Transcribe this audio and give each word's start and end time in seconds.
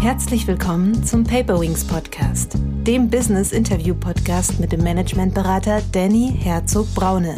Herzlich 0.00 0.46
willkommen 0.46 1.04
zum 1.04 1.24
Paperwings 1.24 1.84
Podcast, 1.84 2.56
dem 2.86 3.10
Business 3.10 3.52
Interview 3.52 3.94
Podcast 3.94 4.58
mit 4.58 4.72
dem 4.72 4.82
Managementberater 4.82 5.82
Danny 5.92 6.32
Herzog 6.38 6.86
Braune. 6.94 7.34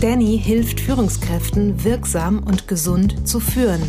Danny 0.00 0.40
hilft 0.42 0.80
Führungskräften 0.80 1.84
wirksam 1.84 2.38
und 2.38 2.66
gesund 2.66 3.28
zu 3.28 3.40
führen, 3.40 3.82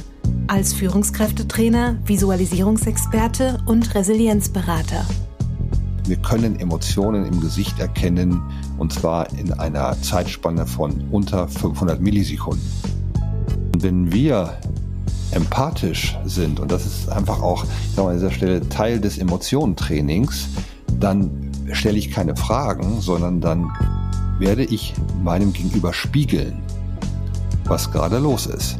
als 0.47 0.73
Führungskräftetrainer, 0.73 1.97
Visualisierungsexperte 2.03 3.59
und 3.65 3.95
Resilienzberater. 3.95 5.05
Wir 6.05 6.17
können 6.17 6.59
Emotionen 6.59 7.25
im 7.25 7.39
Gesicht 7.39 7.79
erkennen 7.79 8.41
und 8.79 8.91
zwar 8.91 9.31
in 9.39 9.53
einer 9.53 9.95
Zeitspanne 10.01 10.67
von 10.67 11.07
unter 11.09 11.47
500 11.47 12.01
Millisekunden. 12.01 12.69
Und 13.73 13.81
wenn 13.81 14.11
wir 14.11 14.57
empathisch 15.31 16.17
sind, 16.25 16.59
und 16.59 16.71
das 16.71 16.85
ist 16.85 17.09
einfach 17.09 17.41
auch 17.41 17.63
ich 17.63 17.95
sag 17.95 18.03
mal, 18.03 18.11
an 18.11 18.17
dieser 18.17 18.31
Stelle 18.31 18.67
Teil 18.69 18.99
des 18.99 19.17
Emotionentrainings, 19.17 20.49
dann 20.99 21.51
stelle 21.71 21.97
ich 21.97 22.11
keine 22.11 22.35
Fragen, 22.35 23.01
sondern 23.01 23.41
dann 23.41 23.71
werde 24.39 24.63
ich 24.63 24.93
meinem 25.23 25.53
Gegenüber 25.53 25.93
spiegeln, 25.93 26.57
was 27.65 27.91
gerade 27.91 28.17
los 28.17 28.45
ist. 28.47 28.79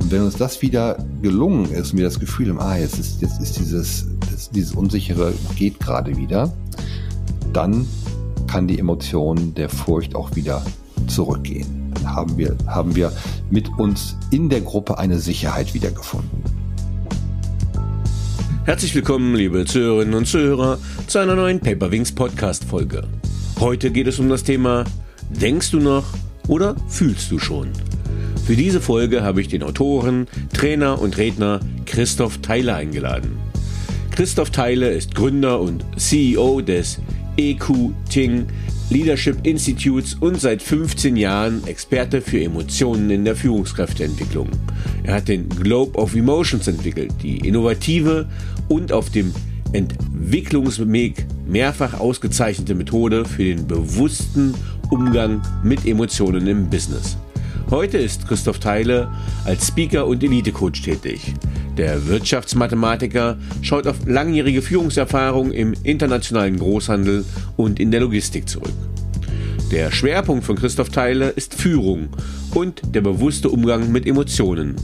Und 0.00 0.10
wenn 0.10 0.22
uns 0.22 0.36
das 0.36 0.62
wieder 0.62 0.98
gelungen 1.22 1.70
ist 1.70 1.92
und 1.92 1.98
wir 1.98 2.04
das 2.04 2.20
Gefühl 2.20 2.50
haben, 2.50 2.60
ah, 2.60 2.76
jetzt 2.76 2.98
ist, 2.98 3.22
jetzt 3.22 3.40
ist 3.40 3.58
dieses, 3.58 4.06
das, 4.30 4.50
dieses 4.50 4.72
Unsichere 4.72 5.32
geht 5.56 5.80
gerade 5.80 6.16
wieder, 6.16 6.52
dann 7.52 7.86
kann 8.46 8.68
die 8.68 8.78
Emotion 8.78 9.54
der 9.54 9.68
Furcht 9.68 10.14
auch 10.14 10.36
wieder 10.36 10.64
zurückgehen 11.08 11.85
haben 12.06 12.36
wir, 12.38 12.56
haben 12.66 12.96
wir 12.96 13.12
mit 13.50 13.68
uns 13.78 14.16
in 14.30 14.48
der 14.48 14.60
Gruppe 14.60 14.98
eine 14.98 15.18
Sicherheit 15.18 15.74
wiedergefunden. 15.74 16.42
Herzlich 18.64 18.94
willkommen, 18.94 19.34
liebe 19.34 19.64
Zuhörerinnen 19.64 20.14
und 20.14 20.26
Zuhörer, 20.26 20.78
zu 21.06 21.18
einer 21.18 21.36
neuen 21.36 21.60
Paperwings 21.60 22.12
Podcast 22.12 22.64
Folge. 22.64 23.04
Heute 23.60 23.90
geht 23.90 24.06
es 24.06 24.18
um 24.18 24.28
das 24.28 24.42
Thema 24.42 24.84
Denkst 25.30 25.70
du 25.70 25.78
noch 25.78 26.04
oder 26.48 26.76
fühlst 26.88 27.30
du 27.30 27.38
schon? 27.38 27.68
Für 28.44 28.56
diese 28.56 28.80
Folge 28.80 29.22
habe 29.22 29.40
ich 29.40 29.48
den 29.48 29.62
Autoren, 29.62 30.28
Trainer 30.52 31.00
und 31.00 31.16
Redner 31.16 31.60
Christoph 31.84 32.38
Theile 32.38 32.74
eingeladen. 32.74 33.38
Christoph 34.12 34.50
Theile 34.50 34.90
ist 34.90 35.14
Gründer 35.14 35.60
und 35.60 35.84
CEO 35.96 36.60
des 36.60 36.98
EQ 37.36 37.90
Ting 38.08 38.46
Leadership 38.88 39.44
Institutes 39.44 40.14
und 40.14 40.40
seit 40.40 40.62
15 40.62 41.16
Jahren 41.16 41.66
Experte 41.66 42.20
für 42.20 42.40
Emotionen 42.40 43.10
in 43.10 43.24
der 43.24 43.34
Führungskräfteentwicklung. 43.34 44.48
Er 45.02 45.14
hat 45.14 45.28
den 45.28 45.48
Globe 45.48 45.98
of 45.98 46.14
Emotions 46.14 46.68
entwickelt, 46.68 47.12
die 47.20 47.38
innovative 47.38 48.28
und 48.68 48.92
auf 48.92 49.10
dem 49.10 49.34
Entwicklungsweg 49.72 51.26
mehrfach 51.46 51.98
ausgezeichnete 51.98 52.74
Methode 52.76 53.24
für 53.24 53.42
den 53.42 53.66
bewussten 53.66 54.54
Umgang 54.90 55.42
mit 55.64 55.84
Emotionen 55.84 56.46
im 56.46 56.70
Business. 56.70 57.16
Heute 57.70 57.98
ist 57.98 58.28
Christoph 58.28 58.60
Theile 58.60 59.10
als 59.44 59.66
Speaker 59.66 60.06
und 60.06 60.22
Elite-Coach 60.22 60.82
tätig. 60.82 61.34
Der 61.76 62.06
Wirtschaftsmathematiker 62.06 63.38
schaut 63.60 63.88
auf 63.88 64.06
langjährige 64.06 64.62
Führungserfahrung 64.62 65.50
im 65.50 65.74
internationalen 65.82 66.60
Großhandel 66.60 67.24
und 67.56 67.80
in 67.80 67.90
der 67.90 68.00
Logistik 68.00 68.48
zurück. 68.48 68.72
Der 69.72 69.90
Schwerpunkt 69.90 70.44
von 70.44 70.54
Christoph 70.54 70.90
Theile 70.90 71.30
ist 71.30 71.54
Führung 71.54 72.10
und 72.54 72.82
der 72.94 73.00
bewusste 73.00 73.50
Umgang 73.50 73.90
mit 73.90 74.06
Emotionen. 74.06 74.76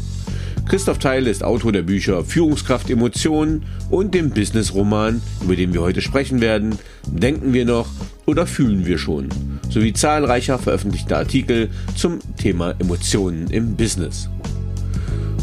Christoph 0.69 0.99
Theile 0.99 1.31
ist 1.31 1.45
Autor 1.45 1.71
der 1.71 1.83
Bücher 1.83 2.25
Führungskraft 2.25 2.91
Emotionen 2.91 3.63
und 3.91 4.13
dem 4.13 4.31
Business-Roman, 4.31 5.23
über 5.41 5.55
den 5.55 5.73
wir 5.73 5.83
heute 5.83 6.03
sprechen 6.03 6.41
werden, 6.41 6.79
Denken 7.07 7.53
wir 7.53 7.65
noch 7.65 7.89
oder 8.27 8.47
fühlen 8.47 8.87
wir 8.87 8.99
schon, 8.99 9.29
sowie 9.73 9.93
zahlreicher 9.93 10.59
veröffentlichter 10.59 11.19
Artikel 11.19 11.71
zum 11.97 12.19
Thema 12.37 12.75
Emotionen 12.79 13.49
im 13.49 13.75
Business. 13.77 14.29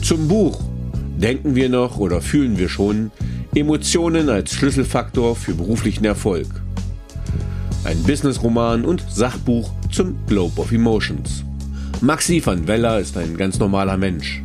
Zum 0.02 0.28
Buch 0.28 0.70
Denken 1.20 1.54
wir 1.54 1.68
noch 1.68 1.98
oder 1.98 2.22
fühlen 2.22 2.58
wir 2.58 2.70
schon 2.70 3.12
Emotionen 3.54 4.30
als 4.30 4.54
Schlüsselfaktor 4.54 5.36
für 5.36 5.54
beruflichen 5.54 6.06
Erfolg. 6.06 6.48
Ein 7.84 8.02
Businessroman 8.04 8.86
und 8.86 9.04
Sachbuch 9.10 9.70
zum 9.92 10.16
Globe 10.28 10.62
of 10.62 10.72
Emotions. 10.72 11.44
Maxi 12.00 12.42
van 12.46 12.68
Weller 12.68 13.02
ist 13.02 13.18
ein 13.18 13.36
ganz 13.36 13.60
normaler 13.60 13.98
Mensch. 13.98 14.42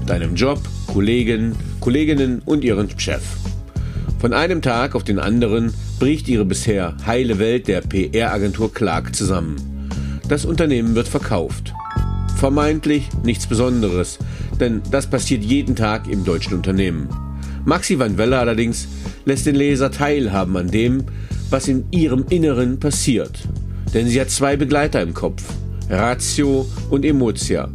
Mit 0.00 0.10
einem 0.10 0.34
Job, 0.34 0.60
Kollegen, 0.88 1.54
Kolleginnen 1.78 2.42
und 2.44 2.64
ihren 2.64 2.88
Chef. 2.98 3.22
Von 4.18 4.32
einem 4.32 4.62
Tag 4.62 4.96
auf 4.96 5.04
den 5.04 5.20
anderen 5.20 5.72
bricht 5.98 6.28
ihre 6.28 6.44
bisher 6.44 6.94
heile 7.06 7.38
Welt 7.38 7.68
der 7.68 7.80
PR-Agentur 7.80 8.72
Clark 8.72 9.14
zusammen. 9.14 9.56
Das 10.28 10.44
Unternehmen 10.44 10.94
wird 10.94 11.08
verkauft. 11.08 11.72
Vermeintlich 12.36 13.08
nichts 13.24 13.46
Besonderes, 13.46 14.18
denn 14.60 14.82
das 14.90 15.08
passiert 15.08 15.42
jeden 15.42 15.74
Tag 15.74 16.08
im 16.08 16.24
deutschen 16.24 16.54
Unternehmen. 16.54 17.08
Maxi 17.64 17.98
van 17.98 18.18
Weller 18.18 18.40
allerdings 18.40 18.88
lässt 19.24 19.46
den 19.46 19.54
Leser 19.54 19.90
teilhaben 19.90 20.56
an 20.56 20.70
dem, 20.70 21.04
was 21.48 21.68
in 21.68 21.84
ihrem 21.90 22.26
Inneren 22.28 22.78
passiert. 22.78 23.38
Denn 23.94 24.06
sie 24.06 24.20
hat 24.20 24.30
zwei 24.30 24.56
Begleiter 24.56 25.00
im 25.00 25.14
Kopf, 25.14 25.42
Ratio 25.88 26.66
und 26.90 27.04
Emotia. 27.04 27.70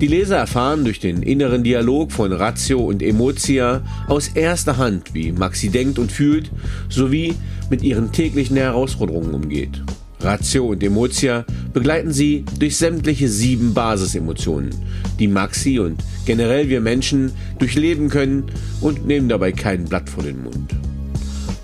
Die 0.00 0.08
Leser 0.08 0.38
erfahren 0.38 0.84
durch 0.84 0.98
den 0.98 1.22
inneren 1.22 1.62
Dialog 1.62 2.10
von 2.10 2.32
Ratio 2.32 2.80
und 2.80 3.00
Emotia 3.00 3.82
aus 4.08 4.28
erster 4.28 4.76
Hand, 4.76 5.14
wie 5.14 5.30
Maxi 5.30 5.68
denkt 5.68 6.00
und 6.00 6.10
fühlt, 6.10 6.50
sowie 6.88 7.34
mit 7.70 7.82
ihren 7.82 8.10
täglichen 8.10 8.56
Herausforderungen 8.56 9.34
umgeht. 9.34 9.82
Ratio 10.18 10.66
und 10.66 10.82
Emotia 10.82 11.44
begleiten 11.72 12.12
sie 12.12 12.44
durch 12.58 12.76
sämtliche 12.76 13.28
sieben 13.28 13.72
Basisemotionen, 13.72 14.70
die 15.20 15.28
Maxi 15.28 15.78
und 15.78 16.02
generell 16.26 16.68
wir 16.68 16.80
Menschen 16.80 17.30
durchleben 17.60 18.08
können 18.08 18.46
und 18.80 19.06
nehmen 19.06 19.28
dabei 19.28 19.52
kein 19.52 19.84
Blatt 19.84 20.10
vor 20.10 20.24
den 20.24 20.42
Mund. 20.42 20.74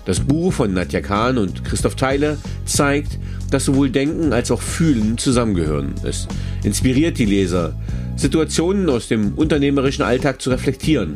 Das 0.05 0.21
Buch 0.21 0.53
von 0.53 0.73
Nadja 0.73 1.01
Kahn 1.01 1.37
und 1.37 1.65
Christoph 1.65 1.95
Theile 1.95 2.37
zeigt, 2.65 3.19
dass 3.51 3.65
sowohl 3.65 3.91
Denken 3.91 4.33
als 4.33 4.49
auch 4.49 4.61
Fühlen 4.61 5.17
zusammengehören. 5.17 5.93
Es 6.03 6.27
inspiriert 6.63 7.19
die 7.19 7.25
Leser, 7.25 7.75
Situationen 8.15 8.89
aus 8.89 9.07
dem 9.07 9.33
unternehmerischen 9.35 10.03
Alltag 10.03 10.41
zu 10.41 10.49
reflektieren. 10.49 11.13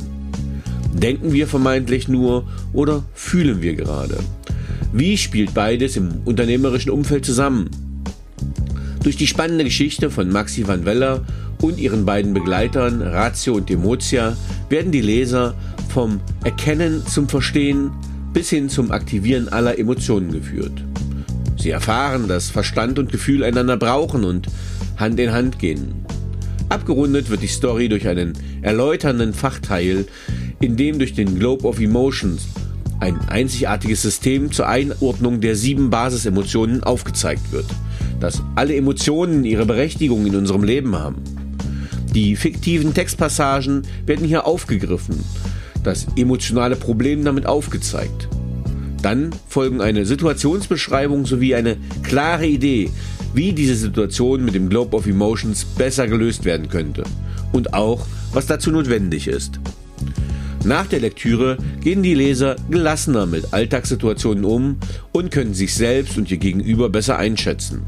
Denken 0.93 1.33
wir 1.33 1.47
vermeintlich 1.47 2.07
nur 2.07 2.47
oder 2.73 3.03
fühlen 3.13 3.61
wir 3.61 3.75
gerade? 3.75 4.17
Wie 4.93 5.17
spielt 5.17 5.53
beides 5.53 5.97
im 5.97 6.21
unternehmerischen 6.25 6.91
Umfeld 6.91 7.25
zusammen? 7.25 7.69
Durch 9.03 9.17
die 9.17 9.27
spannende 9.27 9.63
Geschichte 9.63 10.09
von 10.09 10.29
Maxi 10.29 10.67
van 10.67 10.85
Weller 10.85 11.25
und 11.61 11.79
ihren 11.79 12.05
beiden 12.05 12.33
Begleitern 12.33 13.01
Ratio 13.01 13.55
und 13.55 13.69
Demotia 13.69 14.35
werden 14.69 14.91
die 14.91 15.01
Leser 15.01 15.53
vom 15.89 16.19
Erkennen 16.43 17.05
zum 17.05 17.29
Verstehen 17.29 17.91
bis 18.33 18.49
hin 18.49 18.67
zum 18.67 18.91
Aktivieren 18.91 19.47
aller 19.49 19.77
Emotionen 19.79 20.31
geführt. 20.31 20.83
Sie 21.65 21.71
erfahren, 21.71 22.27
dass 22.27 22.51
Verstand 22.51 22.99
und 22.99 23.11
Gefühl 23.11 23.43
einander 23.43 23.75
brauchen 23.75 24.23
und 24.23 24.49
Hand 24.97 25.19
in 25.19 25.31
Hand 25.31 25.57
gehen. 25.57 26.05
Abgerundet 26.69 27.31
wird 27.31 27.41
die 27.41 27.47
Story 27.47 27.89
durch 27.89 28.07
einen 28.07 28.33
erläuternden 28.61 29.33
Fachteil, 29.33 30.05
in 30.59 30.77
dem 30.77 30.99
durch 30.99 31.15
den 31.15 31.39
Globe 31.39 31.67
of 31.67 31.79
Emotions 31.79 32.49
ein 32.99 33.19
einzigartiges 33.29 34.03
System 34.03 34.51
zur 34.51 34.67
Einordnung 34.67 35.41
der 35.41 35.55
sieben 35.55 35.89
Basisemotionen 35.89 36.83
aufgezeigt 36.83 37.51
wird, 37.51 37.65
dass 38.19 38.43
alle 38.53 38.75
Emotionen 38.75 39.43
ihre 39.43 39.65
Berechtigung 39.65 40.27
in 40.27 40.35
unserem 40.35 40.63
Leben 40.63 40.95
haben. 40.95 41.23
Die 42.13 42.35
fiktiven 42.35 42.93
Textpassagen 42.93 43.87
werden 44.05 44.27
hier 44.27 44.45
aufgegriffen, 44.45 45.17
das 45.83 46.05
emotionale 46.15 46.75
Problem 46.75 47.25
damit 47.25 47.47
aufgezeigt. 47.47 48.29
Dann 49.05 49.29
folgen 49.47 49.81
eine 49.81 50.03
Situationsbeschreibung 50.03 51.27
sowie 51.27 51.53
eine 51.53 51.77
klare 52.01 52.47
Idee, 52.47 52.89
wie 53.35 53.53
diese 53.53 53.75
Situation 53.75 54.43
mit 54.43 54.55
dem 54.55 54.67
Globe 54.67 54.97
of 54.97 55.05
Emotions 55.05 55.63
besser 55.63 56.07
gelöst 56.07 56.43
werden 56.43 56.69
könnte 56.69 57.03
und 57.51 57.75
auch, 57.75 58.07
was 58.33 58.47
dazu 58.47 58.71
notwendig 58.71 59.27
ist. 59.27 59.59
Nach 60.63 60.87
der 60.87 61.01
Lektüre 61.01 61.57
gehen 61.81 62.01
die 62.01 62.15
Leser 62.15 62.55
gelassener 62.71 63.27
mit 63.27 63.53
Alltagssituationen 63.53 64.43
um 64.43 64.77
und 65.11 65.29
können 65.29 65.53
sich 65.53 65.75
selbst 65.75 66.17
und 66.17 66.31
ihr 66.31 66.37
Gegenüber 66.37 66.89
besser 66.89 67.19
einschätzen. 67.19 67.83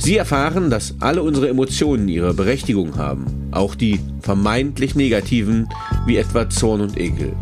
Sie 0.00 0.16
erfahren, 0.16 0.70
dass 0.70 0.96
alle 0.98 1.22
unsere 1.22 1.50
Emotionen 1.50 2.08
ihre 2.08 2.34
Berechtigung 2.34 2.96
haben, 2.96 3.26
auch 3.52 3.76
die 3.76 4.00
vermeintlich 4.22 4.96
negativen, 4.96 5.68
wie 6.04 6.16
etwa 6.16 6.50
Zorn 6.50 6.80
und 6.80 6.98
Ekel. 6.98 7.32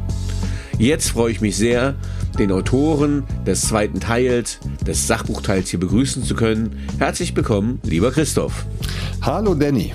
Jetzt 0.78 1.10
freue 1.12 1.32
ich 1.32 1.40
mich 1.40 1.56
sehr, 1.56 1.94
den 2.38 2.52
Autoren 2.52 3.24
des 3.46 3.62
zweiten 3.62 4.00
Teils, 4.00 4.58
des 4.86 5.06
Sachbuchteils 5.06 5.70
hier 5.70 5.80
begrüßen 5.80 6.22
zu 6.24 6.34
können. 6.34 6.76
Herzlich 6.98 7.34
willkommen, 7.36 7.80
lieber 7.84 8.10
Christoph. 8.10 8.64
Hallo 9.22 9.54
Danny. 9.54 9.92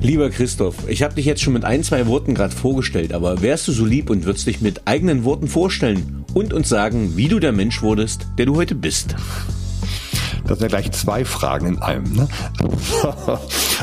Lieber 0.00 0.30
Christoph, 0.30 0.88
ich 0.88 1.02
habe 1.02 1.14
dich 1.14 1.24
jetzt 1.24 1.42
schon 1.42 1.54
mit 1.54 1.64
ein, 1.64 1.82
zwei 1.82 2.06
Worten 2.06 2.34
gerade 2.34 2.54
vorgestellt, 2.54 3.12
aber 3.12 3.42
wärst 3.42 3.66
du 3.66 3.72
so 3.72 3.84
lieb 3.84 4.10
und 4.10 4.24
würdest 4.24 4.46
dich 4.46 4.60
mit 4.60 4.86
eigenen 4.86 5.24
Worten 5.24 5.48
vorstellen 5.48 6.24
und 6.34 6.52
uns 6.52 6.68
sagen, 6.68 7.16
wie 7.16 7.28
du 7.28 7.40
der 7.40 7.52
Mensch 7.52 7.82
wurdest, 7.82 8.26
der 8.38 8.46
du 8.46 8.56
heute 8.56 8.74
bist? 8.74 9.14
Das 10.46 10.58
sind 10.58 10.62
ja 10.62 10.68
gleich 10.68 10.92
zwei 10.92 11.24
Fragen 11.24 11.66
in 11.66 11.78
einem. 11.78 12.12
Ne? 12.12 12.28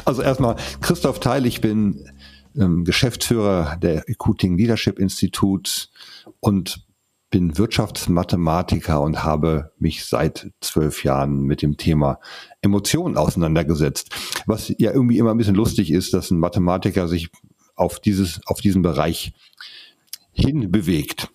Also 0.06 0.22
erstmal, 0.22 0.56
Christoph 0.82 1.20
Teil, 1.20 1.46
ich 1.46 1.62
bin 1.62 2.10
ähm, 2.58 2.84
Geschäftsführer 2.84 3.78
der 3.82 4.08
Recruiting 4.08 4.58
Leadership 4.58 5.00
Institut 5.00 5.90
und 6.40 6.84
bin 7.34 7.58
Wirtschaftsmathematiker 7.58 9.02
und 9.02 9.24
habe 9.24 9.72
mich 9.80 10.06
seit 10.06 10.52
zwölf 10.62 11.04
Jahren 11.04 11.42
mit 11.42 11.64
dem 11.64 11.78
Thema 11.78 12.20
Emotionen 12.62 13.18
auseinandergesetzt. 13.18 14.12
Was 14.46 14.72
ja 14.78 14.92
irgendwie 14.92 15.18
immer 15.18 15.32
ein 15.32 15.38
bisschen 15.38 15.56
lustig 15.56 15.90
ist, 15.90 16.14
dass 16.14 16.30
ein 16.30 16.38
Mathematiker 16.38 17.08
sich 17.08 17.32
auf 17.76 18.00
dieses, 18.00 18.40
auf 18.46 18.62
diesen 18.62 18.84
Bereich 18.84 19.34
hin 20.32 20.72
bewegt. 20.72 21.32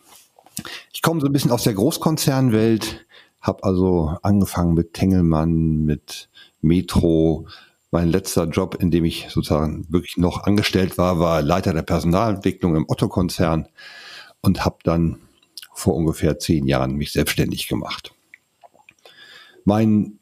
Ich 0.92 1.02
komme 1.02 1.20
so 1.20 1.26
ein 1.26 1.32
bisschen 1.32 1.50
aus 1.50 1.64
der 1.64 1.74
Großkonzernwelt, 1.74 3.04
habe 3.40 3.64
also 3.64 4.16
angefangen 4.22 4.74
mit 4.74 4.94
Tengelmann, 4.94 5.84
mit 5.84 6.30
Metro. 6.60 7.48
Mein 7.90 8.08
letzter 8.08 8.44
Job, 8.44 8.76
in 8.80 8.92
dem 8.92 9.04
ich 9.04 9.26
sozusagen 9.30 9.84
wirklich 9.88 10.16
noch 10.16 10.44
angestellt 10.44 10.96
war, 10.96 11.18
war 11.18 11.42
Leiter 11.42 11.72
der 11.72 11.82
Personalentwicklung 11.82 12.76
im 12.76 12.84
Otto-Konzern 12.86 13.66
und 14.42 14.64
habe 14.64 14.76
dann 14.84 15.18
vor 15.78 15.94
ungefähr 15.94 16.38
zehn 16.38 16.66
Jahren 16.66 16.94
mich 16.94 17.12
selbstständig 17.12 17.69
gemacht. 17.69 18.12
Mein 19.64 20.19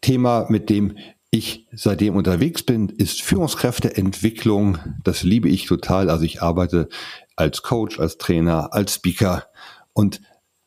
Thema, 0.00 0.46
mit 0.48 0.70
dem 0.70 0.96
ich 1.30 1.68
seitdem 1.72 2.16
unterwegs 2.16 2.62
bin, 2.62 2.88
ist 2.88 3.22
Führungskräfteentwicklung. 3.22 4.78
Das 5.04 5.22
liebe 5.22 5.48
ich 5.48 5.66
total. 5.66 6.10
Also 6.10 6.24
ich 6.24 6.42
arbeite 6.42 6.88
als 7.36 7.62
Coach, 7.62 8.00
als 8.00 8.18
Trainer, 8.18 8.74
als 8.74 8.94
Speaker 8.94 9.46
und 9.92 10.20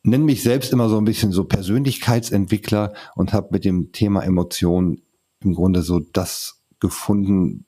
nenne 0.04 0.24
mich 0.24 0.42
selbst 0.42 0.72
immer 0.72 0.88
so 0.90 0.98
ein 0.98 1.06
bisschen 1.06 1.32
so 1.32 1.44
Persönlichkeitsentwickler 1.44 2.94
und 3.16 3.34
habe 3.34 3.50
mit 3.52 3.66
dem 3.66 3.92
Thema 3.92 4.24
Emotionen 4.24 5.02
im 5.44 5.54
Grunde 5.54 5.82
so 5.82 6.00
das 6.00 6.64
gefunden, 6.80 7.66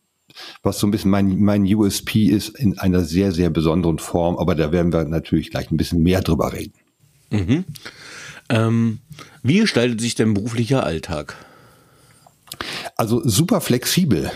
was 0.63 0.79
so 0.79 0.87
ein 0.87 0.91
bisschen 0.91 1.11
mein, 1.11 1.39
mein 1.39 1.63
USP 1.63 2.25
ist 2.25 2.49
in 2.49 2.77
einer 2.77 3.01
sehr, 3.01 3.31
sehr 3.31 3.49
besonderen 3.49 3.99
Form. 3.99 4.37
Aber 4.37 4.55
da 4.55 4.71
werden 4.71 4.93
wir 4.93 5.05
natürlich 5.05 5.51
gleich 5.51 5.71
ein 5.71 5.77
bisschen 5.77 6.01
mehr 6.01 6.21
drüber 6.21 6.53
reden. 6.53 6.73
Mhm. 7.29 7.65
Ähm, 8.49 8.99
wie 9.43 9.59
gestaltet 9.59 10.01
sich 10.01 10.15
dein 10.15 10.33
beruflicher 10.33 10.83
Alltag? 10.83 11.35
Also 12.95 13.21
super 13.27 13.61
flexibel. 13.61 14.31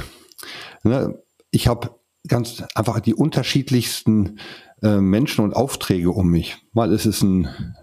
Ne, 0.84 1.18
ich 1.51 1.68
habe 1.68 1.96
ganz 2.28 2.63
einfach 2.75 3.00
die 3.00 3.13
unterschiedlichsten 3.13 4.40
äh, 4.81 4.98
Menschen 4.98 5.44
und 5.44 5.56
Aufträge 5.56 6.12
um 6.12 6.30
mich. 6.30 6.57
Mal 6.74 6.92
ist 6.92 7.06
es 7.06 7.22
ein 7.22 7.75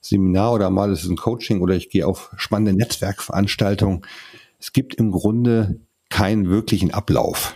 Seminar 0.00 0.54
oder 0.54 0.70
mal 0.70 0.92
ist 0.92 1.04
es 1.04 1.10
ein 1.10 1.16
Coaching 1.16 1.60
oder 1.60 1.74
ich 1.74 1.90
gehe 1.90 2.06
auf 2.06 2.30
spannende 2.36 2.72
Netzwerkveranstaltungen. 2.72 4.02
Es 4.58 4.72
gibt 4.72 4.94
im 4.94 5.10
Grunde 5.10 5.80
keinen 6.08 6.48
wirklichen 6.48 6.92
Ablauf. 6.92 7.54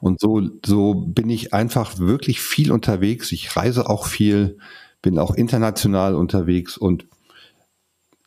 Und 0.00 0.20
so, 0.20 0.48
so 0.64 0.94
bin 0.94 1.28
ich 1.28 1.52
einfach 1.52 1.98
wirklich 1.98 2.40
viel 2.40 2.72
unterwegs. 2.72 3.32
Ich 3.32 3.54
reise 3.56 3.88
auch 3.88 4.06
viel, 4.06 4.58
bin 5.02 5.18
auch 5.18 5.34
international 5.34 6.14
unterwegs 6.14 6.76
und 6.76 7.06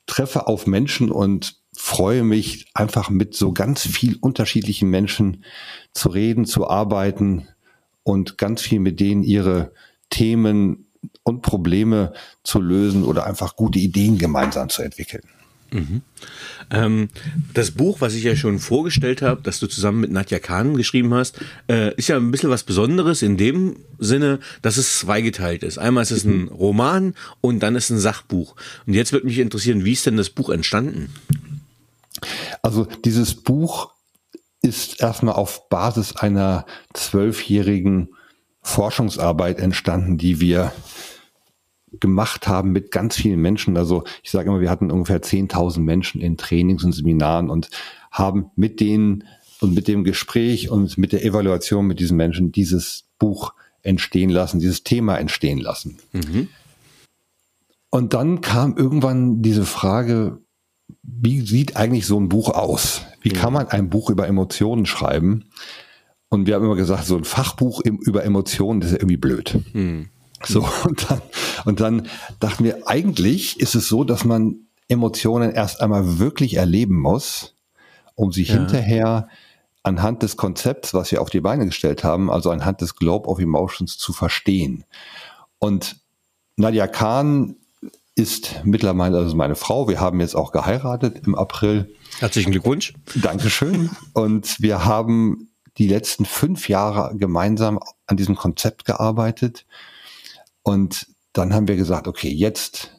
treffe 0.05 0.47
auf 0.47 0.67
Menschen 0.67 1.11
und 1.11 1.55
freue 1.75 2.23
mich 2.23 2.67
einfach 2.73 3.09
mit 3.09 3.35
so 3.35 3.51
ganz 3.51 3.81
viel 3.81 4.17
unterschiedlichen 4.19 4.89
Menschen 4.89 5.43
zu 5.93 6.09
reden, 6.09 6.45
zu 6.45 6.69
arbeiten 6.69 7.47
und 8.03 8.37
ganz 8.37 8.61
viel 8.61 8.79
mit 8.79 8.99
denen 8.99 9.23
ihre 9.23 9.71
Themen 10.09 10.87
und 11.23 11.41
Probleme 11.41 12.13
zu 12.43 12.61
lösen 12.61 13.03
oder 13.03 13.25
einfach 13.25 13.55
gute 13.55 13.79
Ideen 13.79 14.17
gemeinsam 14.17 14.69
zu 14.69 14.83
entwickeln. 14.83 15.23
Mhm. 15.73 16.01
Ähm, 16.69 17.09
das 17.53 17.71
Buch, 17.71 17.99
was 17.99 18.13
ich 18.13 18.23
ja 18.23 18.35
schon 18.35 18.59
vorgestellt 18.59 19.21
habe, 19.21 19.41
das 19.41 19.59
du 19.59 19.67
zusammen 19.67 20.01
mit 20.01 20.11
Nadja 20.11 20.39
Kahn 20.39 20.77
geschrieben 20.77 21.13
hast, 21.13 21.39
äh, 21.67 21.93
ist 21.95 22.09
ja 22.09 22.17
ein 22.17 22.31
bisschen 22.31 22.51
was 22.51 22.63
Besonderes 22.63 23.23
in 23.23 23.37
dem 23.37 23.77
Sinne, 23.97 24.39
dass 24.61 24.77
es 24.77 24.99
zweigeteilt 24.99 25.63
ist. 25.63 25.79
Einmal 25.79 26.03
ist 26.03 26.11
es 26.11 26.25
ein 26.25 26.47
Roman 26.47 27.15
und 27.41 27.61
dann 27.61 27.75
ist 27.75 27.89
ein 27.89 27.99
Sachbuch. 27.99 28.55
Und 28.85 28.93
jetzt 28.93 29.11
würde 29.11 29.25
mich 29.25 29.39
interessieren, 29.39 29.83
wie 29.83 29.93
ist 29.93 30.05
denn 30.05 30.17
das 30.17 30.29
Buch 30.29 30.49
entstanden? 30.49 31.09
Also 32.61 32.87
dieses 33.03 33.33
Buch 33.33 33.91
ist 34.61 35.01
erstmal 35.01 35.35
auf 35.35 35.69
Basis 35.69 36.15
einer 36.15 36.65
zwölfjährigen 36.93 38.09
Forschungsarbeit 38.61 39.59
entstanden, 39.59 40.17
die 40.17 40.39
wir 40.39 40.71
gemacht 41.99 42.47
haben 42.47 42.71
mit 42.71 42.91
ganz 42.91 43.15
vielen 43.15 43.39
Menschen. 43.39 43.77
Also 43.77 44.03
ich 44.23 44.31
sage 44.31 44.49
immer, 44.49 44.61
wir 44.61 44.69
hatten 44.69 44.91
ungefähr 44.91 45.21
10.000 45.21 45.79
Menschen 45.79 46.21
in 46.21 46.37
Trainings 46.37 46.83
und 46.83 46.91
Seminaren 46.91 47.49
und 47.49 47.69
haben 48.11 48.51
mit 48.55 48.79
denen 48.79 49.23
und 49.61 49.73
mit 49.73 49.87
dem 49.87 50.03
Gespräch 50.03 50.69
und 50.69 50.97
mit 50.97 51.13
der 51.13 51.23
Evaluation 51.23 51.87
mit 51.87 51.99
diesen 51.99 52.17
Menschen 52.17 52.51
dieses 52.51 53.05
Buch 53.17 53.53
entstehen 53.81 54.29
lassen, 54.29 54.59
dieses 54.59 54.83
Thema 54.83 55.17
entstehen 55.17 55.59
lassen. 55.59 55.97
Mhm. 56.11 56.47
Und 57.89 58.13
dann 58.13 58.41
kam 58.41 58.75
irgendwann 58.75 59.41
diese 59.41 59.65
Frage, 59.65 60.39
wie 61.03 61.41
sieht 61.41 61.75
eigentlich 61.75 62.05
so 62.05 62.19
ein 62.19 62.29
Buch 62.29 62.49
aus? 62.49 63.05
Wie 63.21 63.29
mhm. 63.29 63.33
kann 63.35 63.53
man 63.53 63.67
ein 63.67 63.89
Buch 63.89 64.09
über 64.09 64.27
Emotionen 64.27 64.85
schreiben? 64.85 65.45
Und 66.29 66.47
wir 66.47 66.55
haben 66.55 66.65
immer 66.65 66.75
gesagt, 66.75 67.05
so 67.05 67.15
ein 67.15 67.23
Fachbuch 67.23 67.81
über 67.81 68.23
Emotionen, 68.23 68.79
das 68.79 68.89
ist 68.89 68.93
ja 68.95 69.01
irgendwie 69.01 69.17
blöd. 69.17 69.59
Mhm. 69.73 70.09
So, 70.47 70.67
und 70.83 71.09
dann, 71.09 71.21
und 71.65 71.79
dann 71.79 72.09
dachten 72.39 72.63
wir, 72.63 72.87
eigentlich 72.87 73.59
ist 73.59 73.75
es 73.75 73.87
so, 73.87 74.03
dass 74.03 74.25
man 74.25 74.67
Emotionen 74.87 75.51
erst 75.51 75.81
einmal 75.81 76.19
wirklich 76.19 76.55
erleben 76.55 76.99
muss, 76.99 77.55
um 78.15 78.31
sie 78.31 78.43
ja. 78.43 78.55
hinterher 78.55 79.29
anhand 79.83 80.23
des 80.23 80.37
Konzepts, 80.37 80.93
was 80.93 81.11
wir 81.11 81.21
auf 81.21 81.29
die 81.29 81.41
Beine 81.41 81.65
gestellt 81.65 82.03
haben, 82.03 82.31
also 82.31 82.51
anhand 82.51 82.81
des 82.81 82.95
Globe 82.95 83.27
of 83.27 83.39
Emotions 83.39 83.97
zu 83.97 84.13
verstehen. 84.13 84.85
Und 85.59 85.97
Nadia 86.55 86.87
Kahn 86.87 87.55
ist 88.15 88.61
mittlerweile 88.63 89.17
also 89.17 89.35
meine 89.35 89.55
Frau. 89.55 89.87
Wir 89.87 89.99
haben 89.99 90.19
jetzt 90.19 90.35
auch 90.35 90.51
geheiratet 90.51 91.25
im 91.25 91.35
April. 91.35 91.93
Herzlichen 92.19 92.51
Glückwunsch. 92.51 92.93
Dankeschön. 93.15 93.89
Und 94.13 94.61
wir 94.61 94.85
haben 94.85 95.49
die 95.77 95.88
letzten 95.88 96.25
fünf 96.25 96.69
Jahre 96.69 97.17
gemeinsam 97.17 97.79
an 98.05 98.17
diesem 98.17 98.35
Konzept 98.35 98.85
gearbeitet. 98.85 99.65
Und 100.63 101.08
dann 101.34 101.53
haben 101.53 101.67
wir 101.67 101.75
gesagt, 101.75 102.08
okay, 102.08 102.29
jetzt, 102.29 102.96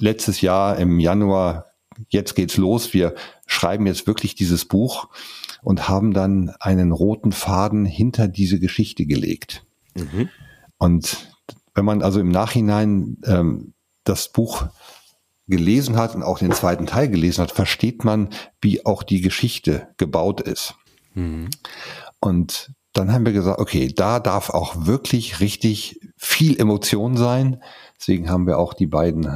letztes 0.00 0.40
Jahr 0.40 0.78
im 0.78 1.00
Januar, 1.00 1.72
jetzt 2.08 2.34
geht's 2.34 2.56
los. 2.56 2.92
Wir 2.94 3.14
schreiben 3.46 3.86
jetzt 3.86 4.06
wirklich 4.06 4.34
dieses 4.34 4.64
Buch 4.66 5.08
und 5.62 5.88
haben 5.88 6.12
dann 6.12 6.50
einen 6.60 6.92
roten 6.92 7.32
Faden 7.32 7.84
hinter 7.84 8.28
diese 8.28 8.60
Geschichte 8.60 9.06
gelegt. 9.06 9.64
Mhm. 9.94 10.28
Und 10.76 11.32
wenn 11.74 11.84
man 11.84 12.02
also 12.02 12.20
im 12.20 12.30
Nachhinein 12.30 13.18
ähm, 13.24 13.74
das 14.04 14.30
Buch 14.30 14.66
gelesen 15.48 15.96
hat 15.96 16.14
und 16.14 16.22
auch 16.22 16.38
den 16.38 16.52
zweiten 16.52 16.86
Teil 16.86 17.08
gelesen 17.08 17.42
hat, 17.42 17.52
versteht 17.52 18.04
man, 18.04 18.28
wie 18.60 18.84
auch 18.84 19.02
die 19.02 19.20
Geschichte 19.20 19.88
gebaut 19.96 20.40
ist. 20.40 20.74
Mhm. 21.14 21.48
Und 22.20 22.72
dann 22.92 23.12
haben 23.12 23.26
wir 23.26 23.32
gesagt, 23.32 23.60
okay, 23.60 23.92
da 23.94 24.18
darf 24.20 24.50
auch 24.50 24.86
wirklich 24.86 25.40
richtig 25.40 26.00
viel 26.16 26.58
Emotion 26.58 27.16
sein. 27.16 27.62
Deswegen 27.98 28.30
haben 28.30 28.46
wir 28.46 28.58
auch 28.58 28.74
die 28.74 28.86
beiden, 28.86 29.28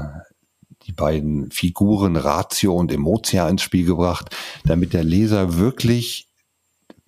die 0.86 0.92
beiden 0.92 1.50
Figuren 1.50 2.16
Ratio 2.16 2.74
und 2.74 2.92
Emotia 2.92 3.48
ins 3.48 3.62
Spiel 3.62 3.86
gebracht, 3.86 4.34
damit 4.64 4.94
der 4.94 5.04
Leser 5.04 5.58
wirklich 5.58 6.28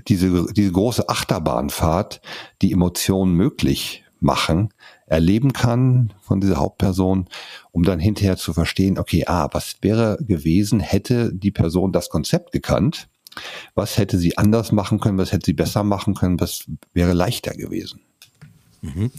diese, 0.06 0.52
diese 0.52 0.72
große 0.72 1.08
Achterbahnfahrt, 1.08 2.20
die 2.62 2.72
Emotionen 2.72 3.34
möglich 3.34 4.04
machen, 4.20 4.72
erleben 5.06 5.52
kann 5.52 6.12
von 6.20 6.40
dieser 6.40 6.56
Hauptperson, 6.56 7.28
um 7.72 7.82
dann 7.82 7.98
hinterher 7.98 8.36
zu 8.36 8.52
verstehen, 8.52 8.98
okay, 8.98 9.24
ah, 9.26 9.48
was 9.52 9.76
wäre 9.80 10.18
gewesen, 10.20 10.80
hätte 10.80 11.34
die 11.34 11.50
Person 11.50 11.92
das 11.92 12.10
Konzept 12.10 12.52
gekannt 12.52 13.08
was 13.74 13.98
hätte 13.98 14.18
sie 14.18 14.38
anders 14.38 14.72
machen 14.72 15.00
können? 15.00 15.18
Was 15.18 15.32
hätte 15.32 15.46
sie 15.46 15.52
besser 15.52 15.82
machen 15.84 16.14
können? 16.14 16.40
Was 16.40 16.64
wäre 16.92 17.12
leichter 17.12 17.54
gewesen? 17.54 18.00
Mhm. 18.84 19.10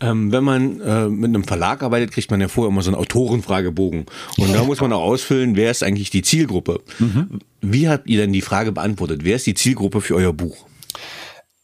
Ähm, 0.00 0.32
wenn 0.32 0.44
man 0.44 0.80
äh, 0.80 1.08
mit 1.08 1.28
einem 1.28 1.44
Verlag 1.44 1.82
arbeitet, 1.82 2.12
kriegt 2.12 2.30
man 2.30 2.40
ja 2.40 2.48
vorher 2.48 2.70
immer 2.70 2.82
so 2.82 2.90
einen 2.90 2.98
Autorenfragebogen. 2.98 4.06
Und 4.38 4.54
da 4.54 4.64
muss 4.64 4.80
man 4.80 4.92
auch 4.92 5.02
ausfüllen, 5.02 5.54
wer 5.54 5.70
ist 5.70 5.82
eigentlich 5.82 6.10
die 6.10 6.22
Zielgruppe? 6.22 6.80
Mhm. 6.98 7.40
Wie 7.60 7.88
habt 7.88 8.08
ihr 8.08 8.18
denn 8.18 8.32
die 8.32 8.40
Frage 8.40 8.72
beantwortet? 8.72 9.20
Wer 9.24 9.36
ist 9.36 9.46
die 9.46 9.54
Zielgruppe 9.54 10.00
für 10.00 10.14
euer 10.14 10.32
Buch? 10.32 10.66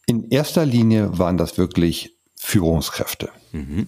In 0.05 0.29
erster 0.29 0.65
Linie 0.65 1.17
waren 1.17 1.37
das 1.37 1.57
wirklich 1.57 2.15
Führungskräfte. 2.35 3.29
Mhm. 3.51 3.87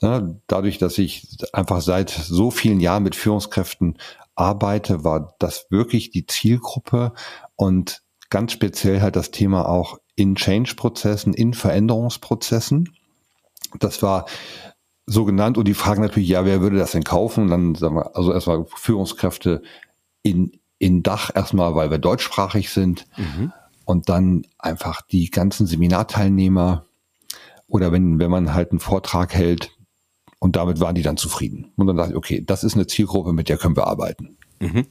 Ja, 0.00 0.28
dadurch, 0.46 0.78
dass 0.78 0.98
ich 0.98 1.26
einfach 1.52 1.80
seit 1.80 2.10
so 2.10 2.50
vielen 2.50 2.80
Jahren 2.80 3.02
mit 3.02 3.16
Führungskräften 3.16 3.98
arbeite, 4.34 5.04
war 5.04 5.34
das 5.38 5.66
wirklich 5.70 6.10
die 6.10 6.26
Zielgruppe 6.26 7.12
und 7.56 8.02
ganz 8.30 8.52
speziell 8.52 9.00
halt 9.00 9.16
das 9.16 9.30
Thema 9.30 9.68
auch 9.68 9.98
in 10.16 10.34
Change-Prozessen, 10.34 11.34
in 11.34 11.54
Veränderungsprozessen. 11.54 12.94
Das 13.78 14.02
war 14.02 14.26
so 15.06 15.24
genannt 15.24 15.58
und 15.58 15.66
die 15.66 15.74
Frage 15.74 16.00
natürlich, 16.00 16.28
ja, 16.28 16.44
wer 16.44 16.60
würde 16.60 16.78
das 16.78 16.92
denn 16.92 17.04
kaufen? 17.04 17.44
Und 17.44 17.50
dann 17.50 17.74
sagen 17.74 17.96
wir, 17.96 18.16
also 18.16 18.32
erstmal 18.32 18.64
Führungskräfte 18.74 19.62
in, 20.22 20.52
in 20.78 21.02
Dach 21.02 21.30
erstmal, 21.34 21.74
weil 21.74 21.90
wir 21.90 21.98
deutschsprachig 21.98 22.70
sind. 22.70 23.06
Mhm. 23.16 23.52
Und 23.84 24.08
dann 24.08 24.46
einfach 24.58 25.02
die 25.02 25.30
ganzen 25.30 25.66
Seminarteilnehmer 25.66 26.86
oder 27.66 27.92
wenn, 27.92 28.18
wenn 28.18 28.30
man 28.30 28.54
halt 28.54 28.70
einen 28.70 28.80
Vortrag 28.80 29.34
hält 29.34 29.73
und 30.44 30.56
damit 30.56 30.78
waren 30.78 30.94
die 30.94 31.00
dann 31.00 31.16
zufrieden. 31.16 31.72
Und 31.76 31.86
dann 31.86 31.96
dachte 31.96 32.10
ich, 32.10 32.16
okay, 32.18 32.42
das 32.44 32.64
ist 32.64 32.74
eine 32.74 32.86
Zielgruppe, 32.86 33.32
mit 33.32 33.48
der 33.48 33.56
können 33.56 33.76
wir 33.76 33.86
arbeiten. 33.86 34.36
Mhm. 34.60 34.84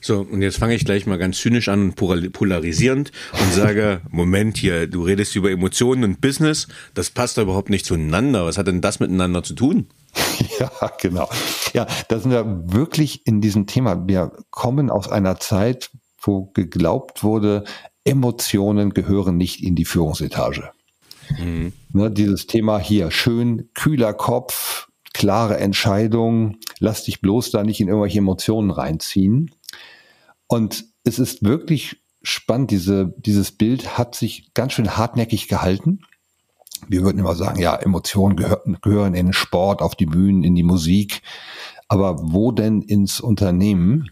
So, 0.00 0.26
und 0.28 0.42
jetzt 0.42 0.58
fange 0.58 0.74
ich 0.74 0.84
gleich 0.84 1.06
mal 1.06 1.16
ganz 1.16 1.38
zynisch 1.38 1.68
an, 1.68 1.92
polarisierend 1.92 3.12
und 3.32 3.52
sage, 3.52 4.00
Moment 4.10 4.56
hier, 4.56 4.88
du 4.88 5.04
redest 5.04 5.36
über 5.36 5.48
Emotionen 5.48 6.02
und 6.02 6.20
Business, 6.20 6.66
das 6.94 7.10
passt 7.10 7.38
da 7.38 7.42
überhaupt 7.42 7.70
nicht 7.70 7.86
zueinander. 7.86 8.46
Was 8.46 8.58
hat 8.58 8.66
denn 8.66 8.80
das 8.80 8.98
miteinander 8.98 9.44
zu 9.44 9.54
tun? 9.54 9.86
Ja, 10.58 10.70
genau. 11.00 11.30
Ja, 11.72 11.86
da 12.08 12.18
sind 12.18 12.32
wir 12.32 12.64
wirklich 12.66 13.26
in 13.26 13.40
diesem 13.40 13.66
Thema. 13.66 14.08
Wir 14.08 14.32
kommen 14.50 14.90
aus 14.90 15.08
einer 15.08 15.38
Zeit, 15.38 15.90
wo 16.20 16.46
geglaubt 16.46 17.22
wurde, 17.22 17.64
Emotionen 18.04 18.92
gehören 18.92 19.36
nicht 19.36 19.62
in 19.62 19.76
die 19.76 19.86
Führungsetage. 19.86 20.70
Mhm. 21.38 21.72
Ne, 21.92 22.10
dieses 22.10 22.46
Thema 22.46 22.78
hier, 22.78 23.10
schön 23.10 23.70
kühler 23.74 24.12
Kopf, 24.12 24.69
klare 25.20 25.58
Entscheidung, 25.58 26.56
lass 26.78 27.04
dich 27.04 27.20
bloß 27.20 27.50
da 27.50 27.62
nicht 27.62 27.78
in 27.78 27.88
irgendwelche 27.88 28.20
Emotionen 28.20 28.70
reinziehen. 28.70 29.50
Und 30.46 30.86
es 31.04 31.18
ist 31.18 31.44
wirklich 31.44 32.00
spannend, 32.22 32.70
diese, 32.70 33.12
dieses 33.18 33.52
Bild 33.52 33.98
hat 33.98 34.14
sich 34.14 34.54
ganz 34.54 34.72
schön 34.72 34.96
hartnäckig 34.96 35.46
gehalten. 35.46 36.00
Wir 36.88 37.02
würden 37.02 37.18
immer 37.18 37.34
sagen, 37.34 37.60
ja, 37.60 37.76
Emotionen 37.76 38.34
gehören, 38.34 38.78
gehören 38.80 39.12
in 39.12 39.26
den 39.26 39.32
Sport, 39.34 39.82
auf 39.82 39.94
die 39.94 40.06
Bühnen, 40.06 40.42
in 40.42 40.54
die 40.54 40.62
Musik. 40.62 41.20
Aber 41.86 42.32
wo 42.32 42.50
denn 42.50 42.80
ins 42.80 43.20
Unternehmen? 43.20 44.10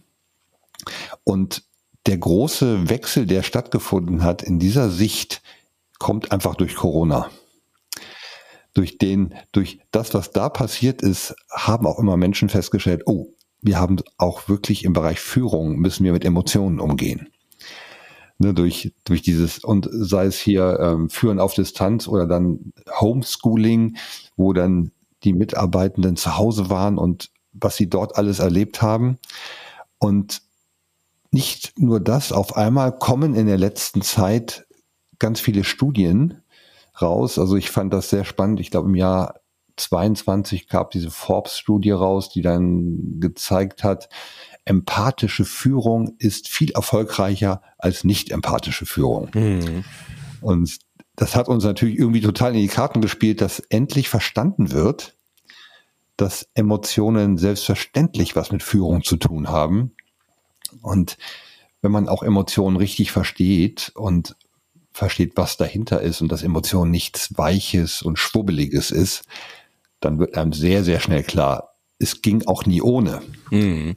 Und 1.25 1.63
der 2.05 2.19
große 2.19 2.91
Wechsel, 2.91 3.25
der 3.25 3.43
stattgefunden 3.43 4.23
hat 4.23 4.43
in 4.43 4.59
dieser 4.59 4.91
Sicht, 4.91 5.41
kommt 5.99 6.33
einfach 6.33 6.55
durch 6.55 6.77
Corona. 6.77 7.31
Durch 8.79 8.97
den, 8.97 9.35
durch 9.51 9.81
das, 9.91 10.15
was 10.15 10.31
da 10.31 10.49
passiert 10.49 11.03
ist, 11.03 11.35
haben 11.51 11.85
auch 11.85 11.99
immer 11.99 12.17
Menschen 12.17 12.49
festgestellt, 12.49 13.03
oh, 13.07 13.35
wir 13.61 13.77
haben 13.81 13.97
auch 14.19 14.49
wirklich 14.49 14.85
im 14.85 14.93
Bereich 14.93 15.19
Führung 15.19 15.81
müssen 15.81 16.05
wir 16.05 16.13
mit 16.13 16.25
Emotionen 16.25 16.79
umgehen. 16.79 17.29
Ne, 18.39 18.55
durch, 18.55 18.95
durch 19.03 19.21
dieses, 19.21 19.65
und 19.65 19.89
sei 19.91 20.27
es 20.27 20.39
hier 20.39 20.79
ähm, 20.81 21.11
Führen 21.11 21.41
auf 21.41 21.55
Distanz 21.55 22.07
oder 22.07 22.29
dann 22.29 22.73
Homeschooling, 23.01 23.97
wo 24.37 24.53
dann 24.53 24.93
die 25.25 25.33
Mitarbeitenden 25.33 26.15
zu 26.15 26.37
Hause 26.37 26.71
waren 26.71 26.99
und 26.99 27.33
was 27.51 27.75
sie 27.75 27.91
dort 27.91 28.15
alles 28.15 28.39
erlebt 28.39 28.81
haben. 28.81 29.19
Und 29.99 30.41
nicht 31.33 31.73
nur 31.77 31.99
das, 31.99 32.31
auf 32.31 32.57
einmal 32.57 32.97
kommen 32.97 33.35
in 33.35 33.49
der 33.49 33.59
letzten 33.59 34.03
Zeit 34.03 34.69
ganz 35.19 35.41
viele 35.41 35.65
Studien 35.65 36.43
raus. 37.01 37.39
Also 37.39 37.57
ich 37.57 37.71
fand 37.71 37.93
das 37.93 38.11
sehr 38.11 38.25
spannend. 38.25 38.61
Ich 38.61 38.71
glaube, 38.71 38.89
im 38.89 38.95
Jahr 38.95 39.41
22 39.77 40.69
gab 40.69 40.91
diese 40.91 41.11
Forbes-Studie 41.11 41.93
raus, 41.93 42.31
die 42.31 42.43
dann 42.43 43.21
gezeigt 43.21 43.85
hat, 43.85 44.09
empathische 44.65 45.45
Führung 45.45 46.17
ist 46.19 46.49
viel 46.49 46.73
erfolgreicher 46.73 47.63
als 47.79 48.05
nicht 48.05 48.31
empathische 48.31 48.87
Führung. 48.87 49.31
Mhm. 49.33 49.85
Und 50.41 50.79
das 51.17 51.35
hat 51.35 51.49
uns 51.49 51.65
natürlich 51.65 51.99
irgendwie 51.99 52.21
total 52.21 52.55
in 52.55 52.61
die 52.61 52.69
Karten 52.69 53.01
gespielt, 53.01 53.41
dass 53.41 53.61
endlich 53.61 54.09
verstanden 54.09 54.71
wird, 54.71 55.17
dass 56.17 56.49
Emotionen 56.55 57.39
selbstverständlich 57.39 58.37
was 58.37 58.53
mit 58.53 58.63
Führung 58.63 59.03
zu 59.03 59.17
tun 59.17 59.49
haben. 59.49 59.93
Und 60.83 61.17
wenn 61.81 61.93
man 61.93 62.09
auch 62.09 62.23
Emotionen 62.23 62.77
richtig 62.77 63.11
versteht 63.11 63.93
und 63.95 64.37
versteht, 64.99 65.33
was 65.37 65.57
dahinter 65.57 66.01
ist 66.01 66.21
und 66.21 66.33
dass 66.33 66.43
Emotion 66.43 66.91
nichts 66.91 67.39
Weiches 67.39 68.03
und 68.03 68.19
Schwubbeliges 68.19 68.91
ist, 68.91 69.23
dann 70.01 70.19
wird 70.19 70.37
einem 70.37 70.53
sehr, 70.53 70.83
sehr 70.83 70.99
schnell 70.99 71.23
klar, 71.23 71.75
es 72.01 72.21
ging 72.21 72.45
auch 72.47 72.67
nie 72.67 72.83
ohne. 72.83 73.23
Mhm. 73.51 73.97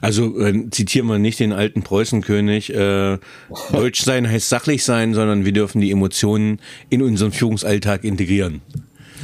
Also 0.00 0.38
äh, 0.38 0.68
zitieren 0.70 1.08
wir 1.08 1.18
nicht 1.18 1.40
den 1.40 1.52
alten 1.52 1.82
Preußenkönig, 1.82 2.74
äh, 2.74 3.18
Deutsch 3.72 4.02
sein 4.02 4.28
heißt 4.28 4.50
sachlich 4.50 4.84
sein, 4.84 5.14
sondern 5.14 5.46
wir 5.46 5.52
dürfen 5.52 5.80
die 5.80 5.90
Emotionen 5.90 6.60
in 6.90 7.02
unseren 7.02 7.32
Führungsalltag 7.32 8.04
integrieren. 8.04 8.60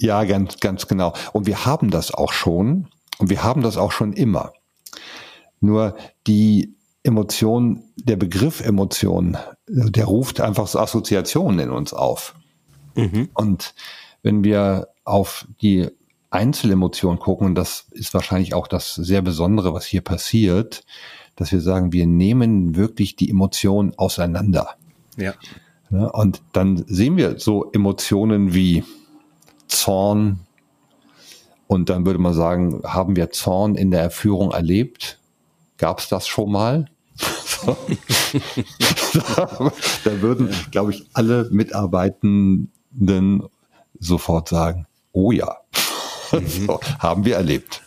Ja, 0.00 0.24
ganz, 0.24 0.58
ganz 0.58 0.88
genau. 0.88 1.12
Und 1.32 1.46
wir 1.46 1.66
haben 1.66 1.90
das 1.90 2.12
auch 2.12 2.32
schon 2.32 2.88
und 3.18 3.28
wir 3.28 3.44
haben 3.44 3.62
das 3.62 3.76
auch 3.76 3.92
schon 3.92 4.14
immer. 4.14 4.52
Nur 5.60 5.96
die 6.26 6.73
Emotion, 7.04 7.84
der 7.96 8.16
Begriff 8.16 8.60
Emotion, 8.60 9.36
der 9.68 10.06
ruft 10.06 10.40
einfach 10.40 10.66
so 10.66 10.80
Assoziationen 10.80 11.60
in 11.60 11.70
uns 11.70 11.92
auf. 11.92 12.34
Mhm. 12.96 13.28
Und 13.34 13.74
wenn 14.22 14.42
wir 14.42 14.88
auf 15.04 15.46
die 15.60 15.88
Einzelemotionen 16.30 17.20
gucken, 17.20 17.48
und 17.48 17.54
das 17.54 17.86
ist 17.92 18.14
wahrscheinlich 18.14 18.54
auch 18.54 18.66
das 18.66 18.94
sehr 18.94 19.22
Besondere, 19.22 19.74
was 19.74 19.84
hier 19.84 20.00
passiert, 20.00 20.84
dass 21.36 21.52
wir 21.52 21.60
sagen, 21.60 21.92
wir 21.92 22.06
nehmen 22.06 22.74
wirklich 22.74 23.16
die 23.16 23.30
Emotionen 23.30 23.92
auseinander. 23.96 24.70
Ja. 25.16 25.34
ja 25.90 26.06
und 26.06 26.42
dann 26.52 26.84
sehen 26.88 27.16
wir 27.16 27.38
so 27.38 27.70
Emotionen 27.72 28.54
wie 28.54 28.82
Zorn, 29.68 30.40
und 31.66 31.88
dann 31.88 32.06
würde 32.06 32.18
man 32.18 32.34
sagen, 32.34 32.82
haben 32.84 33.16
wir 33.16 33.30
Zorn 33.30 33.74
in 33.74 33.90
der 33.90 34.00
Erführung 34.00 34.52
erlebt? 34.52 35.18
Gab 35.76 35.98
es 35.98 36.08
das 36.08 36.26
schon 36.26 36.52
mal? 36.52 36.86
Da 40.04 40.20
würden, 40.22 40.50
glaube 40.70 40.92
ich, 40.92 41.04
alle 41.12 41.48
Mitarbeitenden 41.50 43.42
sofort 43.98 44.48
sagen, 44.48 44.86
oh 45.12 45.32
ja, 45.32 45.56
mhm. 46.32 46.46
so, 46.46 46.80
haben 46.98 47.24
wir 47.24 47.36
erlebt. 47.36 47.82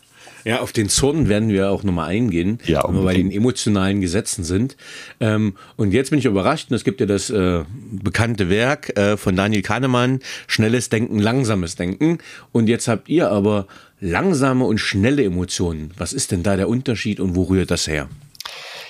Ja, 0.48 0.62
auf 0.62 0.72
den 0.72 0.88
Zorn 0.88 1.28
werden 1.28 1.50
wir 1.50 1.70
auch 1.72 1.84
nochmal 1.84 2.08
eingehen, 2.08 2.60
ja, 2.66 2.82
wenn 2.88 2.96
wir 2.96 3.04
bei 3.04 3.16
den 3.16 3.32
emotionalen 3.32 4.00
Gesetzen 4.00 4.46
sind. 4.46 4.78
Ähm, 5.20 5.58
und 5.76 5.92
jetzt 5.92 6.12
bin 6.12 6.20
ich 6.20 6.26
überrascht, 6.26 6.70
und 6.70 6.76
es 6.78 6.86
gibt 6.86 7.02
ja 7.02 7.06
das 7.06 7.30
äh, 7.30 7.66
bekannte 7.92 8.50
Werk 8.50 8.98
äh, 8.98 9.18
von 9.18 9.36
Daniel 9.36 9.62
Kahnemann, 9.62 10.22
Schnelles 10.48 10.88
Denken, 10.88 11.20
Langsames 11.20 11.76
Denken. 11.76 12.20
Und 12.54 12.70
jetzt 12.70 12.88
habt 12.88 13.10
ihr 13.10 13.30
aber 13.30 13.68
langsame 14.00 14.64
und 14.64 14.78
schnelle 14.78 15.26
Emotionen. 15.26 15.92
Was 15.98 16.14
ist 16.14 16.32
denn 16.32 16.44
da 16.44 16.56
der 16.56 16.70
Unterschied 16.70 17.20
und 17.20 17.36
wo 17.36 17.44
rührt 17.44 17.70
das 17.70 17.86
her? 17.86 18.08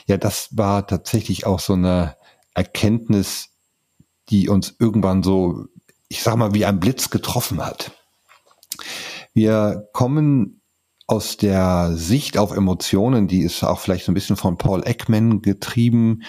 Ja, 0.07 0.17
das 0.17 0.57
war 0.57 0.87
tatsächlich 0.87 1.45
auch 1.45 1.59
so 1.59 1.73
eine 1.73 2.15
Erkenntnis, 2.53 3.49
die 4.29 4.49
uns 4.49 4.75
irgendwann 4.79 5.21
so, 5.21 5.65
ich 6.07 6.23
sag 6.23 6.37
mal, 6.37 6.53
wie 6.53 6.65
ein 6.65 6.79
Blitz 6.79 7.09
getroffen 7.09 7.63
hat. 7.63 7.91
Wir 9.33 9.87
kommen 9.93 10.61
aus 11.07 11.37
der 11.37 11.91
Sicht 11.93 12.37
auf 12.37 12.55
Emotionen, 12.55 13.27
die 13.27 13.41
ist 13.41 13.63
auch 13.63 13.79
vielleicht 13.79 14.05
so 14.05 14.11
ein 14.11 14.15
bisschen 14.15 14.37
von 14.37 14.57
Paul 14.57 14.83
Ekman 14.85 15.41
getrieben, 15.41 16.23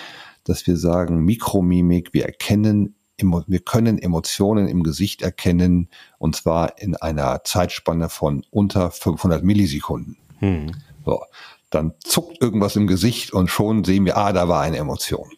dass 0.45 0.67
wir 0.67 0.77
sagen, 0.77 1.25
Mikromimik, 1.25 2.13
wir 2.13 2.27
erkennen, 2.27 2.97
wir 3.17 3.61
können 3.61 3.99
Emotionen 3.99 4.69
im 4.69 4.83
Gesicht 4.83 5.23
erkennen, 5.23 5.89
und 6.19 6.37
zwar 6.37 6.79
in 6.79 6.95
einer 6.97 7.43
Zeitspanne 7.45 8.09
von 8.09 8.45
unter 8.51 8.91
500 8.91 9.43
Millisekunden. 9.43 10.17
Hm. 10.39 10.73
So 11.05 11.23
dann 11.71 11.93
zuckt 12.01 12.41
irgendwas 12.41 12.77
im 12.77 12.87
Gesicht 12.87 13.33
und 13.33 13.49
schon 13.49 13.85
sehen 13.85 14.05
wir, 14.05 14.17
ah, 14.17 14.33
da 14.33 14.49
war 14.49 14.63
eine 14.63 14.79
Emotion. 14.79 15.31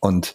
Und 0.00 0.34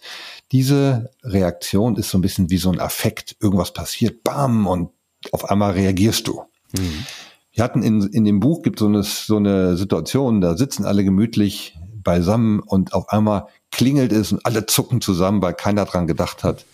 diese 0.52 1.10
Reaktion 1.22 1.96
ist 1.96 2.10
so 2.10 2.18
ein 2.18 2.22
bisschen 2.22 2.50
wie 2.50 2.58
so 2.58 2.70
ein 2.70 2.80
Affekt. 2.80 3.36
Irgendwas 3.40 3.72
passiert, 3.72 4.24
bam, 4.24 4.66
und 4.66 4.90
auf 5.32 5.50
einmal 5.50 5.72
reagierst 5.72 6.26
du. 6.26 6.42
Mhm. 6.72 7.04
Wir 7.52 7.64
hatten 7.64 7.82
in, 7.82 8.02
in 8.02 8.24
dem 8.24 8.40
Buch 8.40 8.62
gibt 8.62 8.78
so 8.78 8.86
eine, 8.86 9.02
so 9.02 9.36
eine 9.36 9.76
Situation, 9.76 10.40
da 10.40 10.56
sitzen 10.56 10.84
alle 10.84 11.04
gemütlich 11.04 11.76
beisammen 12.02 12.60
und 12.60 12.94
auf 12.94 13.08
einmal 13.08 13.48
klingelt 13.70 14.12
es 14.12 14.32
und 14.32 14.46
alle 14.46 14.66
zucken 14.66 15.00
zusammen, 15.00 15.42
weil 15.42 15.54
keiner 15.54 15.84
dran 15.84 16.06
gedacht 16.06 16.44
hat, 16.44 16.64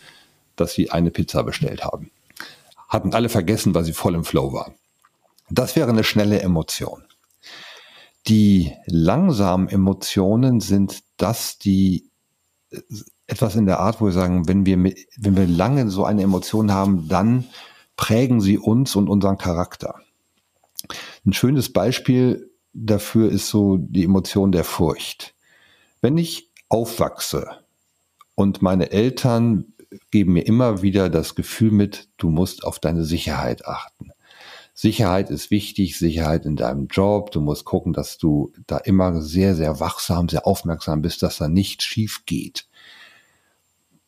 dass 0.57 0.75
sie 0.75 0.91
eine 0.91 1.11
Pizza 1.11 1.43
bestellt 1.43 1.85
haben. 1.85 2.11
Hatten 2.89 3.15
alle 3.15 3.29
vergessen, 3.29 3.75
weil 3.75 3.85
sie 3.85 3.95
voll 3.95 4.15
im 4.15 4.25
Flow 4.25 4.53
waren. 4.53 4.75
Das 5.51 5.75
wäre 5.75 5.89
eine 5.89 6.05
schnelle 6.05 6.41
Emotion. 6.41 7.03
Die 8.27 8.73
langsamen 8.87 9.69
Emotionen 9.69 10.61
sind 10.61 11.03
das, 11.17 11.59
die 11.59 12.11
äh, 12.71 12.81
etwas 13.27 13.57
in 13.57 13.67
der 13.67 13.81
Art, 13.81 14.01
wo 14.01 14.07
wir 14.07 14.13
sagen, 14.13 14.49
wenn 14.49 14.67
wir, 14.67 14.77
wenn 14.77 15.37
wir 15.37 15.47
lange 15.47 15.91
so 15.91 16.05
eine 16.05 16.23
Emotion 16.23 16.73
haben, 16.73 17.09
dann 17.09 17.45
prägen 17.97 18.41
sie 18.41 18.59
uns 18.59 18.97
und 18.97 19.09
unseren 19.09 19.39
Charakter. 19.39 20.01
Ein 21.25 21.33
schönes 21.33 21.73
Beispiel 21.73 22.51
dafür 22.73 23.31
ist 23.31 23.49
so 23.49 23.79
die 23.79 24.05
Emotion 24.05 24.53
der 24.53 24.65
Furcht. 24.65 25.35
Wenn 26.01 26.19
ich 26.19 26.51
aufwachse 26.69 27.49
und 28.35 28.61
meine 28.61 28.91
Eltern 28.91 29.73
geben 30.11 30.35
mir 30.35 30.47
immer 30.47 30.83
wieder 30.83 31.09
das 31.09 31.35
Gefühl 31.35 31.71
mit, 31.71 32.09
du 32.19 32.29
musst 32.29 32.65
auf 32.65 32.79
deine 32.79 33.05
Sicherheit 33.05 33.67
achten. 33.67 34.11
Sicherheit 34.77 35.31
ist 35.31 35.53
wichtig, 35.53 35.97
Sicherheit 35.97 36.45
in 36.45 36.57
deinem 36.57 36.89
Job. 36.89 37.31
Du 37.31 37.41
musst 37.41 37.65
gucken, 37.65 37.93
dass 37.93 38.19
du 38.19 38.53
da 38.67 38.77
immer 38.79 39.23
sehr, 39.23 39.55
sehr 39.55 39.79
wachsam, 39.79 40.29
sehr 40.29 40.49
aufmerksam 40.49 41.01
bist, 41.01 41.23
dass 41.23 41.39
da 41.39 41.49
nichts 41.49 41.85
schief 41.85 42.27
geht. 42.27 42.67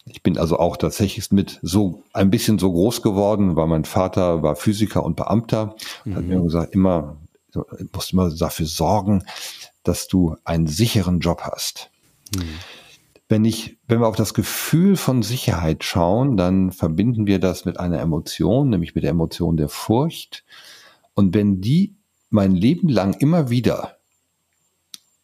Ich 0.06 0.24
bin 0.24 0.36
also 0.38 0.58
auch 0.58 0.76
tatsächlich 0.76 1.30
mit 1.30 1.60
so 1.62 2.02
ein 2.12 2.30
bisschen 2.30 2.58
so 2.58 2.72
groß 2.72 3.02
geworden, 3.02 3.54
weil 3.54 3.68
mein 3.68 3.84
Vater 3.84 4.42
war 4.42 4.56
Physiker 4.56 5.04
und 5.04 5.16
Beamter, 5.16 5.76
mhm. 6.04 6.14
hat 6.16 6.24
mir 6.24 6.42
gesagt, 6.42 6.74
immer, 6.74 7.16
musst 7.92 8.12
immer 8.12 8.30
dafür 8.30 8.66
sorgen, 8.66 9.24
dass 9.84 10.08
du 10.08 10.36
einen 10.44 10.66
sicheren 10.66 11.20
Job 11.20 11.42
hast. 11.42 11.90
Mhm. 12.36 12.58
Wenn 13.28 13.44
ich, 13.44 13.78
wenn 13.88 14.00
wir 14.00 14.06
auf 14.06 14.16
das 14.16 14.34
Gefühl 14.34 14.96
von 14.96 15.22
Sicherheit 15.22 15.82
schauen, 15.82 16.36
dann 16.36 16.70
verbinden 16.70 17.26
wir 17.26 17.40
das 17.40 17.64
mit 17.64 17.80
einer 17.80 18.00
Emotion, 18.00 18.70
nämlich 18.70 18.94
mit 18.94 19.02
der 19.02 19.10
Emotion 19.10 19.56
der 19.56 19.68
Furcht. 19.68 20.44
Und 21.14 21.34
wenn 21.34 21.60
die 21.60 21.96
mein 22.30 22.54
Leben 22.54 22.88
lang 22.88 23.14
immer 23.14 23.50
wieder 23.50 23.96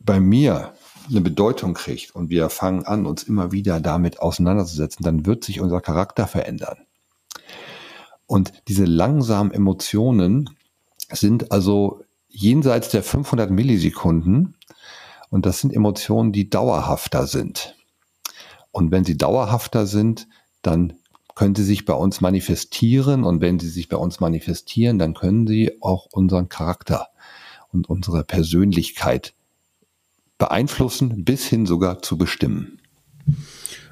bei 0.01 0.19
mir 0.19 0.75
eine 1.09 1.21
Bedeutung 1.21 1.75
kriegt 1.75 2.15
und 2.15 2.31
wir 2.31 2.49
fangen 2.49 2.85
an, 2.85 3.07
uns 3.07 3.23
immer 3.23 3.53
wieder 3.53 3.81
damit 3.81 4.21
auseinanderzusetzen, 4.21 5.05
dann 5.05 5.27
wird 5.27 5.45
sich 5.45 5.61
unser 5.61 5.81
Charakter 5.81 6.27
verändern. 6.27 6.79
Und 8.27 8.53
diese 8.69 8.85
langsamen 8.85 9.53
Emotionen 9.53 10.51
sind 11.11 11.53
also 11.53 12.03
jenseits 12.29 12.89
der 12.89 13.03
500 13.03 13.51
Millisekunden 13.51 14.57
und 15.31 15.47
das 15.47 15.61
sind 15.61 15.73
Emotionen, 15.73 16.33
die 16.33 16.49
dauerhafter 16.49 17.27
sind. 17.27 17.77
Und 18.73 18.91
wenn 18.91 19.05
sie 19.05 19.17
dauerhafter 19.17 19.87
sind, 19.87 20.27
dann 20.63 20.95
können 21.35 21.55
sie 21.55 21.65
sich 21.65 21.85
bei 21.85 21.95
uns 21.95 22.21
manifestieren. 22.21 23.25
Und 23.25 23.41
wenn 23.41 23.59
sie 23.59 23.69
sich 23.69 23.89
bei 23.89 23.97
uns 23.97 24.21
manifestieren, 24.21 24.99
dann 24.99 25.15
können 25.15 25.47
sie 25.47 25.81
auch 25.81 26.07
unseren 26.11 26.49
Charakter 26.49 27.09
und 27.71 27.89
unsere 27.89 28.25
Persönlichkeit 28.25 29.35
beeinflussen, 30.39 31.25
bis 31.25 31.47
hin 31.47 31.67
sogar 31.67 32.03
zu 32.03 32.19
bestimmen. 32.19 32.81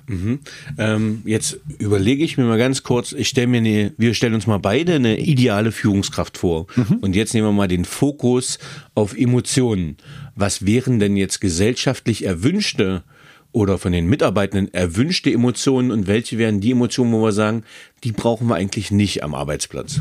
Mhm. 0.06 0.40
Ähm, 0.76 1.22
jetzt 1.24 1.60
überlege 1.78 2.24
ich 2.24 2.36
mir 2.36 2.44
mal 2.44 2.58
ganz 2.58 2.82
kurz, 2.82 3.12
ich 3.12 3.28
stelle 3.28 3.46
mir 3.46 3.58
eine, 3.58 3.92
wir 3.96 4.14
stellen 4.14 4.34
uns 4.34 4.48
mal 4.48 4.58
beide 4.58 4.94
eine 4.94 5.20
ideale 5.20 5.70
Führungskraft 5.70 6.36
vor. 6.36 6.66
Mhm. 6.74 6.96
Und 7.00 7.14
jetzt 7.14 7.32
nehmen 7.32 7.46
wir 7.46 7.52
mal 7.52 7.68
den 7.68 7.84
Fokus 7.84 8.58
auf 8.94 9.16
Emotionen. 9.16 9.98
Was 10.34 10.66
wären 10.66 10.98
denn 10.98 11.16
jetzt 11.16 11.40
gesellschaftlich 11.40 12.24
erwünschte 12.24 13.04
oder 13.52 13.78
von 13.78 13.92
den 13.92 14.06
Mitarbeitenden 14.06 14.72
erwünschte 14.72 15.32
Emotionen 15.32 15.90
und 15.90 16.06
welche 16.06 16.38
wären 16.38 16.60
die 16.60 16.72
Emotionen, 16.72 17.12
wo 17.12 17.22
wir 17.22 17.32
sagen, 17.32 17.64
die 18.04 18.12
brauchen 18.12 18.46
wir 18.48 18.54
eigentlich 18.54 18.90
nicht 18.90 19.22
am 19.22 19.34
Arbeitsplatz? 19.34 20.00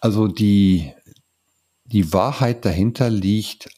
Also 0.00 0.26
die, 0.26 0.92
die 1.84 2.12
Wahrheit 2.12 2.64
dahinter 2.64 3.10
liegt, 3.10 3.68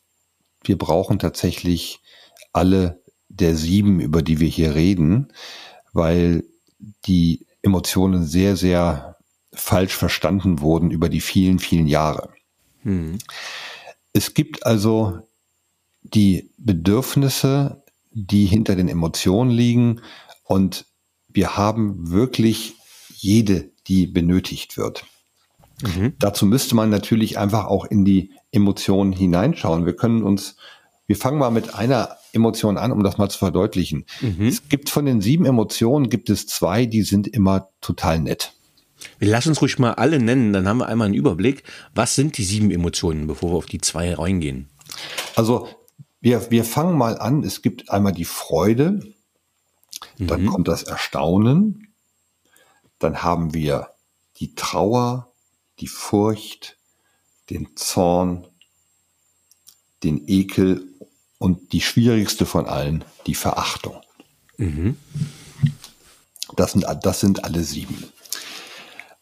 wir 0.62 0.78
brauchen 0.78 1.18
tatsächlich 1.18 2.00
alle 2.52 3.02
der 3.28 3.56
sieben, 3.56 4.00
über 4.00 4.22
die 4.22 4.40
wir 4.40 4.48
hier 4.48 4.74
reden, 4.74 5.32
weil 5.92 6.44
die 7.06 7.46
Emotionen 7.62 8.24
sehr, 8.24 8.56
sehr 8.56 9.16
falsch 9.52 9.94
verstanden 9.94 10.60
wurden 10.60 10.90
über 10.90 11.08
die 11.08 11.20
vielen, 11.20 11.58
vielen 11.58 11.86
Jahre. 11.86 12.30
Hm. 12.82 13.18
Es 14.12 14.34
gibt 14.34 14.64
also 14.64 15.18
die 16.02 16.50
Bedürfnisse 16.58 17.83
die 18.14 18.46
hinter 18.46 18.76
den 18.76 18.88
Emotionen 18.88 19.50
liegen. 19.50 20.00
Und 20.44 20.86
wir 21.28 21.56
haben 21.56 22.10
wirklich 22.10 22.74
jede, 23.10 23.70
die 23.86 24.06
benötigt 24.06 24.76
wird. 24.76 25.04
Mhm. 25.82 26.14
Dazu 26.18 26.46
müsste 26.46 26.74
man 26.74 26.90
natürlich 26.90 27.38
einfach 27.38 27.66
auch 27.66 27.84
in 27.84 28.04
die 28.04 28.32
Emotionen 28.52 29.12
hineinschauen. 29.12 29.86
Wir 29.86 29.96
können 29.96 30.22
uns, 30.22 30.56
wir 31.06 31.16
fangen 31.16 31.38
mal 31.38 31.50
mit 31.50 31.74
einer 31.74 32.16
Emotion 32.32 32.78
an, 32.78 32.92
um 32.92 33.02
das 33.02 33.18
mal 33.18 33.28
zu 33.28 33.38
verdeutlichen. 33.38 34.06
Mhm. 34.20 34.46
Es 34.46 34.68
gibt 34.68 34.88
von 34.90 35.04
den 35.04 35.20
sieben 35.20 35.44
Emotionen, 35.44 36.08
gibt 36.08 36.30
es 36.30 36.46
zwei, 36.46 36.86
die 36.86 37.02
sind 37.02 37.26
immer 37.26 37.68
total 37.80 38.20
nett. 38.20 38.52
Wir 39.18 39.28
lassen 39.28 39.50
uns 39.50 39.60
ruhig 39.60 39.78
mal 39.78 39.92
alle 39.94 40.18
nennen, 40.18 40.52
dann 40.52 40.66
haben 40.66 40.78
wir 40.78 40.88
einmal 40.88 41.06
einen 41.06 41.14
Überblick. 41.14 41.64
Was 41.94 42.14
sind 42.14 42.38
die 42.38 42.44
sieben 42.44 42.70
Emotionen, 42.70 43.26
bevor 43.26 43.50
wir 43.52 43.56
auf 43.56 43.66
die 43.66 43.80
zwei 43.80 44.14
reingehen? 44.14 44.68
Also 45.36 45.68
wir, 46.24 46.50
wir 46.50 46.64
fangen 46.64 46.96
mal 46.96 47.18
an. 47.18 47.44
Es 47.44 47.60
gibt 47.60 47.90
einmal 47.90 48.14
die 48.14 48.24
Freude, 48.24 49.00
dann 50.18 50.42
mhm. 50.42 50.46
kommt 50.46 50.68
das 50.68 50.82
Erstaunen, 50.82 51.94
dann 52.98 53.22
haben 53.22 53.52
wir 53.52 53.90
die 54.38 54.54
Trauer, 54.54 55.30
die 55.80 55.86
Furcht, 55.86 56.78
den 57.50 57.76
Zorn, 57.76 58.46
den 60.02 60.26
Ekel 60.26 60.88
und 61.36 61.74
die 61.74 61.82
schwierigste 61.82 62.46
von 62.46 62.64
allen, 62.64 63.04
die 63.26 63.34
Verachtung. 63.34 64.00
Mhm. 64.56 64.96
Das, 66.56 66.72
sind, 66.72 66.86
das 67.02 67.20
sind 67.20 67.44
alle 67.44 67.62
sieben. 67.64 68.02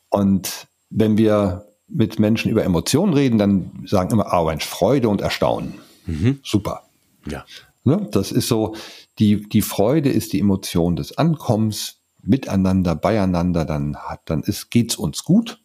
Und 0.09 0.69
wenn 0.89 1.19
wir 1.19 1.67
mit 1.89 2.21
Menschen 2.21 2.49
über 2.49 2.63
Emotionen 2.63 3.13
reden, 3.13 3.39
dann 3.39 3.85
sagen 3.87 4.13
immer, 4.13 4.33
ah, 4.33 4.45
Mensch, 4.45 4.65
Freude 4.65 5.09
und 5.09 5.21
Erstaunen. 5.21 5.81
Mhm. 6.07 6.39
Super. 6.45 6.85
Ja. 7.27 7.45
Ne? 7.85 8.09
Das 8.11 8.33
ist 8.33 8.49
so, 8.49 8.75
die, 9.19 9.49
die 9.49 9.63
Freude 9.63 10.11
ist 10.11 10.33
die 10.33 10.41
Emotion 10.41 10.97
des 10.97 11.19
Ankommens, 11.19 12.03
miteinander, 12.23 12.95
beieinander, 12.95 13.65
dann 13.65 13.97
hat, 13.97 14.23
dann 14.27 14.43
ist, 14.43 14.71
geht's 14.71 14.97
uns 14.97 15.25
gut. 15.25 15.61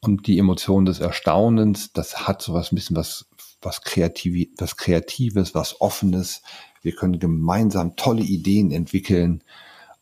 Und 0.00 0.26
die 0.26 0.38
Emotion 0.38 0.84
des 0.84 1.00
Erstaunens, 1.00 1.92
das 1.92 2.28
hat 2.28 2.42
so 2.42 2.52
was 2.52 2.70
ein 2.70 2.76
bisschen 2.76 2.96
was, 2.96 3.26
was, 3.60 3.82
Kreativ, 3.82 4.48
was 4.58 4.76
Kreatives, 4.76 5.54
was 5.54 5.80
Offenes. 5.80 6.42
Wir 6.82 6.94
können 6.94 7.18
gemeinsam 7.18 7.96
tolle 7.96 8.22
Ideen 8.22 8.70
entwickeln 8.70 9.42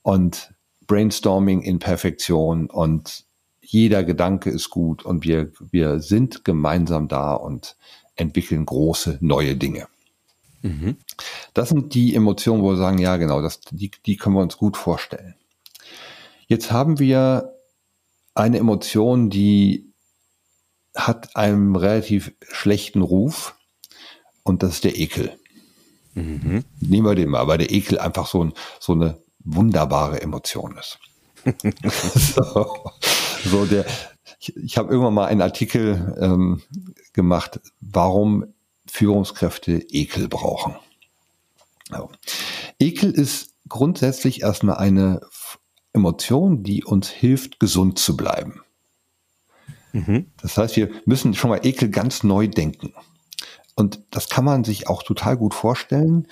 und 0.03 0.53
Brainstorming 0.87 1.62
in 1.62 1.79
Perfektion 1.79 2.69
und 2.69 3.25
jeder 3.61 4.05
Gedanke 4.05 4.51
ist 4.51 4.71
gut 4.71 5.05
und 5.05 5.25
wir, 5.25 5.51
wir 5.59 6.01
sind 6.01 6.45
gemeinsam 6.45 7.09
da 7.09 7.33
und 7.33 7.77
entwickeln 8.14 8.66
große 8.66 9.19
neue 9.21 9.57
Dinge. 9.57 9.88
Mhm. 10.66 10.96
Das 11.55 11.68
sind 11.68 11.94
die 11.94 12.14
Emotionen, 12.14 12.62
wo 12.62 12.70
wir 12.70 12.76
sagen, 12.76 12.98
ja 12.98 13.16
genau, 13.16 13.40
das, 13.40 13.61
die, 13.61 13.90
die 14.05 14.16
können 14.16 14.35
wir 14.35 14.42
uns 14.42 14.57
gut 14.57 14.76
vorstellen. 14.76 15.35
Jetzt 16.48 16.72
haben 16.72 16.98
wir 16.98 17.55
eine 18.35 18.59
Emotion, 18.59 19.31
die 19.31 19.92
hat 20.94 21.37
einen 21.37 21.76
relativ 21.76 22.33
schlechten 22.50 23.02
Ruf 23.02 23.57
und 24.42 24.62
das 24.62 24.74
ist 24.74 24.85
der 24.85 24.98
Ekel. 24.98 25.33
Mhm. 26.14 26.64
Nehmen 26.81 27.07
wir 27.07 27.14
den 27.14 27.29
mal, 27.29 27.46
weil 27.46 27.59
der 27.59 27.70
Ekel 27.70 27.98
einfach 27.98 28.26
so, 28.26 28.42
ein, 28.42 28.52
so 28.81 28.92
eine 28.92 29.18
wunderbare 29.40 30.20
Emotion 30.20 30.76
ist. 30.79 30.98
so, 32.35 32.90
so, 33.44 33.64
der, 33.66 33.85
ich, 34.40 34.57
ich 34.57 34.79
habe 34.79 34.90
irgendwann 34.90 35.14
mal 35.14 35.26
einen 35.26 35.42
Artikel 35.42 36.16
ähm, 36.20 36.62
gemacht, 37.12 37.61
warum 37.81 38.46
Führungskräfte 38.88 39.72
Ekel 39.90 40.29
brauchen. 40.29 40.77
Also, 41.90 42.11
Ekel 42.79 43.11
ist 43.11 43.55
grundsätzlich 43.68 44.42
erstmal 44.42 44.77
eine 44.77 45.20
Emotion, 45.92 46.62
die 46.62 46.85
uns 46.85 47.09
hilft, 47.09 47.59
gesund 47.59 47.99
zu 47.99 48.16
bleiben. 48.16 48.62
Mhm. 49.92 50.31
Das 50.42 50.59
heißt, 50.59 50.77
wir 50.77 50.90
müssen 51.07 51.35
schon 51.35 51.51
mal 51.51 51.64
Ekel 51.64 51.88
ganz 51.88 52.22
neu 52.22 52.49
denken. 52.49 52.92
Und 53.75 54.01
das 54.11 54.29
kann 54.29 54.44
man 54.44 54.64
sich 54.64 54.88
auch 54.88 55.03
total 55.03 55.37
gut 55.37 55.55
vorstellen. 55.55 56.29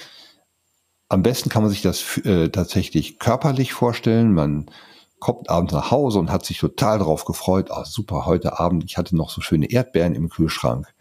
Am 1.09 1.23
besten 1.23 1.51
kann 1.51 1.63
man 1.63 1.71
sich 1.71 1.83
das 1.83 2.19
äh, 2.19 2.49
tatsächlich 2.49 3.19
körperlich 3.19 3.73
vorstellen. 3.73 4.33
Man 4.33 4.71
kommt 5.19 5.49
abends 5.49 5.73
nach 5.73 5.91
Hause 5.91 6.19
und 6.19 6.31
hat 6.31 6.45
sich 6.45 6.59
total 6.59 6.99
darauf 6.99 7.25
gefreut. 7.25 7.71
Ah, 7.71 7.85
super, 7.85 8.27
heute 8.27 8.59
Abend, 8.59 8.85
ich 8.85 8.99
hatte 8.99 9.17
noch 9.17 9.31
so 9.31 9.41
schöne 9.41 9.71
Erdbeeren 9.71 10.15
im 10.15 10.29
Kühlschrank. 10.29 10.95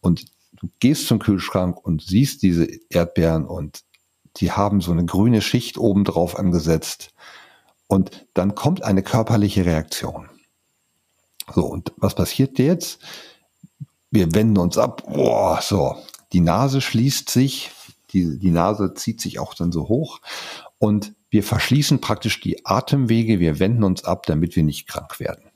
Und 0.00 0.24
Du 0.62 0.70
gehst 0.78 1.08
zum 1.08 1.18
Kühlschrank 1.18 1.76
und 1.84 2.02
siehst 2.02 2.42
diese 2.42 2.68
Erdbeeren 2.88 3.46
und 3.46 3.82
die 4.36 4.52
haben 4.52 4.80
so 4.80 4.92
eine 4.92 5.04
grüne 5.04 5.42
Schicht 5.42 5.76
oben 5.76 6.04
drauf 6.04 6.38
angesetzt. 6.38 7.12
Und 7.88 8.26
dann 8.32 8.54
kommt 8.54 8.84
eine 8.84 9.02
körperliche 9.02 9.66
Reaktion. 9.66 10.30
So, 11.52 11.66
und 11.66 11.92
was 11.96 12.14
passiert 12.14 12.60
jetzt? 12.60 13.00
Wir 14.12 14.32
wenden 14.34 14.56
uns 14.56 14.78
ab. 14.78 15.02
Boah, 15.06 15.60
so, 15.60 15.96
die 16.32 16.40
Nase 16.40 16.80
schließt 16.80 17.28
sich, 17.28 17.72
die, 18.12 18.38
die 18.38 18.50
Nase 18.52 18.94
zieht 18.94 19.20
sich 19.20 19.40
auch 19.40 19.54
dann 19.54 19.72
so 19.72 19.88
hoch 19.88 20.20
und 20.78 21.12
wir 21.28 21.42
verschließen 21.42 22.00
praktisch 22.00 22.40
die 22.40 22.64
Atemwege, 22.64 23.40
wir 23.40 23.58
wenden 23.58 23.82
uns 23.82 24.04
ab, 24.04 24.26
damit 24.26 24.54
wir 24.54 24.62
nicht 24.62 24.86
krank 24.86 25.18
werden. 25.18 25.50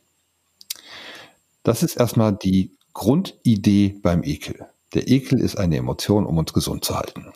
Das 1.62 1.82
ist 1.82 1.96
erstmal 1.96 2.34
die 2.34 2.72
Grundidee 2.92 3.98
beim 4.02 4.24
Ekel. 4.24 4.66
Der 4.94 5.08
Ekel 5.08 5.40
ist 5.40 5.56
eine 5.56 5.76
Emotion, 5.76 6.26
um 6.26 6.38
uns 6.38 6.52
gesund 6.52 6.84
zu 6.84 6.96
halten. 6.96 7.32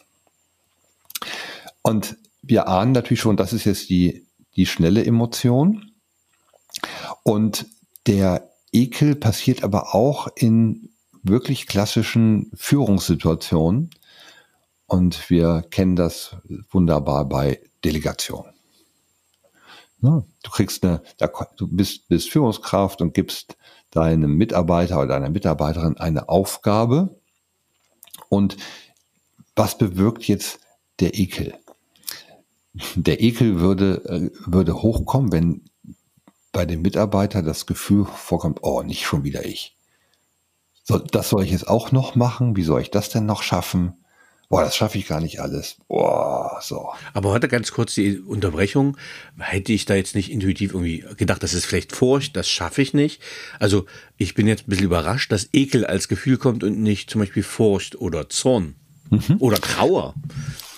Und 1.83 2.17
wir 2.43 2.69
ahnen 2.69 2.93
natürlich 2.93 3.21
schon, 3.21 3.37
das 3.37 3.53
ist 3.53 3.65
jetzt 3.65 3.91
die, 3.91 4.27
die 4.57 4.67
schnelle 4.67 5.05
Emotion. 5.05 5.93
Und 7.23 7.67
der 8.07 8.51
Ekel 8.73 9.15
passiert 9.17 9.65
aber 9.65 9.95
auch 9.95 10.29
in 10.37 10.91
wirklich 11.23 11.67
klassischen 11.67 12.51
Führungssituationen. 12.55 13.91
Und 14.87 15.31
wir 15.31 15.65
kennen 15.71 15.97
das 15.97 16.37
wunderbar 16.71 17.29
bei 17.29 17.61
Delegation. 17.85 18.47
Du 20.01 20.51
kriegst 20.51 20.85
eine, 20.85 21.03
du 21.57 21.69
bist, 21.69 22.09
bist 22.09 22.31
Führungskraft 22.31 23.03
und 23.03 23.13
gibst 23.13 23.57
deinem 23.91 24.35
Mitarbeiter 24.35 24.99
oder 24.99 25.09
deiner 25.09 25.29
Mitarbeiterin 25.29 25.99
eine 25.99 26.29
Aufgabe. 26.29 27.20
Und 28.31 28.57
was 29.57 29.77
bewirkt 29.77 30.25
jetzt 30.25 30.61
der 31.01 31.19
Ekel? 31.19 31.55
Der 32.95 33.21
Ekel 33.21 33.61
würde, 33.61 34.05
äh, 34.07 34.51
würde 34.51 34.81
hochkommen, 34.81 35.33
wenn 35.33 35.65
bei 36.53 36.65
dem 36.65 36.81
Mitarbeiter 36.81 37.43
das 37.43 37.67
Gefühl 37.67 38.07
vorkommt, 38.07 38.61
oh, 38.63 38.83
nicht 38.83 39.05
schon 39.05 39.25
wieder 39.25 39.45
ich. 39.45 39.77
So, 40.85 40.99
das 40.99 41.29
soll 41.29 41.45
ich 41.45 41.51
jetzt 41.51 41.69
auch 41.69 41.93
noch 41.93 42.15
machen? 42.15 42.57
Wie 42.57 42.63
soll 42.63 42.81
ich 42.81 42.91
das 42.91 43.11
denn 43.11 43.27
noch 43.27 43.43
schaffen? 43.43 44.05
Boah, 44.51 44.65
das 44.65 44.77
schaffe 44.77 44.99
ich 44.99 45.07
gar 45.07 45.21
nicht 45.21 45.41
alles. 45.41 45.77
Boah, 45.89 46.59
so. 46.61 46.91
Aber 47.15 47.31
heute 47.31 47.49
ganz 47.49 47.71
kurz 47.71 47.95
die 47.95 48.19
Unterbrechung. 48.19 48.97
Hätte 49.39 49.73
ich 49.73 49.87
da 49.87 49.95
jetzt 49.95 50.15
nicht 50.15 50.31
intuitiv 50.31 50.75
irgendwie 50.75 51.05
gedacht, 51.17 51.43
das 51.43 51.55
ist 51.55 51.65
vielleicht 51.65 51.95
Furcht, 51.95 52.37
das 52.37 52.51
schaffe 52.51 52.83
ich 52.83 52.93
nicht. 52.93 53.23
Also 53.61 53.87
ich 54.19 54.35
bin 54.35 54.49
jetzt 54.49 54.67
ein 54.67 54.71
bisschen 54.71 54.87
überrascht, 54.87 55.33
dass 55.33 55.49
Ekel 55.53 55.87
als 55.87 56.09
Gefühl 56.09 56.37
kommt 56.37 56.65
und 56.65 56.81
nicht 56.81 57.09
zum 57.09 57.21
Beispiel 57.21 57.45
Furcht 57.45 58.01
oder 58.01 58.29
Zorn 58.29 58.75
mhm. 59.09 59.37
oder 59.39 59.59
Trauer. 59.59 60.15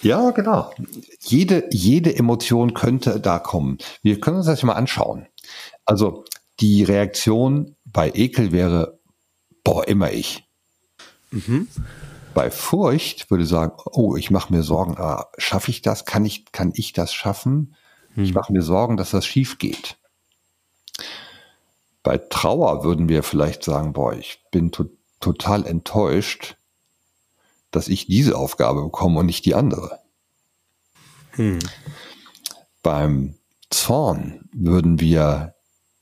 Ja, 0.02 0.32
genau. 0.32 0.72
Jede, 1.20 1.64
jede 1.72 2.14
Emotion 2.14 2.74
könnte 2.74 3.20
da 3.20 3.38
kommen. 3.38 3.78
Wir 4.02 4.20
können 4.20 4.36
uns 4.36 4.46
das 4.46 4.62
mal 4.62 4.74
anschauen. 4.74 5.26
Also 5.86 6.24
die 6.60 6.84
Reaktion 6.84 7.74
bei 7.86 8.10
Ekel 8.14 8.52
wäre, 8.52 8.98
boah, 9.64 9.88
immer 9.88 10.12
ich. 10.12 10.44
Mhm. 11.30 11.68
Bei 12.34 12.50
Furcht 12.50 13.30
würde 13.30 13.44
sagen, 13.46 13.76
oh, 13.92 14.16
ich 14.16 14.30
mache 14.30 14.52
mir 14.52 14.62
Sorgen, 14.62 14.96
ah, 14.98 15.26
schaffe 15.38 15.70
ich 15.70 15.82
das? 15.82 16.04
Kann 16.04 16.24
ich, 16.24 16.50
kann 16.52 16.72
ich 16.74 16.92
das 16.92 17.12
schaffen? 17.12 17.74
Hm. 18.14 18.24
Ich 18.24 18.34
mache 18.34 18.52
mir 18.52 18.62
Sorgen, 18.62 18.96
dass 18.96 19.10
das 19.10 19.26
schief 19.26 19.58
geht. 19.58 19.98
Bei 22.02 22.18
Trauer 22.18 22.84
würden 22.84 23.08
wir 23.08 23.22
vielleicht 23.22 23.62
sagen, 23.62 23.92
boah, 23.92 24.12
ich 24.12 24.42
bin 24.50 24.72
to 24.72 24.86
total 25.20 25.64
enttäuscht, 25.66 26.56
dass 27.70 27.86
ich 27.86 28.06
diese 28.06 28.36
Aufgabe 28.36 28.82
bekomme 28.82 29.20
und 29.20 29.26
nicht 29.26 29.44
die 29.44 29.54
andere. 29.54 30.00
Hm. 31.32 31.60
Beim 32.82 33.36
Zorn 33.70 34.48
würden 34.52 34.98
wir 34.98 35.51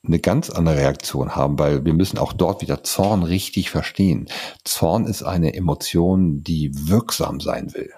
eine 0.04 0.18
ganz 0.18 0.50
andere 0.50 0.76
Reaktion 0.76 1.36
haben, 1.36 1.58
weil 1.58 1.84
wir 1.84 1.92
müssen 1.92 2.18
auch 2.18 2.32
dort 2.32 2.62
wieder 2.62 2.82
Zorn 2.82 3.22
richtig 3.22 3.70
verstehen. 3.70 4.28
Zorn 4.64 5.06
ist 5.06 5.22
eine 5.22 5.54
Emotion, 5.54 6.42
die 6.42 6.70
wirksam 6.88 7.40
sein 7.40 7.74
will. 7.74 7.92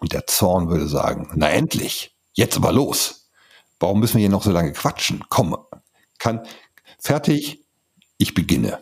Und 0.00 0.12
der 0.12 0.26
Zorn 0.26 0.68
würde 0.68 0.88
sagen, 0.88 1.30
na 1.34 1.48
endlich, 1.48 2.16
jetzt 2.32 2.56
aber 2.56 2.72
los. 2.72 3.30
Warum 3.78 4.00
müssen 4.00 4.14
wir 4.14 4.20
hier 4.20 4.30
noch 4.30 4.42
so 4.42 4.50
lange 4.50 4.72
quatschen? 4.72 5.24
Komm, 5.28 5.56
kann, 6.18 6.46
fertig, 6.98 7.64
ich 8.18 8.34
beginne. 8.34 8.78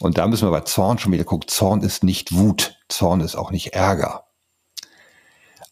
Und 0.00 0.18
da 0.18 0.28
müssen 0.28 0.46
wir 0.46 0.52
bei 0.52 0.60
Zorn 0.60 0.98
schon 0.98 1.12
wieder 1.12 1.24
gucken. 1.24 1.48
Zorn 1.48 1.82
ist 1.82 2.04
nicht 2.04 2.32
Wut. 2.32 2.76
Zorn 2.88 3.20
ist 3.20 3.34
auch 3.34 3.50
nicht 3.50 3.74
Ärger. 3.74 4.27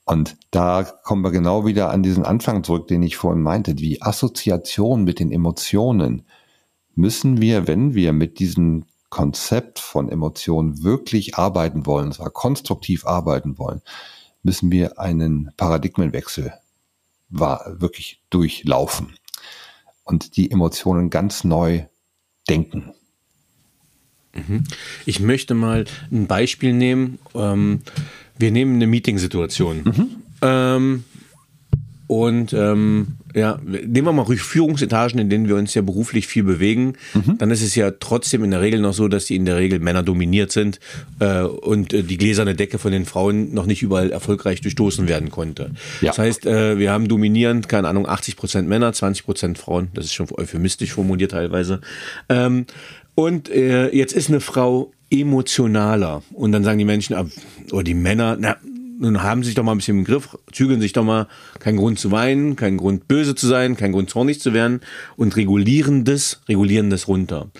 Und 0.07 0.37
da 0.53 0.85
kommen 0.85 1.23
wir 1.23 1.33
genau 1.33 1.66
wieder 1.66 1.90
an 1.90 2.05
diesen 2.05 2.25
Anfang 2.25 2.62
zurück, 2.62 2.87
den 2.87 3.03
ich 3.03 3.16
vorhin 3.16 3.42
meinte. 3.42 3.75
Die 3.75 4.03
Assoziation 4.03 5.03
mit 5.03 5.19
den 5.19 5.33
Emotionen 5.33 6.23
müssen 6.95 7.40
wir, 7.40 7.66
wenn 7.66 7.95
wir 7.95 8.12
mit 8.12 8.38
diesem 8.38 8.85
Konzept 9.11 9.81
von 9.81 10.09
Emotionen 10.09 10.85
wirklich 10.85 11.35
arbeiten 11.35 11.87
wollen, 11.87 12.12
zwar 12.12 12.31
konstruktiv 12.31 13.05
arbeiten 13.05 13.59
wollen, 13.59 13.83
müssen 14.45 14.71
wir 14.71 15.01
einen 15.01 15.51
Paradigmenwechsel 15.57 16.53
wirklich 17.29 18.23
durchlaufen 18.31 19.16
und 20.05 20.37
die 20.37 20.53
Emotionen 20.53 21.11
ganz 21.11 21.42
neu 21.42 21.85
denken. 22.49 22.92
Mhm. 24.33 24.62
Ich 25.05 25.19
möchte 25.19 25.55
mal 25.55 25.85
ein 26.12 26.29
Beispiel 26.29 26.73
nehmen. 26.73 27.19
Ähm, 27.35 27.83
wir 28.38 28.51
nehmen 28.51 28.77
eine 28.77 28.87
Meeting-Situation. 28.87 29.83
Mhm. 29.85 30.09
Ähm, 30.42 31.05
und 32.09 32.53
ähm, 32.53 33.16
ja, 33.35 33.59
nehmen 33.64 34.07
wir 34.07 34.12
mal 34.12 34.22
ruhig 34.22 34.40
Führungsetagen, 34.40 35.18
in 35.18 35.29
denen 35.29 35.49
wir 35.49 35.57
uns 35.57 35.75
ja 35.75 35.83
beruflich 35.83 36.29
viel 36.29 36.44
bewegen. 36.44 36.94
Mhm. 37.14 37.38
Dann 37.38 37.51
ist 37.51 37.62
es 37.62 37.75
ja 37.75 37.90
trotzdem 37.90 38.44
in 38.44 38.53
der 38.53 38.61
Regel 38.61 38.81
noch 38.81 38.94
so, 38.94 39.09
dass 39.09 39.25
die 39.25 39.35
in 39.35 39.44
der 39.44 39.57
Regel 39.57 39.81
Männer 39.81 40.05
dominiert 40.05 40.53
sind 40.53 40.79
äh, 41.18 41.42
und 41.42 41.92
äh, 41.92 42.03
die 42.03 42.16
gläserne 42.16 42.55
Decke 42.55 42.79
von 42.79 42.92
den 42.92 43.07
Frauen 43.07 43.53
noch 43.53 43.66
nicht 43.66 43.83
überall 43.83 44.11
erfolgreich 44.11 44.61
durchstoßen 44.61 45.09
werden 45.09 45.31
konnte. 45.31 45.72
Ja. 46.01 46.09
Das 46.11 46.18
heißt, 46.18 46.46
äh, 46.46 46.79
wir 46.79 46.92
haben 46.92 47.09
dominierend, 47.09 47.68
keine 47.68 47.88
Ahnung, 47.88 48.09
80 48.09 48.37
Prozent 48.37 48.68
Männer, 48.68 48.92
20 48.92 49.25
Prozent 49.25 49.59
Frauen. 49.59 49.88
Das 49.94 50.05
ist 50.05 50.14
schon 50.14 50.29
euphemistisch 50.31 50.92
formuliert 50.92 51.33
teilweise. 51.33 51.81
Ähm, 52.29 52.66
und 53.16 53.49
äh, 53.49 53.88
jetzt 53.94 54.12
ist 54.12 54.29
eine 54.29 54.40
Frau 54.40 54.92
emotionaler. 55.11 56.23
Und 56.33 56.53
dann 56.53 56.64
sagen 56.64 56.79
die 56.79 56.85
Menschen, 56.85 57.14
ah, 57.14 57.27
oder 57.73 57.85
die 57.85 57.95
Männer, 57.95 58.37
na, 58.38 58.57
nun 58.99 59.23
haben 59.23 59.42
sich 59.42 59.55
doch 59.55 59.62
mal 59.62 59.73
ein 59.73 59.79
bisschen 59.79 59.99
im 59.99 60.05
Griff, 60.05 60.37
zügeln 60.53 60.81
sich 60.81 60.92
doch 60.92 61.05
mal, 61.05 61.29
kein 61.59 61.77
Grund 61.77 61.99
zu 61.99 62.11
weinen, 62.11 62.57
kein 62.57 62.77
Grund 62.77 63.09
böse 63.09 63.35
zu 63.35 63.47
sein, 63.47 63.77
kein 63.77 63.92
Grund 63.92 64.11
zornig 64.11 64.40
zu 64.40 64.53
werden 64.53 64.81
und 65.16 65.37
regulieren 65.37 66.05
das, 66.05 66.40
regulieren 66.49 66.90
das 66.90 67.09
runter. 67.09 67.51